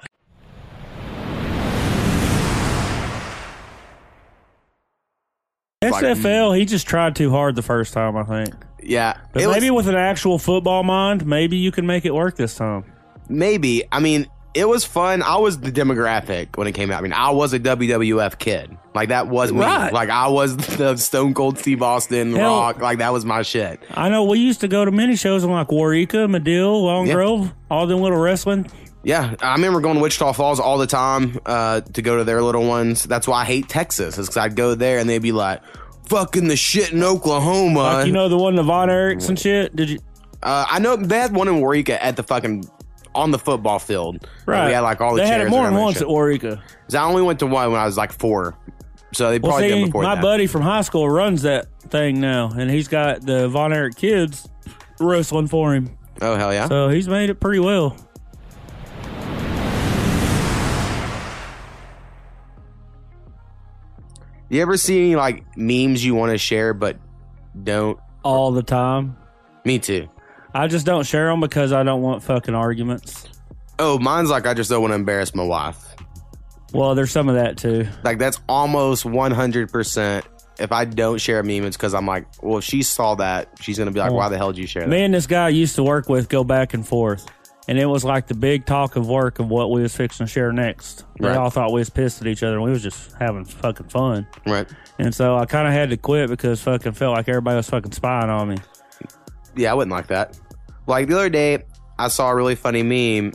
XFL, 5.82 6.56
he 6.56 6.64
just 6.64 6.86
tried 6.86 7.14
too 7.14 7.30
hard 7.30 7.54
the 7.54 7.62
first 7.62 7.92
time, 7.92 8.16
I 8.16 8.24
think. 8.24 8.54
Yeah, 8.88 9.16
But 9.32 9.42
it 9.42 9.46
was- 9.46 9.56
maybe 9.56 9.70
with 9.70 9.88
an 9.88 9.96
actual 9.96 10.38
football 10.38 10.82
mind, 10.82 11.26
maybe 11.26 11.56
you 11.56 11.72
can 11.72 11.86
make 11.86 12.04
it 12.04 12.14
work 12.14 12.36
this 12.36 12.54
time. 12.56 12.84
maybe. 13.28 13.82
I 13.90 14.00
mean, 14.00 14.26
it 14.54 14.66
was 14.68 14.84
fun. 14.84 15.22
I 15.22 15.36
was 15.36 15.58
the 15.60 15.70
demographic 15.72 16.56
when 16.56 16.66
it 16.66 16.72
came 16.72 16.90
out. 16.90 16.98
I 16.98 17.00
mean, 17.02 17.12
I 17.12 17.30
was 17.30 17.52
a 17.52 17.58
WWF 17.58 18.38
kid. 18.38 18.74
Like 18.94 19.10
that 19.10 19.28
was 19.28 19.52
me. 19.52 19.60
Right. 19.60 19.92
Like 19.92 20.08
I 20.08 20.28
was 20.28 20.56
the 20.78 20.96
Stone 20.96 21.34
Cold 21.34 21.58
Steve 21.58 21.82
Austin 21.82 22.34
Hell- 22.34 22.48
Rock. 22.56 22.80
Like 22.80 22.98
that 22.98 23.12
was 23.12 23.24
my 23.26 23.42
shit. 23.42 23.80
I 23.92 24.08
know 24.08 24.24
we 24.24 24.38
used 24.38 24.60
to 24.62 24.68
go 24.68 24.84
to 24.84 24.90
many 24.90 25.16
shows 25.16 25.44
in 25.44 25.50
like 25.50 25.68
Waurika, 25.68 26.26
Madill, 26.34 26.82
Long 26.82 27.06
Yeah. 27.06 27.14
Grove, 27.14 27.52
all 27.70 27.86
them 27.86 28.00
little 28.00 28.18
wrestling. 28.18 28.66
Yeah, 29.02 29.34
I 29.40 29.52
remember 29.52 29.80
going 29.80 29.96
to 29.96 30.00
Wichita 30.02 30.32
Falls 30.32 30.58
all 30.58 30.78
the 30.78 30.86
time 30.88 31.38
uh, 31.46 31.80
to 31.82 32.02
go 32.02 32.16
to 32.16 32.24
their 32.24 32.42
little 32.42 32.66
ones. 32.66 33.04
That's 33.04 33.28
why 33.28 33.42
I 33.42 33.44
hate 33.44 33.68
Texas, 33.68 34.18
is 34.18 34.26
because 34.26 34.36
I'd 34.38 34.56
go 34.56 34.74
there 34.74 34.98
and 34.98 35.08
they'd 35.08 35.22
be 35.22 35.30
like, 35.30 35.60
"Fucking 36.08 36.48
the 36.48 36.56
shit 36.56 36.92
in 36.92 37.02
Oklahoma." 37.02 37.80
Like 37.80 38.06
you 38.06 38.12
know 38.12 38.28
the 38.28 38.36
one 38.36 38.54
the 38.56 38.62
Von 38.62 38.88
Erichs 38.88 39.28
and 39.28 39.38
shit. 39.38 39.74
Did 39.76 39.90
you? 39.90 39.98
uh, 40.42 40.64
I 40.68 40.78
know 40.78 40.96
they 40.96 41.18
had 41.18 41.34
one 41.34 41.48
in 41.48 41.54
Waurika 41.54 41.98
at 42.00 42.16
the 42.16 42.22
fucking 42.22 42.64
on 43.14 43.30
the 43.30 43.38
football 43.38 43.78
field. 43.78 44.26
Right. 44.44 44.66
we 44.66 44.72
had 44.72 44.80
like 44.80 45.00
all 45.00 45.14
the 45.14 45.22
They 45.22 45.28
chairs. 45.28 45.38
had 45.38 45.46
it 45.46 45.50
more 45.50 45.64
than 45.64 45.74
once 45.74 46.00
at 46.02 46.06
Waurika. 46.06 46.56
'Cause 46.84 46.94
I 46.94 47.02
only 47.04 47.22
went 47.22 47.38
to 47.40 47.46
one 47.46 47.72
when 47.72 47.80
I 47.80 47.86
was 47.86 47.96
like 47.96 48.12
four. 48.12 48.56
So 49.14 49.30
they 49.30 49.38
Well, 49.38 49.52
probably 49.52 49.68
did 49.68 49.74
see, 49.78 49.84
before 49.86 50.02
my 50.02 50.14
that. 50.16 50.22
buddy 50.22 50.46
from 50.46 50.60
high 50.62 50.82
school 50.82 51.08
runs 51.08 51.42
that 51.42 51.66
thing 51.88 52.20
now, 52.20 52.50
and 52.56 52.70
he's 52.70 52.88
got 52.88 53.24
the 53.24 53.48
Von 53.48 53.72
Erich 53.72 53.96
kids 53.96 54.46
wrestling 55.00 55.46
for 55.48 55.74
him. 55.74 55.90
oh 56.20 56.34
hell 56.36 56.52
yeah! 56.52 56.68
So 56.68 56.88
he's 56.90 57.08
made 57.08 57.30
it 57.30 57.40
pretty 57.40 57.60
well. 57.60 57.96
You 64.48 64.62
ever 64.62 64.76
see 64.76 64.98
any 64.98 65.16
like 65.16 65.44
memes 65.56 66.04
you 66.04 66.14
want 66.14 66.32
to 66.32 66.38
share 66.38 66.74
but 66.74 66.98
don't? 67.62 67.98
all 68.26 68.50
the 68.50 68.62
time. 68.62 69.16
Me 69.64 69.78
too. 69.78 70.08
I 70.52 70.66
just 70.66 70.84
don't 70.84 71.06
share 71.06 71.26
them 71.26 71.40
because 71.40 71.72
I 71.72 71.84
don't 71.84 72.02
want 72.02 72.22
fucking 72.24 72.54
arguments. 72.54 73.28
Oh, 73.78 73.98
mine's 73.98 74.30
like 74.30 74.46
I 74.46 74.54
just 74.54 74.68
don't 74.68 74.82
want 74.82 74.90
to 74.92 74.96
embarrass 74.96 75.34
my 75.34 75.44
wife. 75.44 75.78
Well, 76.72 76.94
there's 76.94 77.12
some 77.12 77.28
of 77.28 77.36
that 77.36 77.56
too. 77.56 77.86
Like 78.02 78.18
that's 78.18 78.40
almost 78.48 79.04
one 79.04 79.30
hundred 79.30 79.70
percent. 79.70 80.26
If 80.58 80.72
I 80.72 80.86
don't 80.86 81.20
share 81.20 81.40
a 81.40 81.44
meme, 81.44 81.64
it's 81.64 81.76
because 81.76 81.94
I'm 81.94 82.06
like, 82.06 82.26
well, 82.42 82.58
if 82.58 82.64
she 82.64 82.82
saw 82.82 83.14
that, 83.16 83.50
she's 83.60 83.78
gonna 83.78 83.90
be 83.90 84.00
like, 84.00 84.10
oh. 84.10 84.14
why 84.14 84.28
the 84.28 84.38
hell 84.38 84.52
did 84.52 84.60
you 84.60 84.66
share 84.66 84.82
that? 84.82 84.88
Me 84.88 85.04
and 85.04 85.14
this 85.14 85.26
guy 85.26 85.46
I 85.46 85.50
used 85.50 85.76
to 85.76 85.84
work 85.84 86.08
with 86.08 86.28
go 86.28 86.42
back 86.42 86.74
and 86.74 86.86
forth, 86.86 87.26
and 87.68 87.78
it 87.78 87.86
was 87.86 88.04
like 88.04 88.26
the 88.26 88.34
big 88.34 88.64
talk 88.66 88.96
of 88.96 89.08
work 89.08 89.38
of 89.38 89.48
what 89.48 89.70
we 89.70 89.82
was 89.82 89.94
fixing 89.96 90.26
to 90.26 90.32
share 90.32 90.52
next. 90.52 91.04
We 91.18 91.26
Right. 91.28 91.36
all 91.36 91.50
thought 91.50 91.72
we 91.72 91.80
was 91.80 91.90
pissed 91.90 92.20
at 92.20 92.26
each 92.26 92.42
other, 92.42 92.54
and 92.56 92.64
we 92.64 92.70
was 92.70 92.82
just 92.82 93.12
having 93.18 93.44
fucking 93.44 93.88
fun. 93.88 94.26
Right? 94.46 94.66
And 94.98 95.14
so 95.14 95.36
I 95.36 95.46
kind 95.46 95.66
of 95.66 95.72
had 95.74 95.90
to 95.90 95.96
quit 95.96 96.28
because 96.30 96.60
fucking 96.62 96.92
felt 96.92 97.14
like 97.16 97.28
everybody 97.28 97.56
was 97.56 97.68
fucking 97.68 97.92
spying 97.92 98.30
on 98.30 98.48
me. 98.48 98.56
Yeah, 99.56 99.70
I 99.72 99.74
wouldn't 99.74 99.92
like 99.92 100.06
that. 100.08 100.38
Like 100.86 101.08
the 101.08 101.14
other 101.16 101.28
day, 101.30 101.64
I 101.98 102.08
saw 102.08 102.30
a 102.30 102.34
really 102.34 102.54
funny 102.54 102.82
meme 102.82 103.32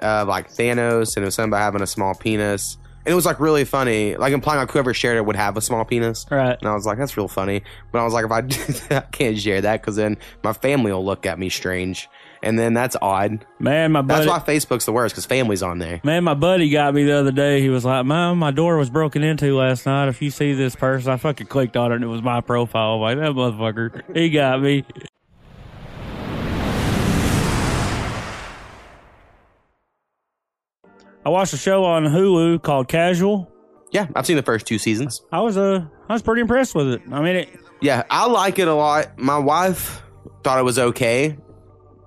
of 0.00 0.28
like 0.28 0.50
Thanos, 0.50 1.16
and 1.16 1.24
it 1.24 1.26
was 1.26 1.34
something 1.34 1.50
about 1.50 1.60
having 1.62 1.82
a 1.82 1.86
small 1.86 2.14
penis, 2.14 2.76
and 3.04 3.12
it 3.12 3.14
was 3.16 3.26
like 3.26 3.40
really 3.40 3.64
funny, 3.64 4.14
like 4.16 4.32
implying 4.32 4.60
like 4.60 4.70
whoever 4.70 4.94
shared 4.94 5.16
it 5.16 5.24
would 5.26 5.34
have 5.36 5.56
a 5.56 5.60
small 5.60 5.84
penis. 5.84 6.24
Right. 6.30 6.56
And 6.60 6.68
I 6.68 6.74
was 6.74 6.86
like, 6.86 6.98
that's 6.98 7.16
real 7.16 7.26
funny. 7.28 7.62
But 7.90 8.00
I 8.00 8.04
was 8.04 8.12
like, 8.14 8.24
if 8.24 8.30
I 8.30 8.40
do 8.42 8.56
that, 8.88 9.04
I 9.04 9.10
can't 9.10 9.36
share 9.38 9.60
that 9.60 9.80
because 9.80 9.96
then 9.96 10.18
my 10.44 10.52
family 10.52 10.92
will 10.92 11.04
look 11.04 11.26
at 11.26 11.38
me 11.38 11.48
strange. 11.48 12.08
And 12.42 12.58
then 12.58 12.74
that's 12.74 12.96
odd. 13.00 13.46
Man, 13.60 13.92
my 13.92 14.02
That's 14.02 14.26
why 14.26 14.40
Facebook's 14.40 14.84
the 14.84 14.92
worst 14.92 15.14
because 15.14 15.26
family's 15.26 15.62
on 15.62 15.78
there. 15.78 16.00
Man, 16.02 16.24
my 16.24 16.34
buddy 16.34 16.68
got 16.70 16.92
me 16.92 17.04
the 17.04 17.12
other 17.12 17.30
day. 17.30 17.60
He 17.60 17.68
was 17.68 17.84
like, 17.84 18.04
"Mom, 18.04 18.38
my 18.38 18.50
door 18.50 18.76
was 18.78 18.90
broken 18.90 19.22
into 19.22 19.56
last 19.56 19.86
night. 19.86 20.08
If 20.08 20.20
you 20.20 20.30
see 20.30 20.52
this 20.52 20.74
person, 20.74 21.12
I 21.12 21.16
fucking 21.18 21.46
clicked 21.46 21.76
on 21.76 21.92
it 21.92 21.96
and 21.96 22.04
it 22.04 22.08
was 22.08 22.22
my 22.22 22.40
profile. 22.40 22.94
I'm 22.94 23.00
like 23.00 23.18
that 23.18 23.32
motherfucker, 23.32 24.16
he 24.16 24.30
got 24.30 24.60
me." 24.60 24.84
I 31.24 31.28
watched 31.28 31.52
a 31.52 31.56
show 31.56 31.84
on 31.84 32.04
Hulu 32.04 32.62
called 32.62 32.88
Casual. 32.88 33.48
Yeah, 33.92 34.08
I've 34.16 34.26
seen 34.26 34.36
the 34.36 34.42
first 34.42 34.66
two 34.66 34.78
seasons. 34.78 35.22
I 35.30 35.40
was 35.40 35.56
uh, 35.56 35.84
I 36.08 36.12
was 36.12 36.22
pretty 36.22 36.40
impressed 36.40 36.74
with 36.74 36.88
it. 36.88 37.02
I 37.12 37.20
mean, 37.20 37.36
it, 37.36 37.60
Yeah, 37.80 38.02
I 38.10 38.26
like 38.26 38.58
it 38.58 38.66
a 38.66 38.74
lot. 38.74 39.18
My 39.18 39.38
wife 39.38 40.02
thought 40.42 40.58
it 40.58 40.64
was 40.64 40.78
okay. 40.78 41.36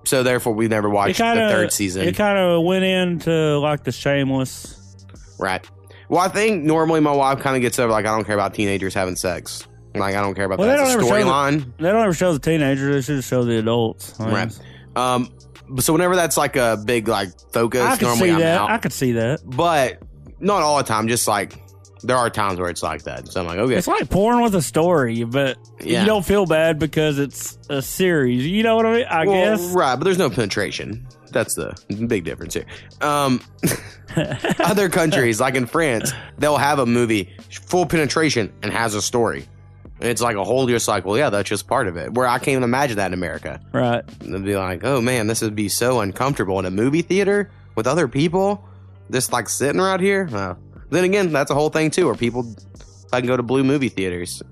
So 0.06 0.22
therefore, 0.22 0.54
we 0.54 0.68
never 0.68 0.88
watched 0.88 1.18
kind 1.18 1.38
the 1.38 1.48
third 1.50 1.72
season. 1.72 2.06
It 2.08 2.16
kind 2.16 2.38
of 2.38 2.64
went 2.64 2.84
into 2.84 3.58
like 3.58 3.84
the 3.84 3.92
Shameless. 3.92 4.96
right. 5.38 5.68
Well, 6.08 6.20
I 6.20 6.28
think 6.28 6.62
normally 6.62 7.00
my 7.00 7.10
wife 7.12 7.40
kind 7.40 7.56
of 7.56 7.62
gets 7.62 7.78
over 7.80 7.90
like 7.90 8.06
I 8.06 8.14
don't 8.14 8.24
care 8.24 8.36
about 8.36 8.54
teenagers 8.54 8.94
having 8.94 9.16
sex. 9.16 9.66
Like 9.94 10.14
I 10.14 10.20
don't 10.20 10.34
care 10.34 10.44
about 10.44 10.58
Well, 10.58 10.68
that 10.68 10.92
show 10.92 10.98
the- 11.00 11.04
storyline. 11.06 11.72
They 11.78 11.90
don't 11.90 12.02
ever 12.02 12.12
show 12.14 12.32
the 12.32 12.38
teenagers. 12.38 13.06
They 13.06 13.14
should 13.14 13.24
show 13.24 13.44
the 13.44 13.58
adults. 13.58 14.18
I 14.20 14.24
mean, 14.26 14.34
Right. 14.34 14.58
Um. 14.94 15.32
So 15.80 15.92
whenever 15.92 16.14
that's 16.14 16.36
like 16.36 16.54
a 16.54 16.76
big 16.84 17.08
like 17.08 17.30
focus, 17.52 17.80
I 17.80 17.96
could 17.96 18.02
normally 18.04 18.28
see 18.28 18.34
I'm 18.34 18.40
that. 18.40 18.60
out. 18.60 18.70
I 18.70 18.78
could 18.78 18.92
see 18.92 19.12
that. 19.12 19.40
but 19.44 20.00
not 20.38 20.62
all 20.62 20.76
the 20.76 20.84
time. 20.84 21.08
Just 21.08 21.26
like 21.26 21.60
there 22.02 22.16
are 22.16 22.28
times 22.30 22.58
where 22.58 22.68
it's 22.68 22.82
like 22.82 23.02
that. 23.04 23.28
So 23.28 23.40
I'm 23.40 23.46
like, 23.46 23.58
okay, 23.58 23.74
It's 23.74 23.86
like 23.88 24.08
porn 24.10 24.42
with 24.42 24.54
a 24.54 24.62
story, 24.62 25.24
but 25.24 25.58
Yeah. 25.80 26.00
you 26.00 26.06
don't 26.06 26.24
feel 26.24 26.46
bad 26.46 26.78
because 26.78 27.18
it's 27.18 27.58
a 27.68 27.80
series. 27.82 28.46
You 28.46 28.62
know 28.62 28.76
what 28.76 28.86
I 28.86 28.92
mean? 28.92 29.06
I 29.08 29.26
Well, 29.26 29.56
guess. 29.56 29.66
right, 29.72 29.96
but 29.96 30.04
there's 30.04 30.18
no 30.18 30.30
penetration. 30.30 31.06
That's 31.32 31.54
the 31.54 31.74
big 32.06 32.24
difference 32.24 32.54
here. 32.54 32.66
Um, 33.00 33.40
other 34.60 34.88
countries, 34.88 35.40
like 35.40 35.54
in 35.54 35.66
France, 35.66 36.12
they'll 36.38 36.56
have 36.56 36.78
a 36.78 36.86
movie 36.86 37.34
full 37.50 37.86
penetration 37.86 38.52
and 38.62 38.72
has 38.72 38.94
a 38.94 39.02
story. 39.02 39.46
And 40.00 40.08
it's 40.10 40.20
like 40.20 40.36
a 40.36 40.44
whole 40.44 40.66
like, 40.88 41.04
well, 41.06 41.16
yeah, 41.16 41.30
that's 41.30 41.48
just 41.48 41.66
part 41.66 41.88
of 41.88 41.96
it. 41.96 42.12
Where 42.12 42.26
I 42.26 42.38
can't 42.38 42.48
even 42.48 42.62
imagine 42.64 42.98
that 42.98 43.06
in 43.06 43.14
America. 43.14 43.60
Right. 43.72 44.06
They'd 44.20 44.44
be 44.44 44.56
like, 44.56 44.84
oh 44.84 45.00
man, 45.00 45.26
this 45.26 45.40
would 45.42 45.56
be 45.56 45.68
so 45.70 46.00
uncomfortable 46.00 46.58
in 46.58 46.66
a 46.66 46.70
movie 46.70 47.02
theater 47.02 47.50
with 47.74 47.86
other 47.86 48.06
people, 48.06 48.62
just 49.10 49.32
like 49.32 49.48
sitting 49.48 49.80
right 49.80 50.00
here. 50.00 50.26
No. 50.26 50.56
Then 50.90 51.04
again, 51.04 51.32
that's 51.32 51.50
a 51.50 51.54
whole 51.54 51.70
thing 51.70 51.90
too, 51.90 52.06
where 52.06 52.14
people 52.14 52.54
I 53.12 53.20
can 53.20 53.26
go 53.26 53.36
to 53.36 53.42
blue 53.42 53.64
movie 53.64 53.88
theaters. 53.88 54.42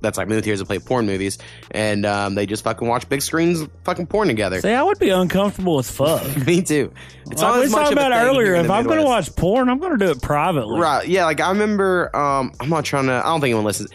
That's 0.00 0.16
like 0.16 0.28
movie 0.28 0.42
theaters 0.42 0.60
that 0.60 0.66
play 0.66 0.78
porn 0.78 1.06
movies, 1.06 1.38
and 1.72 2.06
um, 2.06 2.36
they 2.36 2.46
just 2.46 2.62
fucking 2.62 2.86
watch 2.86 3.08
big 3.08 3.20
screens, 3.20 3.66
fucking 3.84 4.06
porn 4.06 4.28
together. 4.28 4.60
See, 4.60 4.70
I 4.70 4.82
would 4.82 5.00
be 5.00 5.10
uncomfortable 5.10 5.78
as 5.80 5.90
fuck. 5.90 6.24
Me 6.46 6.62
too. 6.62 6.92
It's 7.30 7.42
like 7.42 7.64
we 7.64 7.68
talked 7.68 7.92
about 7.92 8.12
earlier. 8.12 8.54
If 8.54 8.70
I'm 8.70 8.84
going 8.84 8.98
to 8.98 9.04
watch 9.04 9.34
porn, 9.34 9.68
I'm 9.68 9.78
going 9.78 9.98
to 9.98 10.04
do 10.04 10.12
it 10.12 10.22
privately. 10.22 10.78
Right. 10.78 11.08
Yeah. 11.08 11.24
Like 11.24 11.40
I 11.40 11.50
remember, 11.50 12.14
um, 12.16 12.52
I'm 12.60 12.68
not 12.68 12.84
trying 12.84 13.06
to, 13.06 13.14
I 13.14 13.24
don't 13.24 13.40
think 13.40 13.50
anyone 13.50 13.64
listens. 13.64 13.90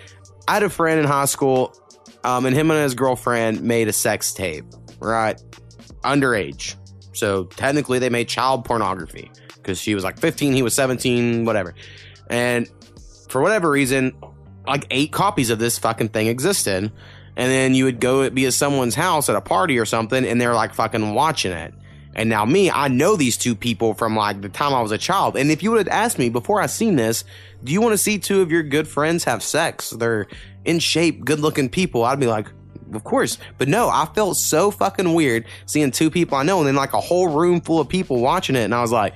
I 0.45 0.55
had 0.55 0.63
a 0.63 0.69
friend 0.69 0.99
in 0.99 1.05
high 1.05 1.23
school, 1.23 1.73
um, 2.25 2.45
and 2.45 2.53
him 2.53 2.69
and 2.69 2.81
his 2.81 2.95
girlfriend 2.95 3.61
made 3.61 3.87
a 3.87 3.93
sex 3.93 4.33
tape, 4.33 4.65
right? 4.99 5.41
Underage. 6.03 6.75
So 7.13 7.45
technically 7.45 7.99
they 7.99 8.09
made 8.09 8.27
child 8.27 8.65
pornography 8.65 9.31
because 9.63 9.79
she 9.79 9.95
was 9.95 10.03
like 10.03 10.19
15, 10.19 10.53
he 10.53 10.61
was 10.61 10.75
17, 10.75 11.45
whatever. 11.45 11.73
And 12.29 12.69
for 13.29 13.41
whatever 13.41 13.69
reason, 13.69 14.13
like 14.67 14.85
eight 14.91 15.11
copies 15.11 15.49
of 15.49 15.59
this 15.59 15.77
fucking 15.79 16.09
thing 16.09 16.27
existed. 16.27 16.91
And 17.35 17.51
then 17.51 17.73
you 17.73 17.85
would 17.85 17.99
go 17.99 18.29
be 18.29 18.45
at 18.45 18.53
someone's 18.53 18.93
house 18.93 19.27
at 19.29 19.35
a 19.35 19.41
party 19.41 19.79
or 19.79 19.85
something, 19.85 20.23
and 20.23 20.39
they're 20.39 20.53
like 20.53 20.75
fucking 20.75 21.15
watching 21.15 21.51
it. 21.51 21.73
And 22.15 22.29
now 22.29 22.45
me, 22.45 22.69
I 22.69 22.89
know 22.89 23.15
these 23.15 23.37
two 23.37 23.55
people 23.55 23.95
from 23.95 24.15
like 24.15 24.41
the 24.41 24.49
time 24.49 24.73
I 24.73 24.81
was 24.81 24.91
a 24.91 24.99
child. 24.99 25.35
And 25.35 25.49
if 25.49 25.63
you 25.63 25.71
would 25.71 25.79
have 25.79 25.87
asked 25.87 26.19
me 26.19 26.29
before 26.29 26.61
I 26.61 26.67
seen 26.67 26.95
this, 26.95 27.23
do 27.63 27.73
you 27.73 27.81
want 27.81 27.93
to 27.93 27.97
see 27.97 28.19
two 28.19 28.41
of 28.41 28.51
your 28.51 28.61
good 28.61 28.87
friends 28.87 29.23
have 29.23 29.41
sex? 29.41 29.89
They're 29.89 30.27
in 30.63 30.77
shape, 30.77 31.25
good 31.25 31.39
looking 31.39 31.69
people. 31.69 32.03
I'd 32.03 32.19
be 32.19 32.27
like, 32.27 32.47
of 32.93 33.03
course. 33.03 33.39
But 33.57 33.67
no, 33.67 33.89
I 33.89 34.07
felt 34.13 34.37
so 34.37 34.69
fucking 34.69 35.11
weird 35.13 35.45
seeing 35.65 35.89
two 35.89 36.11
people 36.11 36.37
I 36.37 36.43
know 36.43 36.59
and 36.59 36.67
then 36.67 36.75
like 36.75 36.93
a 36.93 37.01
whole 37.01 37.29
room 37.29 37.61
full 37.61 37.79
of 37.79 37.89
people 37.89 38.19
watching 38.19 38.55
it. 38.55 38.63
And 38.63 38.75
I 38.75 38.81
was 38.81 38.91
like, 38.91 39.15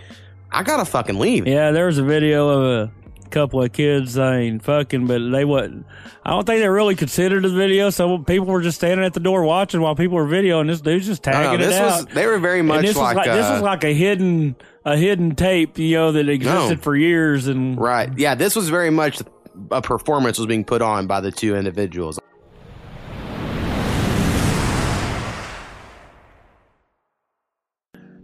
I 0.52 0.64
gotta 0.64 0.86
fucking 0.86 1.20
leave. 1.20 1.48
Yeah, 1.48 1.72
there 1.72 1.86
was 1.88 1.98
a 1.98 2.04
video 2.04 2.48
of 2.50 2.88
a 2.88 2.92
couple 3.30 3.62
of 3.62 3.74
kids 3.74 4.14
saying 4.14 4.62
fucking, 4.62 5.06
but 5.08 5.20
they 5.32 5.44
wasn't. 5.46 5.86
I 6.24 6.32
don't 6.32 6.46
think 6.46 6.62
they 6.62 6.68
really 6.70 6.96
considered 6.96 7.44
the 7.44 7.50
video. 7.50 7.90
So 7.90 8.18
people 8.20 8.48
were 8.48 8.62
just 8.62 8.78
standing 8.78 9.06
at 9.06 9.14
the 9.14 9.20
door 9.20 9.44
watching 9.44 9.82
while 9.82 9.96
people 9.96 10.16
were 10.16 10.26
videoing. 10.28 10.68
This 10.68 10.82
dude's 10.82 11.06
just 11.08 11.28
I 11.28 11.32
don't 11.32 11.42
know, 11.44 11.50
tagging 11.52 11.62
it 11.66 11.70
this 11.70 11.76
out. 11.80 12.06
was 12.06 12.16
they 12.16 12.26
were 12.26 12.40
very 12.40 12.62
much 12.62 12.78
and 12.80 12.88
this 12.88 12.98
like, 12.98 13.16
like 13.18 13.26
this 13.28 13.46
uh, 13.46 13.54
was 13.54 13.62
like 13.62 13.84
a 13.84 13.94
hidden 13.94 14.56
a 14.86 14.96
hidden 14.98 15.36
tape, 15.36 15.78
you 15.78 15.96
know, 15.96 16.12
that 16.14 16.30
existed 16.30 16.78
No. 16.78 16.82
for 16.82 16.96
years. 16.96 17.48
And 17.48 17.78
right. 17.80 18.10
Yeah, 18.18 18.36
this 18.36 18.56
was 18.56 18.70
very 18.70 18.90
much 18.90 19.22
a 19.72 19.82
performance 19.82 20.38
was 20.38 20.48
being 20.48 20.64
put 20.64 20.82
on 20.82 21.08
by 21.08 21.20
the 21.20 21.32
two 21.32 21.56
individuals. 21.56 22.20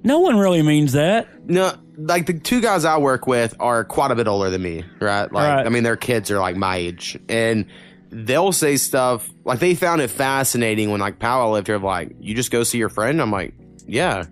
No 0.04 0.20
one 0.20 0.38
really 0.38 0.62
means 0.62 0.94
that. 0.94 1.28
No, 1.50 1.74
like 1.98 2.26
the 2.26 2.34
two 2.34 2.62
guys 2.62 2.86
I 2.86 2.98
work 2.98 3.28
with 3.28 3.56
are 3.60 3.84
quite 3.84 4.12
a 4.12 4.16
bit 4.16 4.28
older 4.28 4.50
than 4.50 4.62
me, 4.62 4.84
right? 5.00 5.32
Like, 5.32 5.56
Right. 5.56 5.66
I 5.66 5.70
mean, 5.70 5.84
their 5.84 5.98
kids 5.98 6.32
are 6.32 6.40
like 6.40 6.56
my 6.56 6.78
age, 6.78 7.18
and 7.30 7.66
they'll 8.10 8.52
say 8.52 8.78
stuff 8.78 9.30
like 9.44 9.60
they 9.60 9.76
found 9.76 10.02
it 10.02 10.10
fascinating 10.10 10.92
when 10.92 11.00
like 11.00 11.20
Powell 11.20 11.52
lived 11.52 11.68
here. 11.68 11.80
Like, 11.80 12.16
you 12.20 12.36
just 12.36 12.52
go 12.52 12.64
see 12.64 12.78
your 12.78 12.90
friend. 12.90 13.22
I'm 13.22 13.32
like, 13.32 13.54
yeah, 13.88 14.26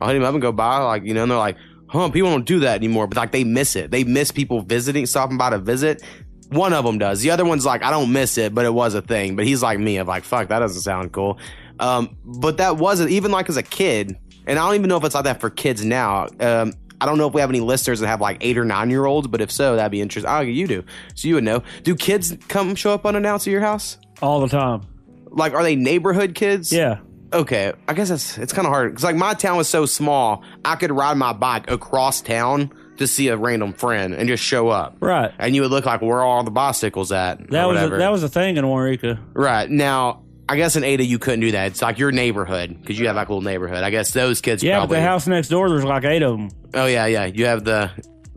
I'll 0.00 0.08
hit 0.08 0.16
him 0.16 0.24
up 0.24 0.32
and 0.34 0.42
go 0.42 0.52
by. 0.52 0.78
Like, 0.78 1.04
you 1.04 1.14
know, 1.14 1.22
and 1.22 1.30
they're 1.30 1.38
like, 1.38 1.56
huh, 1.88 2.10
people 2.10 2.30
don't 2.30 2.46
do 2.46 2.60
that 2.60 2.76
anymore. 2.76 3.06
But 3.06 3.16
like, 3.16 3.32
they 3.32 3.44
miss 3.44 3.76
it. 3.76 3.90
They 3.90 4.04
miss 4.04 4.30
people 4.30 4.60
visiting, 4.62 5.06
stopping 5.06 5.38
by 5.38 5.50
to 5.50 5.58
visit. 5.58 6.02
One 6.50 6.74
of 6.74 6.84
them 6.84 6.98
does. 6.98 7.22
The 7.22 7.30
other 7.30 7.44
one's 7.46 7.64
like, 7.64 7.82
I 7.82 7.90
don't 7.90 8.12
miss 8.12 8.36
it, 8.36 8.54
but 8.54 8.66
it 8.66 8.74
was 8.74 8.94
a 8.94 9.00
thing. 9.00 9.36
But 9.36 9.46
he's 9.46 9.62
like 9.62 9.78
me. 9.78 9.96
I'm 9.96 10.06
like, 10.06 10.24
fuck, 10.24 10.48
that 10.48 10.58
doesn't 10.58 10.82
sound 10.82 11.12
cool. 11.12 11.38
Um, 11.80 12.16
but 12.24 12.58
that 12.58 12.76
wasn't 12.76 13.10
even 13.10 13.30
like 13.30 13.48
as 13.48 13.56
a 13.56 13.62
kid, 13.62 14.18
and 14.46 14.58
I 14.58 14.66
don't 14.66 14.74
even 14.76 14.88
know 14.88 14.96
if 14.96 15.04
it's 15.04 15.14
like 15.14 15.24
that 15.24 15.40
for 15.40 15.50
kids 15.50 15.84
now. 15.84 16.28
Um, 16.40 16.72
I 17.00 17.06
don't 17.06 17.18
know 17.18 17.26
if 17.26 17.34
we 17.34 17.40
have 17.40 17.50
any 17.50 17.60
listeners 17.60 18.00
that 18.00 18.06
have 18.06 18.20
like 18.20 18.38
eight 18.42 18.56
or 18.56 18.64
nine 18.64 18.88
year 18.90 19.04
olds, 19.06 19.26
but 19.26 19.40
if 19.40 19.50
so, 19.50 19.76
that'd 19.76 19.90
be 19.90 20.00
interesting. 20.00 20.30
Oh, 20.30 20.40
you 20.40 20.66
do, 20.68 20.84
so 21.14 21.28
you 21.28 21.34
would 21.34 21.44
know. 21.44 21.62
Do 21.82 21.94
kids 21.96 22.36
come 22.48 22.74
show 22.74 22.92
up 22.92 23.04
unannounced 23.04 23.46
at 23.46 23.50
your 23.50 23.60
house? 23.60 23.98
all 24.22 24.40
the 24.40 24.48
time. 24.48 24.82
Like, 25.30 25.52
are 25.52 25.62
they 25.62 25.76
neighborhood 25.76 26.34
kids? 26.34 26.72
Yeah. 26.72 27.00
Okay, 27.32 27.72
I 27.88 27.94
guess 27.94 28.10
that's 28.10 28.36
it's 28.36 28.52
kind 28.52 28.66
of 28.66 28.72
hard 28.72 28.92
because 28.92 29.04
like 29.04 29.16
my 29.16 29.32
town 29.34 29.56
was 29.56 29.66
so 29.66 29.86
small, 29.86 30.44
I 30.64 30.76
could 30.76 30.92
ride 30.92 31.16
my 31.16 31.32
bike 31.32 31.70
across 31.70 32.20
town 32.20 32.70
to 32.98 33.06
see 33.06 33.28
a 33.28 33.36
random 33.38 33.72
friend 33.72 34.12
and 34.14 34.28
just 34.28 34.44
show 34.44 34.68
up. 34.68 34.98
Right. 35.00 35.32
And 35.38 35.54
you 35.56 35.62
would 35.62 35.70
look 35.70 35.86
like 35.86 36.02
where 36.02 36.18
are 36.18 36.22
all 36.22 36.44
the 36.44 36.50
bicycles 36.50 37.10
at? 37.10 37.50
That 37.50 37.64
was 37.66 37.80
a, 37.80 37.88
that 37.88 38.12
was 38.12 38.22
a 38.22 38.28
thing 38.28 38.58
in 38.58 38.66
Waurika. 38.66 39.18
Right. 39.32 39.68
Now, 39.68 40.22
I 40.52 40.56
guess 40.56 40.76
in 40.76 40.84
Ada 40.84 41.04
you 41.04 41.18
couldn't 41.18 41.40
do 41.40 41.52
that. 41.52 41.68
It's 41.68 41.82
like 41.82 41.98
your 41.98 42.12
neighborhood 42.12 42.76
because 42.80 42.98
you 42.98 43.06
have 43.06 43.16
like 43.16 43.28
a 43.28 43.32
little 43.32 43.42
neighborhood. 43.42 43.82
I 43.82 43.90
guess 43.90 44.12
those 44.12 44.40
kids 44.40 44.62
Yeah, 44.62 44.78
probably. 44.78 44.96
but 44.96 45.00
the 45.00 45.06
house 45.06 45.26
next 45.26 45.48
door, 45.48 45.68
there's 45.68 45.84
like 45.84 46.04
eight 46.04 46.22
of 46.22 46.36
them. 46.36 46.50
oh, 46.74 46.86
yeah, 46.86 47.06
yeah. 47.06 47.24
You 47.26 47.46
have 47.46 47.64
the. 47.64 47.90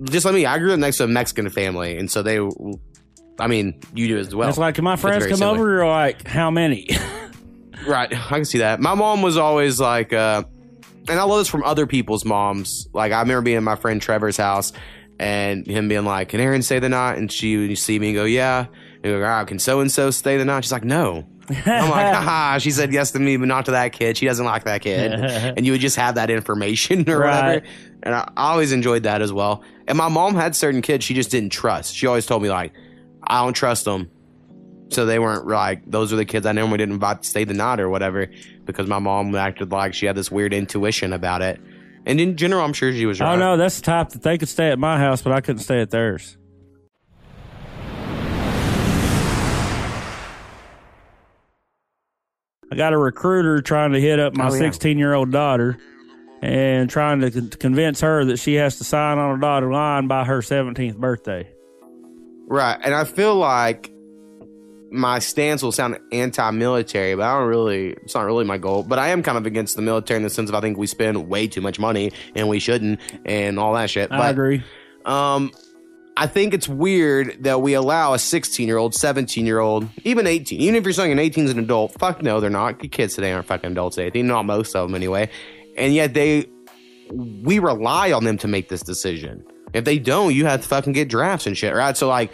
Just 0.03 0.26
like 0.26 0.34
me, 0.36 0.45
I 0.45 0.57
grew 0.59 0.74
up 0.74 0.80
next 0.80 0.97
to 0.97 1.03
a 1.05 1.07
Mexican 1.07 1.49
family. 1.49 1.97
And 1.97 2.09
so 2.11 2.22
they 2.24 2.39
I 3.39 3.47
mean, 3.47 3.80
you 3.93 4.07
do 4.07 4.18
as 4.18 4.34
well. 4.34 4.47
it's 4.49 4.57
like, 4.57 4.76
can 4.76 4.84
my 4.86 4.95
friends 4.95 5.28
come 5.28 5.38
similar. 5.38 5.57
over? 5.59 5.70
You're 5.70 5.88
like, 5.88 6.28
how 6.28 6.49
many? 6.51 6.89
Right, 7.86 8.11
I 8.11 8.30
can 8.30 8.45
see 8.45 8.59
that. 8.59 8.80
My 8.80 8.95
mom 8.95 9.22
was 9.22 9.38
always 9.38 9.80
like, 9.80 10.11
uh, 10.13 10.43
and 11.07 11.20
I 11.20 11.24
love 11.24 11.39
this 11.39 11.49
from 11.49 11.63
other 11.63 11.86
people's 11.86 12.26
moms. 12.26 12.88
Like 12.93 13.11
I 13.11 13.20
remember 13.20 13.41
being 13.41 13.57
at 13.57 13.63
my 13.63 13.76
friend 13.76 14.01
Trevor's 14.01 14.38
house 14.38 14.72
and 15.20 15.68
him 15.68 15.88
being 15.88 16.05
like, 16.05 16.30
"Can 16.30 16.39
Aaron 16.39 16.61
stay 16.63 16.80
the 16.80 16.89
night?" 16.89 17.18
And 17.18 17.32
she 17.32 17.57
would 17.57 17.78
see 17.78 17.99
me 17.99 18.07
and 18.07 18.16
go, 18.16 18.24
"Yeah." 18.24 18.68
And 19.03 19.03
go, 19.03 19.24
"Ah, 19.24 19.43
can 19.43 19.59
so 19.59 19.82
and 19.82 19.91
so 19.91 20.09
stay 20.09 20.38
the 20.38 20.45
night?" 20.45 20.63
She's 20.63 20.72
like, 20.72 20.84
"No." 20.86 21.28
I'm 21.49 21.89
like, 21.89 22.13
haha. 22.13 22.57
She 22.59 22.71
said 22.71 22.91
yes 22.93 23.11
to 23.11 23.19
me, 23.19 23.37
but 23.37 23.47
not 23.47 23.65
to 23.65 23.71
that 23.71 23.93
kid. 23.93 24.17
She 24.17 24.25
doesn't 24.25 24.45
like 24.45 24.63
that 24.65 24.81
kid. 24.81 25.13
and 25.13 25.65
you 25.65 25.71
would 25.73 25.81
just 25.81 25.95
have 25.95 26.15
that 26.15 26.29
information 26.29 27.09
or 27.09 27.19
Right. 27.19 27.45
whatever. 27.45 27.65
And 28.03 28.15
I, 28.15 28.31
always 28.37 28.71
enjoyed 28.71 29.03
that 29.03 29.21
as 29.21 29.33
well. 29.33 29.63
And 29.87 29.97
my 29.97 30.07
mom 30.09 30.35
had 30.35 30.55
certain 30.55 30.81
kids 30.81 31.03
she 31.03 31.13
just 31.13 31.31
didn't 31.31 31.51
trust. 31.51 31.95
She 31.95 32.07
always 32.07 32.25
told 32.25 32.43
me 32.43 32.49
like, 32.49 32.73
I 33.23 33.43
don't 33.43 33.53
trust 33.53 33.85
them. 33.85 34.11
So 34.89 35.05
they 35.05 35.17
weren't 35.17 35.47
like 35.47 35.89
those 35.89 36.13
are 36.13 36.15
the 36.15 36.25
kids 36.25 36.45
I 36.45 36.51
normally 36.51 36.77
didn't 36.77 36.93
invite 36.93 37.23
to 37.23 37.27
stay 37.27 37.43
the 37.43 37.55
night 37.55 37.79
or 37.79 37.89
whatever 37.89 38.27
because 38.65 38.87
my 38.87 38.99
mom 38.99 39.33
acted 39.33 39.71
like 39.71 39.95
she 39.95 40.05
had 40.05 40.15
this 40.15 40.29
weird 40.29 40.53
intuition 40.53 41.11
about 41.11 41.41
it. 41.41 41.59
And 42.05 42.21
in 42.21 42.37
general, 42.37 42.63
I'm 42.63 42.73
sure 42.73 42.93
she 42.93 43.07
was 43.07 43.19
oh, 43.19 43.25
right. 43.25 43.33
oh 43.33 43.37
no, 43.39 43.57
that's 43.57 43.77
the 43.77 43.81
type 43.81 44.09
that 44.09 44.21
they 44.21 44.37
could 44.37 44.47
stay 44.47 44.69
at 44.69 44.77
my 44.77 44.99
house, 44.99 45.23
but 45.23 45.33
I 45.33 45.41
couldn't 45.41 45.63
stay 45.63 45.81
at 45.81 45.89
theirs. 45.89 46.37
I 52.76 52.78
got 52.78 52.91
a 52.93 52.97
recruiter 52.97 53.61
trying 53.61 53.93
to 53.93 54.01
hit 54.01 54.19
up 54.19 54.36
my 54.36 54.49
Oh, 54.49 54.53
yeah. 54.53 54.59
16 54.59 54.97
year 54.97 55.13
old 55.13 55.32
daughter 55.32 55.78
and 56.41 56.89
trying 56.89 57.21
to 57.21 57.32
con- 57.32 57.49
convince 57.51 58.01
her 58.01 58.26
that 58.26 58.38
she 58.38 58.55
has 58.55 58.78
to 58.80 58.84
sign 58.84 59.17
on 59.17 59.38
a 59.38 59.41
dotted 59.41 59.69
line 59.69 60.07
by 60.07 60.26
her 60.26 60.39
17th 60.39 60.97
birthday. 60.97 61.47
Right. 62.47 62.78
And 62.84 62.93
I 62.93 63.05
feel 63.05 63.36
like 63.36 63.91
my 64.91 65.19
stance 65.19 65.63
will 65.63 65.71
sound 65.71 65.97
anti-military, 66.11 67.15
but 67.15 67.23
I 67.23 67.39
don't 67.39 67.47
really. 67.47 67.91
It's 67.91 68.13
not 68.13 68.26
really 68.26 68.43
my 68.43 68.57
goal. 68.57 68.84
But 68.84 68.99
I 68.99 69.07
am 69.09 69.23
kind 69.23 69.38
of 69.38 69.45
against 69.45 69.78
the 69.78 69.82
military 69.82 70.17
in 70.17 70.23
the 70.23 70.30
sense 70.30 70.49
of 70.49 70.55
I 70.55 70.59
think 70.61 70.78
we 70.78 70.86
spend 70.88 71.30
way 71.30 71.47
too 71.47 71.61
much 71.61 71.80
money 71.80 72.11
and 72.36 72.47
we 72.49 72.59
shouldn't, 72.59 72.99
and 73.26 73.57
all 73.57 73.73
that 73.73 73.89
shit. 73.89 74.11
I 74.11 74.17
but 74.17 74.32
agree. 74.32 74.63
um, 75.05 75.51
I 76.18 76.28
think 76.28 76.53
it's 76.53 76.70
weird 76.70 77.43
that 77.43 77.61
we 77.61 77.74
allow 77.74 78.13
a 78.13 78.20
16 78.20 78.68
year 78.68 78.78
old, 78.78 78.95
17 78.95 79.45
year 79.45 79.59
old, 79.59 79.89
even 80.03 80.28
18. 80.28 80.59
Even 80.61 80.76
if 80.76 80.84
you're 80.84 80.93
saying 80.93 81.11
an 81.11 81.20
18 81.20 81.45
is 81.45 81.51
an 81.51 81.59
adult, 81.59 81.93
fuck 81.99 82.22
no, 82.22 82.39
they're 82.39 82.49
not. 82.49 82.80
Kids 82.91 83.16
today 83.16 83.34
aren't 83.34 83.47
fucking 83.47 83.72
adults. 83.72 83.97
Today, 83.97 84.22
not 84.22 84.45
most 84.45 84.76
of 84.76 84.88
them 84.88 84.95
anyway. 84.95 85.30
And 85.76 85.93
yet 85.93 86.13
they, 86.13 86.45
we 87.11 87.59
rely 87.59 88.13
on 88.13 88.24
them 88.24 88.38
to 88.38 88.47
make 88.47 88.70
this 88.70 88.82
decision. 88.82 89.45
If 89.74 89.84
they 89.84 89.99
don't, 89.99 90.34
you 90.34 90.45
have 90.45 90.61
to 90.61 90.68
fucking 90.68 90.93
get 90.93 91.09
drafts 91.09 91.47
and 91.47 91.57
shit, 91.57 91.76
right? 91.76 91.97
So 91.97 92.07
like, 92.07 92.32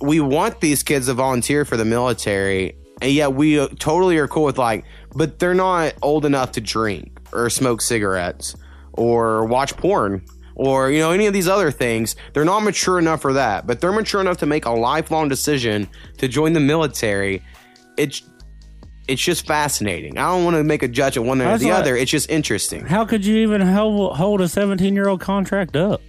we 0.00 0.20
want 0.20 0.60
these 0.60 0.84
kids 0.84 1.06
to 1.06 1.14
volunteer 1.14 1.64
for 1.64 1.76
the 1.76 1.84
military, 1.84 2.76
and 3.00 3.10
yet 3.10 3.34
we 3.34 3.58
uh, 3.58 3.68
totally 3.80 4.16
are 4.18 4.28
cool 4.28 4.44
with 4.44 4.58
like, 4.58 4.84
but 5.14 5.40
they're 5.40 5.54
not 5.54 5.94
old 6.02 6.24
enough 6.24 6.52
to 6.52 6.60
drink 6.60 7.18
or 7.32 7.50
smoke 7.50 7.80
cigarettes 7.80 8.54
or 8.92 9.44
watch 9.44 9.76
porn 9.76 10.24
or 10.54 10.90
you 10.90 10.98
know 10.98 11.10
any 11.12 11.26
of 11.26 11.32
these 11.32 11.48
other 11.48 11.70
things. 11.70 12.16
They're 12.32 12.44
not 12.44 12.60
mature 12.60 12.98
enough 12.98 13.22
for 13.22 13.32
that, 13.32 13.66
but 13.66 13.80
they're 13.80 13.92
mature 13.92 14.20
enough 14.20 14.38
to 14.38 14.46
make 14.46 14.64
a 14.66 14.70
lifelong 14.70 15.28
decision 15.28 15.88
to 16.18 16.28
join 16.28 16.52
the 16.52 16.60
military. 16.60 17.42
It's 17.96 18.22
it's 19.08 19.20
just 19.22 19.46
fascinating. 19.46 20.16
I 20.16 20.28
don't 20.28 20.44
want 20.44 20.56
to 20.56 20.64
make 20.64 20.82
a 20.82 20.88
judgment 20.88 21.26
one 21.26 21.38
way 21.40 21.46
or 21.52 21.58
the 21.58 21.70
like- 21.70 21.74
other. 21.80 21.96
It's 21.96 22.10
just 22.10 22.30
interesting. 22.30 22.86
How 22.86 23.04
could 23.04 23.24
you 23.26 23.36
even 23.38 23.60
hold, 23.60 24.16
hold 24.16 24.40
a 24.40 24.48
17 24.48 24.94
year 24.94 25.08
old 25.08 25.20
contract 25.20 25.76
up? 25.76 26.00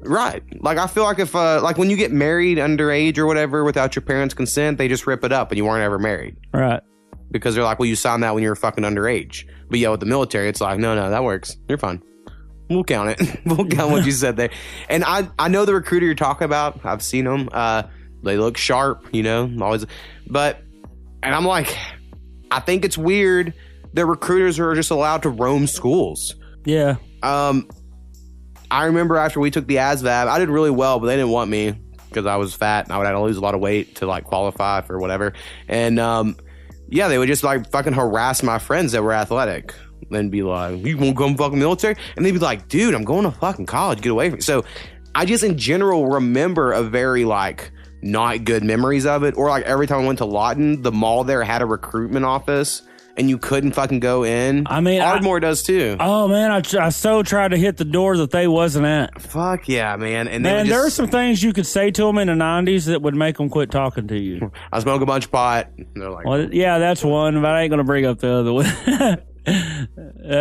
Right. 0.00 0.42
Like 0.60 0.78
I 0.78 0.86
feel 0.88 1.04
like 1.04 1.18
if 1.20 1.36
uh 1.36 1.60
like 1.62 1.78
when 1.78 1.88
you 1.90 1.96
get 1.96 2.10
married 2.10 2.58
underage 2.58 3.18
or 3.18 3.26
whatever 3.26 3.62
without 3.64 3.94
your 3.94 4.02
parents' 4.02 4.34
consent, 4.34 4.78
they 4.78 4.88
just 4.88 5.06
rip 5.06 5.22
it 5.24 5.32
up 5.32 5.50
and 5.50 5.58
you 5.58 5.64
weren't 5.64 5.84
ever 5.84 5.98
married. 5.98 6.36
Right. 6.52 6.80
Because 7.30 7.54
they're 7.54 7.64
like, 7.64 7.78
Well, 7.78 7.86
you 7.86 7.94
signed 7.96 8.22
that 8.24 8.34
when 8.34 8.42
you 8.42 8.48
were 8.48 8.56
fucking 8.56 8.82
underage. 8.82 9.44
But 9.70 9.78
yeah, 9.78 9.90
with 9.90 10.00
the 10.00 10.06
military, 10.06 10.48
it's 10.48 10.60
like, 10.60 10.78
no, 10.78 10.94
no, 10.94 11.08
that 11.10 11.22
works. 11.22 11.56
You're 11.68 11.78
fine. 11.78 12.02
We'll 12.68 12.84
count 12.84 13.10
it. 13.10 13.40
we'll 13.46 13.66
count 13.66 13.90
what 13.90 14.06
you 14.06 14.12
said 14.12 14.36
there. 14.36 14.50
And 14.88 15.04
I 15.04 15.28
I 15.38 15.48
know 15.48 15.64
the 15.64 15.74
recruiter 15.74 16.06
you're 16.06 16.14
talking 16.14 16.44
about. 16.44 16.84
I've 16.84 17.02
seen 17.02 17.24
them. 17.24 17.48
Uh 17.52 17.84
they 18.22 18.36
look 18.36 18.56
sharp, 18.56 19.08
you 19.12 19.22
know, 19.22 19.50
always 19.60 19.84
but 20.28 20.62
and 21.22 21.34
I'm 21.34 21.44
like, 21.44 21.76
I 22.50 22.60
think 22.60 22.84
it's 22.84 22.98
weird 22.98 23.54
that 23.94 24.06
recruiters 24.06 24.58
are 24.58 24.74
just 24.74 24.90
allowed 24.90 25.22
to 25.22 25.30
roam 25.30 25.66
schools. 25.66 26.34
Yeah. 26.64 26.96
Um, 27.22 27.68
I 28.70 28.86
remember 28.86 29.16
after 29.16 29.40
we 29.40 29.50
took 29.50 29.66
the 29.66 29.76
ASVAB, 29.76 30.28
I 30.28 30.38
did 30.38 30.48
really 30.48 30.70
well, 30.70 30.98
but 30.98 31.06
they 31.06 31.16
didn't 31.16 31.30
want 31.30 31.50
me 31.50 31.74
because 32.08 32.26
I 32.26 32.36
was 32.36 32.54
fat 32.54 32.84
and 32.86 32.92
I 32.92 32.98
would 32.98 33.06
have 33.06 33.16
to 33.16 33.22
lose 33.22 33.36
a 33.36 33.40
lot 33.40 33.54
of 33.54 33.60
weight 33.60 33.96
to 33.96 34.06
like 34.06 34.24
qualify 34.24 34.80
for 34.82 34.98
whatever. 34.98 35.32
And 35.68 35.98
um, 35.98 36.36
yeah, 36.88 37.08
they 37.08 37.18
would 37.18 37.28
just 37.28 37.44
like 37.44 37.70
fucking 37.70 37.92
harass 37.92 38.42
my 38.42 38.58
friends 38.58 38.92
that 38.92 39.02
were 39.02 39.12
athletic. 39.12 39.74
Then 40.10 40.28
be 40.30 40.42
like, 40.42 40.84
"You 40.84 40.98
won't 40.98 41.14
go 41.16 41.26
in 41.26 41.36
fucking 41.36 41.58
military?" 41.58 41.96
And 42.16 42.24
they'd 42.24 42.32
be 42.32 42.38
like, 42.38 42.68
"Dude, 42.68 42.94
I'm 42.94 43.04
going 43.04 43.24
to 43.24 43.30
fucking 43.30 43.66
college. 43.66 44.00
Get 44.00 44.10
away 44.12 44.28
from 44.30 44.36
me." 44.38 44.42
So 44.42 44.64
I 45.14 45.24
just 45.24 45.44
in 45.44 45.58
general 45.58 46.06
remember 46.06 46.72
a 46.72 46.82
very 46.82 47.24
like 47.24 47.70
not 48.02 48.44
good 48.44 48.64
memories 48.64 49.06
of 49.06 49.22
it. 49.22 49.36
Or 49.36 49.48
like 49.48 49.64
every 49.64 49.86
time 49.86 50.00
I 50.00 50.06
went 50.06 50.18
to 50.18 50.24
Lawton, 50.24 50.82
the 50.82 50.92
mall 50.92 51.24
there 51.24 51.42
had 51.44 51.62
a 51.62 51.66
recruitment 51.66 52.24
office. 52.24 52.82
And 53.14 53.28
you 53.28 53.36
couldn't 53.36 53.72
fucking 53.72 54.00
go 54.00 54.24
in. 54.24 54.66
I 54.70 54.80
mean, 54.80 55.02
I- 55.02 55.10
Ardmore 55.10 55.38
does 55.38 55.62
too. 55.62 55.98
Oh 56.00 56.28
man, 56.28 56.50
I, 56.50 56.62
I 56.86 56.88
so 56.88 57.22
tried 57.22 57.48
to 57.48 57.58
hit 57.58 57.76
the 57.76 57.84
door 57.84 58.16
that 58.16 58.30
they 58.30 58.48
wasn't 58.48 58.86
at. 58.86 59.20
Fuck 59.20 59.68
yeah, 59.68 59.96
man! 59.96 60.28
And 60.28 60.42
Man, 60.42 60.64
would 60.64 60.72
there 60.72 60.86
are 60.86 60.88
some 60.88 61.08
things 61.08 61.42
you 61.42 61.52
could 61.52 61.66
say 61.66 61.90
to 61.90 62.04
them 62.06 62.16
in 62.16 62.28
the 62.28 62.32
'90s 62.32 62.86
that 62.86 63.02
would 63.02 63.14
make 63.14 63.36
them 63.36 63.50
quit 63.50 63.70
talking 63.70 64.08
to 64.08 64.18
you. 64.18 64.50
I 64.72 64.80
smoke 64.80 65.02
a 65.02 65.04
bunch 65.04 65.26
of 65.26 65.30
pot. 65.30 65.68
And 65.76 65.86
they're 65.94 66.08
like, 66.10 66.24
Well, 66.24 66.54
yeah, 66.54 66.78
that's 66.78 67.04
one, 67.04 67.42
but 67.42 67.50
I 67.50 67.60
ain't 67.60 67.70
gonna 67.70 67.84
bring 67.84 68.06
up 68.06 68.18
the 68.18 68.32
other 68.32 68.52
one. 68.54 68.64
that 69.44 69.88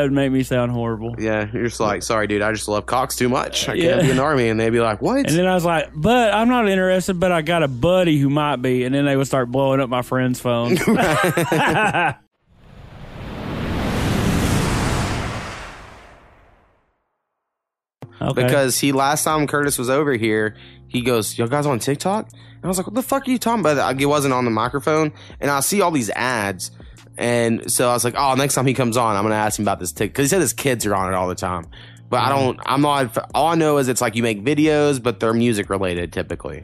would 0.03 0.11
make 0.11 0.31
me 0.31 0.43
sound 0.43 0.71
horrible. 0.71 1.15
yeah, 1.17 1.49
you're 1.51 1.63
just 1.63 1.79
like, 1.79 2.03
sorry, 2.03 2.27
dude, 2.27 2.41
I 2.41 2.51
just 2.51 2.67
love 2.67 2.85
cocks 2.85 3.15
too 3.15 3.29
much. 3.29 3.67
I 3.67 3.77
can't 3.77 4.01
be 4.01 4.09
in 4.11 4.17
the 4.17 4.21
army. 4.21 4.49
And 4.49 4.59
they'd 4.59 4.69
be 4.69 4.79
like, 4.79 5.01
what? 5.01 5.27
And 5.27 5.29
then 5.29 5.47
I 5.47 5.55
was 5.55 5.65
like, 5.65 5.89
but 5.95 6.33
I'm 6.33 6.49
not 6.49 6.69
interested, 6.69 7.19
but 7.19 7.31
I 7.31 7.41
got 7.41 7.63
a 7.63 7.67
buddy 7.67 8.19
who 8.19 8.29
might 8.29 8.57
be. 8.57 8.83
And 8.83 8.93
then 8.93 9.05
they 9.05 9.15
would 9.15 9.27
start 9.27 9.51
blowing 9.51 9.79
up 9.79 9.89
my 9.89 10.03
friend's 10.03 10.39
phone. 10.39 10.77
okay. 18.21 18.43
because 18.43 18.79
he 18.79 18.91
last 18.91 19.23
time 19.23 19.47
Curtis 19.47 19.79
was 19.79 19.89
over 19.89 20.13
here, 20.13 20.55
he 20.91 21.01
goes, 21.01 21.37
"Y'all 21.37 21.47
guys 21.47 21.65
on 21.65 21.79
TikTok?" 21.79 22.27
And 22.31 22.65
I 22.65 22.67
was 22.67 22.77
like, 22.77 22.85
"What 22.87 22.95
the 22.95 23.01
fuck 23.01 23.27
are 23.27 23.31
you 23.31 23.37
talking 23.37 23.61
about?" 23.61 23.77
Like, 23.77 24.01
It 24.01 24.05
wasn't 24.05 24.33
on 24.33 24.45
the 24.45 24.51
microphone, 24.51 25.13
and 25.39 25.49
I 25.49 25.61
see 25.61 25.81
all 25.81 25.91
these 25.91 26.09
ads, 26.11 26.71
and 27.17 27.71
so 27.71 27.89
I 27.89 27.93
was 27.93 28.03
like, 28.03 28.15
"Oh, 28.17 28.35
next 28.35 28.55
time 28.55 28.65
he 28.65 28.73
comes 28.73 28.97
on, 28.97 29.15
I'm 29.15 29.23
gonna 29.23 29.35
ask 29.35 29.57
him 29.57 29.63
about 29.63 29.79
this 29.79 29.91
TikTok." 29.91 30.13
Because 30.13 30.25
he 30.25 30.29
said 30.29 30.41
his 30.41 30.53
kids 30.53 30.85
are 30.85 30.93
on 30.95 31.11
it 31.11 31.15
all 31.15 31.27
the 31.29 31.35
time, 31.35 31.65
but 32.09 32.17
I 32.21 32.29
don't. 32.29 32.59
I'm 32.65 32.81
not. 32.81 33.17
All 33.33 33.47
I 33.47 33.55
know 33.55 33.77
is 33.77 33.87
it's 33.87 34.01
like 34.01 34.15
you 34.15 34.23
make 34.23 34.43
videos, 34.43 35.01
but 35.01 35.19
they're 35.19 35.33
music 35.33 35.69
related 35.69 36.11
typically. 36.11 36.63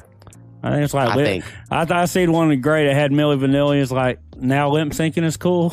I 0.63 0.71
think 0.71 0.83
it's 0.83 0.93
like 0.93 1.09
I 1.09 1.15
lip- 1.15 1.25
think. 1.25 1.45
I 1.71 1.85
thought 1.85 1.97
I 1.97 2.05
seen 2.05 2.31
one 2.31 2.59
great. 2.61 2.87
It 2.87 2.93
had 2.95 3.11
Milli 3.11 3.39
Vanilli. 3.39 3.81
It's 3.81 3.91
like 3.91 4.19
now 4.35 4.69
lip 4.69 4.89
syncing 4.89 5.23
is 5.23 5.37
cool. 5.37 5.69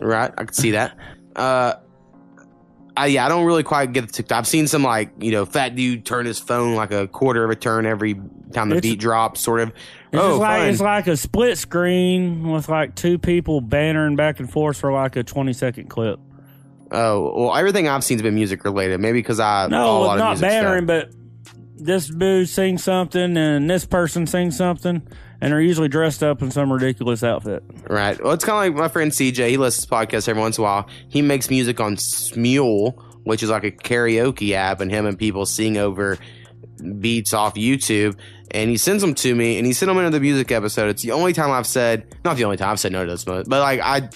Right, 0.00 0.30
I 0.36 0.44
could 0.44 0.54
see 0.54 0.70
that. 0.72 0.96
Uh, 1.36 1.74
I, 2.96 3.06
yeah, 3.06 3.26
I 3.26 3.28
don't 3.28 3.44
really 3.44 3.62
quite 3.62 3.92
get 3.92 4.06
the 4.06 4.12
TikTok. 4.12 4.38
I've 4.38 4.46
seen 4.46 4.66
some 4.66 4.82
like 4.82 5.10
you 5.18 5.30
know 5.32 5.44
fat 5.44 5.74
dude 5.76 6.04
turn 6.06 6.26
his 6.26 6.38
phone 6.38 6.74
like 6.74 6.92
a 6.92 7.06
quarter 7.06 7.44
of 7.44 7.50
a 7.50 7.56
turn 7.56 7.84
every 7.86 8.14
time 8.52 8.70
the 8.70 8.76
It's- 8.76 8.82
beat 8.92 8.98
drops, 9.00 9.40
sort 9.40 9.60
of. 9.60 9.68
It's 10.12 10.22
oh, 10.22 10.38
like 10.38 10.60
fun. 10.60 10.68
it's 10.70 10.80
like 10.80 11.06
a 11.08 11.16
split 11.16 11.58
screen 11.58 12.50
with 12.50 12.68
like 12.68 12.94
two 12.94 13.18
people 13.18 13.60
bantering 13.60 14.16
back 14.16 14.40
and 14.40 14.50
forth 14.50 14.78
for 14.78 14.92
like 14.92 15.16
a 15.16 15.22
twenty 15.22 15.52
second 15.52 15.90
clip. 15.90 16.18
oh, 16.90 17.32
well, 17.36 17.56
everything 17.56 17.86
I've 17.88 18.02
seen's 18.04 18.22
been 18.22 18.34
music 18.34 18.64
related. 18.64 19.00
Maybe 19.00 19.18
because 19.18 19.40
I 19.40 19.66
No, 19.68 20.00
lot 20.00 20.14
of 20.14 20.18
not 20.20 20.40
bantering, 20.40 20.86
stuff. 20.86 21.10
but 21.10 21.84
this 21.84 22.06
dude 22.08 22.48
sings 22.48 22.82
something 22.82 23.36
and 23.36 23.68
this 23.68 23.84
person 23.84 24.26
sings 24.26 24.56
something, 24.56 25.06
and 25.40 25.52
they're 25.52 25.60
usually 25.60 25.88
dressed 25.88 26.22
up 26.22 26.42
in 26.42 26.50
some 26.50 26.72
ridiculous 26.72 27.22
outfit. 27.22 27.62
Right. 27.88 28.22
Well, 28.22 28.32
it's 28.32 28.44
kind 28.44 28.68
of 28.68 28.74
like 28.74 28.80
my 28.82 28.88
friend 28.88 29.10
CJ. 29.10 29.50
He 29.50 29.56
listens 29.56 29.86
to 29.86 29.92
podcasts 29.92 30.28
every 30.28 30.40
once 30.40 30.58
in 30.58 30.62
a 30.62 30.64
while. 30.64 30.88
He 31.08 31.22
makes 31.22 31.50
music 31.50 31.80
on 31.80 31.96
Smule, 31.96 33.02
which 33.24 33.42
is 33.42 33.50
like 33.50 33.64
a 33.64 33.70
karaoke 33.70 34.52
app, 34.52 34.80
and 34.80 34.90
him 34.90 35.06
and 35.06 35.18
people 35.18 35.46
sing 35.46 35.76
over 35.76 36.18
beats 37.00 37.32
off 37.34 37.54
YouTube. 37.54 38.18
And 38.52 38.70
he 38.70 38.76
sends 38.76 39.02
them 39.02 39.14
to 39.16 39.34
me, 39.34 39.58
and 39.58 39.66
he 39.66 39.72
sent 39.72 39.88
them 39.88 39.98
into 39.98 40.10
the 40.10 40.20
music 40.20 40.52
episode. 40.52 40.88
It's 40.88 41.02
the 41.02 41.12
only 41.12 41.32
time 41.32 41.50
I've 41.50 41.66
said, 41.66 42.14
not 42.24 42.36
the 42.36 42.44
only 42.44 42.56
time 42.56 42.70
I've 42.70 42.80
said 42.80 42.92
no 42.92 43.04
to 43.04 43.10
this, 43.10 43.24
but 43.24 43.48
like 43.48 43.80
I, 43.80 44.08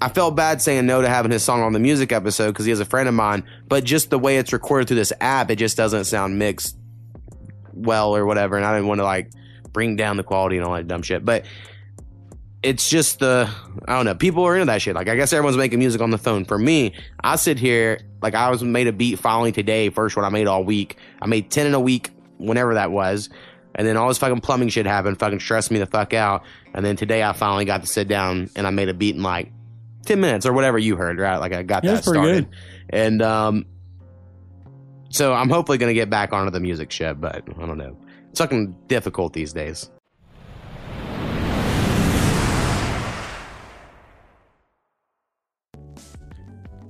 I 0.00 0.08
felt 0.08 0.36
bad 0.36 0.62
saying 0.62 0.86
no 0.86 1.02
to 1.02 1.08
having 1.08 1.32
his 1.32 1.42
song 1.42 1.62
on 1.62 1.72
the 1.72 1.78
music 1.80 2.12
episode 2.12 2.48
because 2.48 2.64
he 2.64 2.72
is 2.72 2.80
a 2.80 2.84
friend 2.84 3.08
of 3.08 3.14
mine. 3.14 3.44
But 3.66 3.84
just 3.84 4.10
the 4.10 4.18
way 4.18 4.36
it's 4.36 4.52
recorded 4.52 4.88
through 4.88 4.98
this 4.98 5.12
app, 5.20 5.50
it 5.50 5.56
just 5.56 5.76
doesn't 5.76 6.04
sound 6.04 6.38
mixed 6.38 6.76
well 7.72 8.14
or 8.14 8.24
whatever. 8.24 8.56
And 8.56 8.64
I 8.64 8.74
didn't 8.74 8.88
want 8.88 9.00
to 9.00 9.04
like 9.04 9.30
bring 9.76 9.94
down 9.94 10.16
the 10.16 10.22
quality 10.24 10.56
and 10.56 10.64
all 10.64 10.72
that 10.72 10.88
dumb 10.88 11.02
shit. 11.02 11.22
But 11.22 11.44
it's 12.62 12.88
just 12.88 13.18
the 13.18 13.48
I 13.86 13.94
don't 13.94 14.06
know. 14.06 14.14
People 14.14 14.42
are 14.44 14.54
into 14.56 14.64
that 14.64 14.80
shit. 14.80 14.94
Like 14.94 15.08
I 15.08 15.16
guess 15.16 15.34
everyone's 15.34 15.58
making 15.58 15.78
music 15.78 16.00
on 16.00 16.10
the 16.10 16.16
phone. 16.18 16.46
For 16.46 16.58
me, 16.58 16.94
I 17.22 17.36
sit 17.36 17.58
here 17.58 18.00
like 18.22 18.34
I 18.34 18.48
was 18.48 18.64
made 18.64 18.86
a 18.86 18.92
beat 18.92 19.18
finally 19.18 19.52
today. 19.52 19.90
First 19.90 20.16
one 20.16 20.24
I 20.24 20.30
made 20.30 20.46
all 20.46 20.64
week. 20.64 20.96
I 21.20 21.26
made 21.26 21.50
ten 21.50 21.66
in 21.66 21.74
a 21.74 21.80
week, 21.80 22.10
whenever 22.38 22.72
that 22.74 22.90
was. 22.90 23.28
And 23.74 23.86
then 23.86 23.98
all 23.98 24.08
this 24.08 24.16
fucking 24.16 24.40
plumbing 24.40 24.70
shit 24.70 24.86
happened, 24.86 25.18
fucking 25.18 25.40
stressed 25.40 25.70
me 25.70 25.78
the 25.78 25.84
fuck 25.84 26.14
out. 26.14 26.44
And 26.72 26.82
then 26.82 26.96
today 26.96 27.22
I 27.22 27.34
finally 27.34 27.66
got 27.66 27.82
to 27.82 27.86
sit 27.86 28.08
down 28.08 28.48
and 28.56 28.66
I 28.66 28.70
made 28.70 28.88
a 28.88 28.94
beat 28.94 29.14
in 29.16 29.22
like 29.22 29.52
10 30.06 30.18
minutes 30.18 30.46
or 30.46 30.54
whatever 30.54 30.78
you 30.78 30.96
heard, 30.96 31.18
right? 31.18 31.36
Like 31.36 31.52
I 31.52 31.62
got 31.62 31.84
Yeah, 31.84 31.92
that 31.96 32.02
started. 32.04 32.22
good. 32.22 32.48
And 32.88 33.20
um, 33.20 33.66
so 35.10 35.34
I'm 35.34 35.50
hopefully 35.50 35.76
going 35.76 35.90
to 35.90 35.94
get 35.94 36.08
back 36.08 36.32
onto 36.32 36.50
the 36.50 36.58
music 36.60 36.90
shit, 36.90 37.20
but 37.20 37.36
I 37.36 37.66
don't 37.66 37.76
know. 37.76 37.98
Fucking 38.36 38.76
difficult 38.86 39.32
these 39.32 39.54
days. 39.54 39.90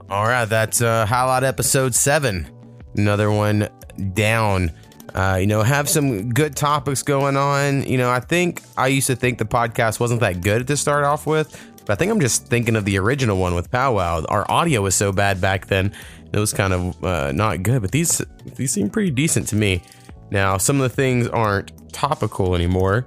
All 0.09 0.25
right, 0.25 0.45
that's 0.45 0.83
uh, 0.83 1.07
highlight 1.07 1.45
episode 1.45 1.95
seven. 1.95 2.49
Another 2.97 3.31
one 3.31 3.69
down. 4.13 4.73
Uh, 5.15 5.39
you 5.41 5.47
know, 5.47 5.63
have 5.63 5.89
some 5.89 6.31
good 6.33 6.57
topics 6.57 7.03
going 7.03 7.37
on. 7.37 7.85
You 7.85 7.99
know, 7.99 8.11
I 8.11 8.21
think 8.21 8.63
I 8.77 8.89
used 8.89 9.07
to 9.07 9.17
think 9.17 9.39
the 9.39 9.45
podcast 9.45 10.01
wasn't 10.01 10.21
that 10.21 10.43
good 10.43 10.67
to 10.67 10.77
start 10.77 11.05
off 11.05 11.27
with, 11.27 11.59
but 11.87 11.93
I 11.93 11.95
think 11.97 12.13
I'm 12.13 12.21
just 12.21 12.47
thinking 12.47 12.77
of 12.77 12.85
the 12.85 12.99
original 12.99 13.39
one 13.39 13.55
with 13.55 13.71
Powwow. 13.71 14.25
Our 14.29 14.51
audio 14.51 14.83
was 14.83 14.95
so 14.95 15.13
bad 15.13 15.41
back 15.41 15.67
then; 15.67 15.93
it 16.33 16.39
was 16.39 16.53
kind 16.53 16.73
of 16.73 17.05
uh, 17.05 17.33
not 17.33 17.63
good. 17.63 17.83
But 17.83 17.93
these 17.93 18.21
these 18.57 18.73
seem 18.73 18.91
pretty 18.91 19.11
decent 19.11 19.49
to 19.49 19.57
me. 19.57 19.83
Now, 20.31 20.57
some 20.59 20.77
of 20.77 20.83
the 20.83 20.95
things 20.95 21.29
aren't 21.29 21.93
topical 21.93 22.55
anymore, 22.55 23.07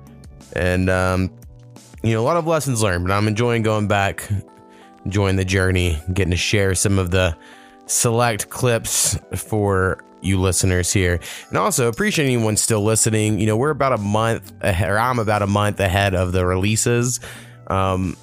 and 0.54 0.90
um, 0.90 1.32
you 2.04 2.14
know, 2.14 2.22
a 2.22 2.24
lot 2.24 2.38
of 2.38 2.48
lessons 2.48 2.82
learned. 2.82 3.06
But 3.08 3.14
I'm 3.14 3.28
enjoying 3.28 3.62
going 3.62 3.88
back, 3.88 4.28
enjoying 5.06 5.36
the 5.36 5.46
journey, 5.46 6.02
getting 6.14 6.32
to 6.32 6.38
share 6.38 6.76
some 6.76 6.98
of 6.98 7.12
the 7.12 7.36
select 7.86 8.50
clips 8.50 9.18
for 9.36 10.04
you 10.22 10.40
listeners 10.40 10.92
here. 10.92 11.20
And 11.50 11.58
also 11.58 11.88
appreciate 11.88 12.26
anyone 12.26 12.58
still 12.58 12.84
listening. 12.84 13.40
You 13.40 13.48
know, 13.48 13.58
we're 13.58 13.70
about 13.70 13.94
a 13.94 13.98
month 13.98 14.52
ahead, 14.62 14.90
or 14.90 15.00
I'm 15.00 15.20
about 15.20 15.42
a 15.42 15.48
month 15.48 15.80
ahead 15.80 16.14
of 16.14 16.32
the 16.32 16.46
releases. 16.46 17.20
Um, 17.68 18.18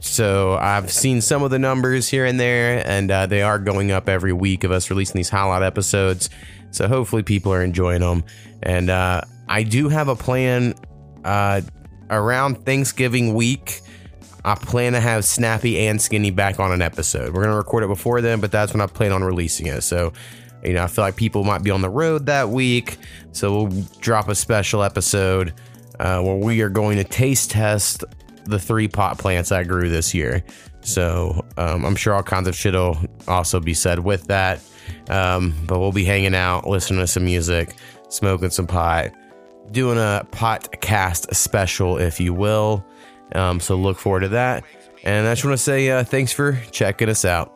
so 0.00 0.54
I've 0.54 0.90
seen 0.90 1.20
some 1.20 1.42
of 1.42 1.50
the 1.50 1.58
numbers 1.58 2.08
here 2.08 2.26
and 2.26 2.38
there, 2.38 2.86
and 2.86 3.10
uh, 3.10 3.26
they 3.26 3.42
are 3.42 3.58
going 3.58 3.90
up 3.90 4.08
every 4.08 4.32
week 4.32 4.64
of 4.64 4.70
us 4.70 4.90
releasing 4.90 5.16
these 5.16 5.30
highlight 5.30 5.62
episodes. 5.62 6.28
So 6.70 6.88
hopefully 6.88 7.22
people 7.22 7.52
are 7.52 7.62
enjoying 7.62 8.00
them. 8.00 8.24
And 8.62 8.90
uh, 8.90 9.22
I 9.48 9.62
do 9.62 9.88
have 9.88 10.08
a 10.08 10.16
plan 10.16 10.74
uh, 11.24 11.62
around 12.10 12.64
Thanksgiving 12.64 13.34
week. 13.34 13.80
I 14.44 14.54
plan 14.54 14.92
to 14.92 15.00
have 15.00 15.24
Snappy 15.24 15.86
and 15.88 16.00
Skinny 16.00 16.30
back 16.30 16.60
on 16.60 16.70
an 16.70 16.80
episode. 16.80 17.34
We're 17.34 17.42
gonna 17.42 17.56
record 17.56 17.82
it 17.82 17.88
before 17.88 18.20
then, 18.20 18.40
but 18.40 18.52
that's 18.52 18.72
when 18.72 18.80
I 18.80 18.86
plan 18.86 19.10
on 19.12 19.24
releasing 19.24 19.66
it. 19.66 19.80
So, 19.80 20.12
you 20.62 20.72
know, 20.72 20.84
I 20.84 20.86
feel 20.86 21.02
like 21.02 21.16
people 21.16 21.42
might 21.42 21.64
be 21.64 21.70
on 21.70 21.82
the 21.82 21.90
road 21.90 22.26
that 22.26 22.48
week, 22.48 22.98
so 23.32 23.64
we'll 23.64 23.84
drop 24.00 24.28
a 24.28 24.34
special 24.34 24.84
episode 24.84 25.52
uh, 25.98 26.22
where 26.22 26.36
we 26.36 26.60
are 26.60 26.68
going 26.68 26.96
to 26.98 27.04
taste 27.04 27.50
test 27.50 28.04
the 28.44 28.58
three 28.58 28.86
pot 28.86 29.18
plants 29.18 29.50
I 29.50 29.64
grew 29.64 29.88
this 29.88 30.14
year. 30.14 30.44
So 30.82 31.44
um, 31.56 31.84
I'm 31.84 31.96
sure 31.96 32.14
all 32.14 32.22
kinds 32.22 32.46
of 32.46 32.54
shit 32.54 32.74
will 32.74 32.96
also 33.26 33.58
be 33.58 33.74
said 33.74 33.98
with 33.98 34.28
that. 34.28 34.60
Um, 35.08 35.54
but 35.66 35.78
we'll 35.78 35.92
be 35.92 36.04
hanging 36.04 36.34
out, 36.34 36.66
listening 36.66 37.00
to 37.00 37.06
some 37.06 37.24
music, 37.24 37.74
smoking 38.08 38.50
some 38.50 38.66
pot, 38.66 39.12
doing 39.70 39.98
a 39.98 40.26
podcast 40.30 41.34
special, 41.34 41.98
if 41.98 42.20
you 42.20 42.34
will. 42.34 42.84
Um, 43.34 43.60
so 43.60 43.76
look 43.76 43.98
forward 43.98 44.20
to 44.20 44.28
that. 44.28 44.64
And 45.04 45.26
I 45.26 45.32
just 45.32 45.44
want 45.44 45.56
to 45.56 45.62
say 45.62 45.90
uh, 45.90 46.04
thanks 46.04 46.32
for 46.32 46.60
checking 46.70 47.08
us 47.08 47.24
out. 47.24 47.55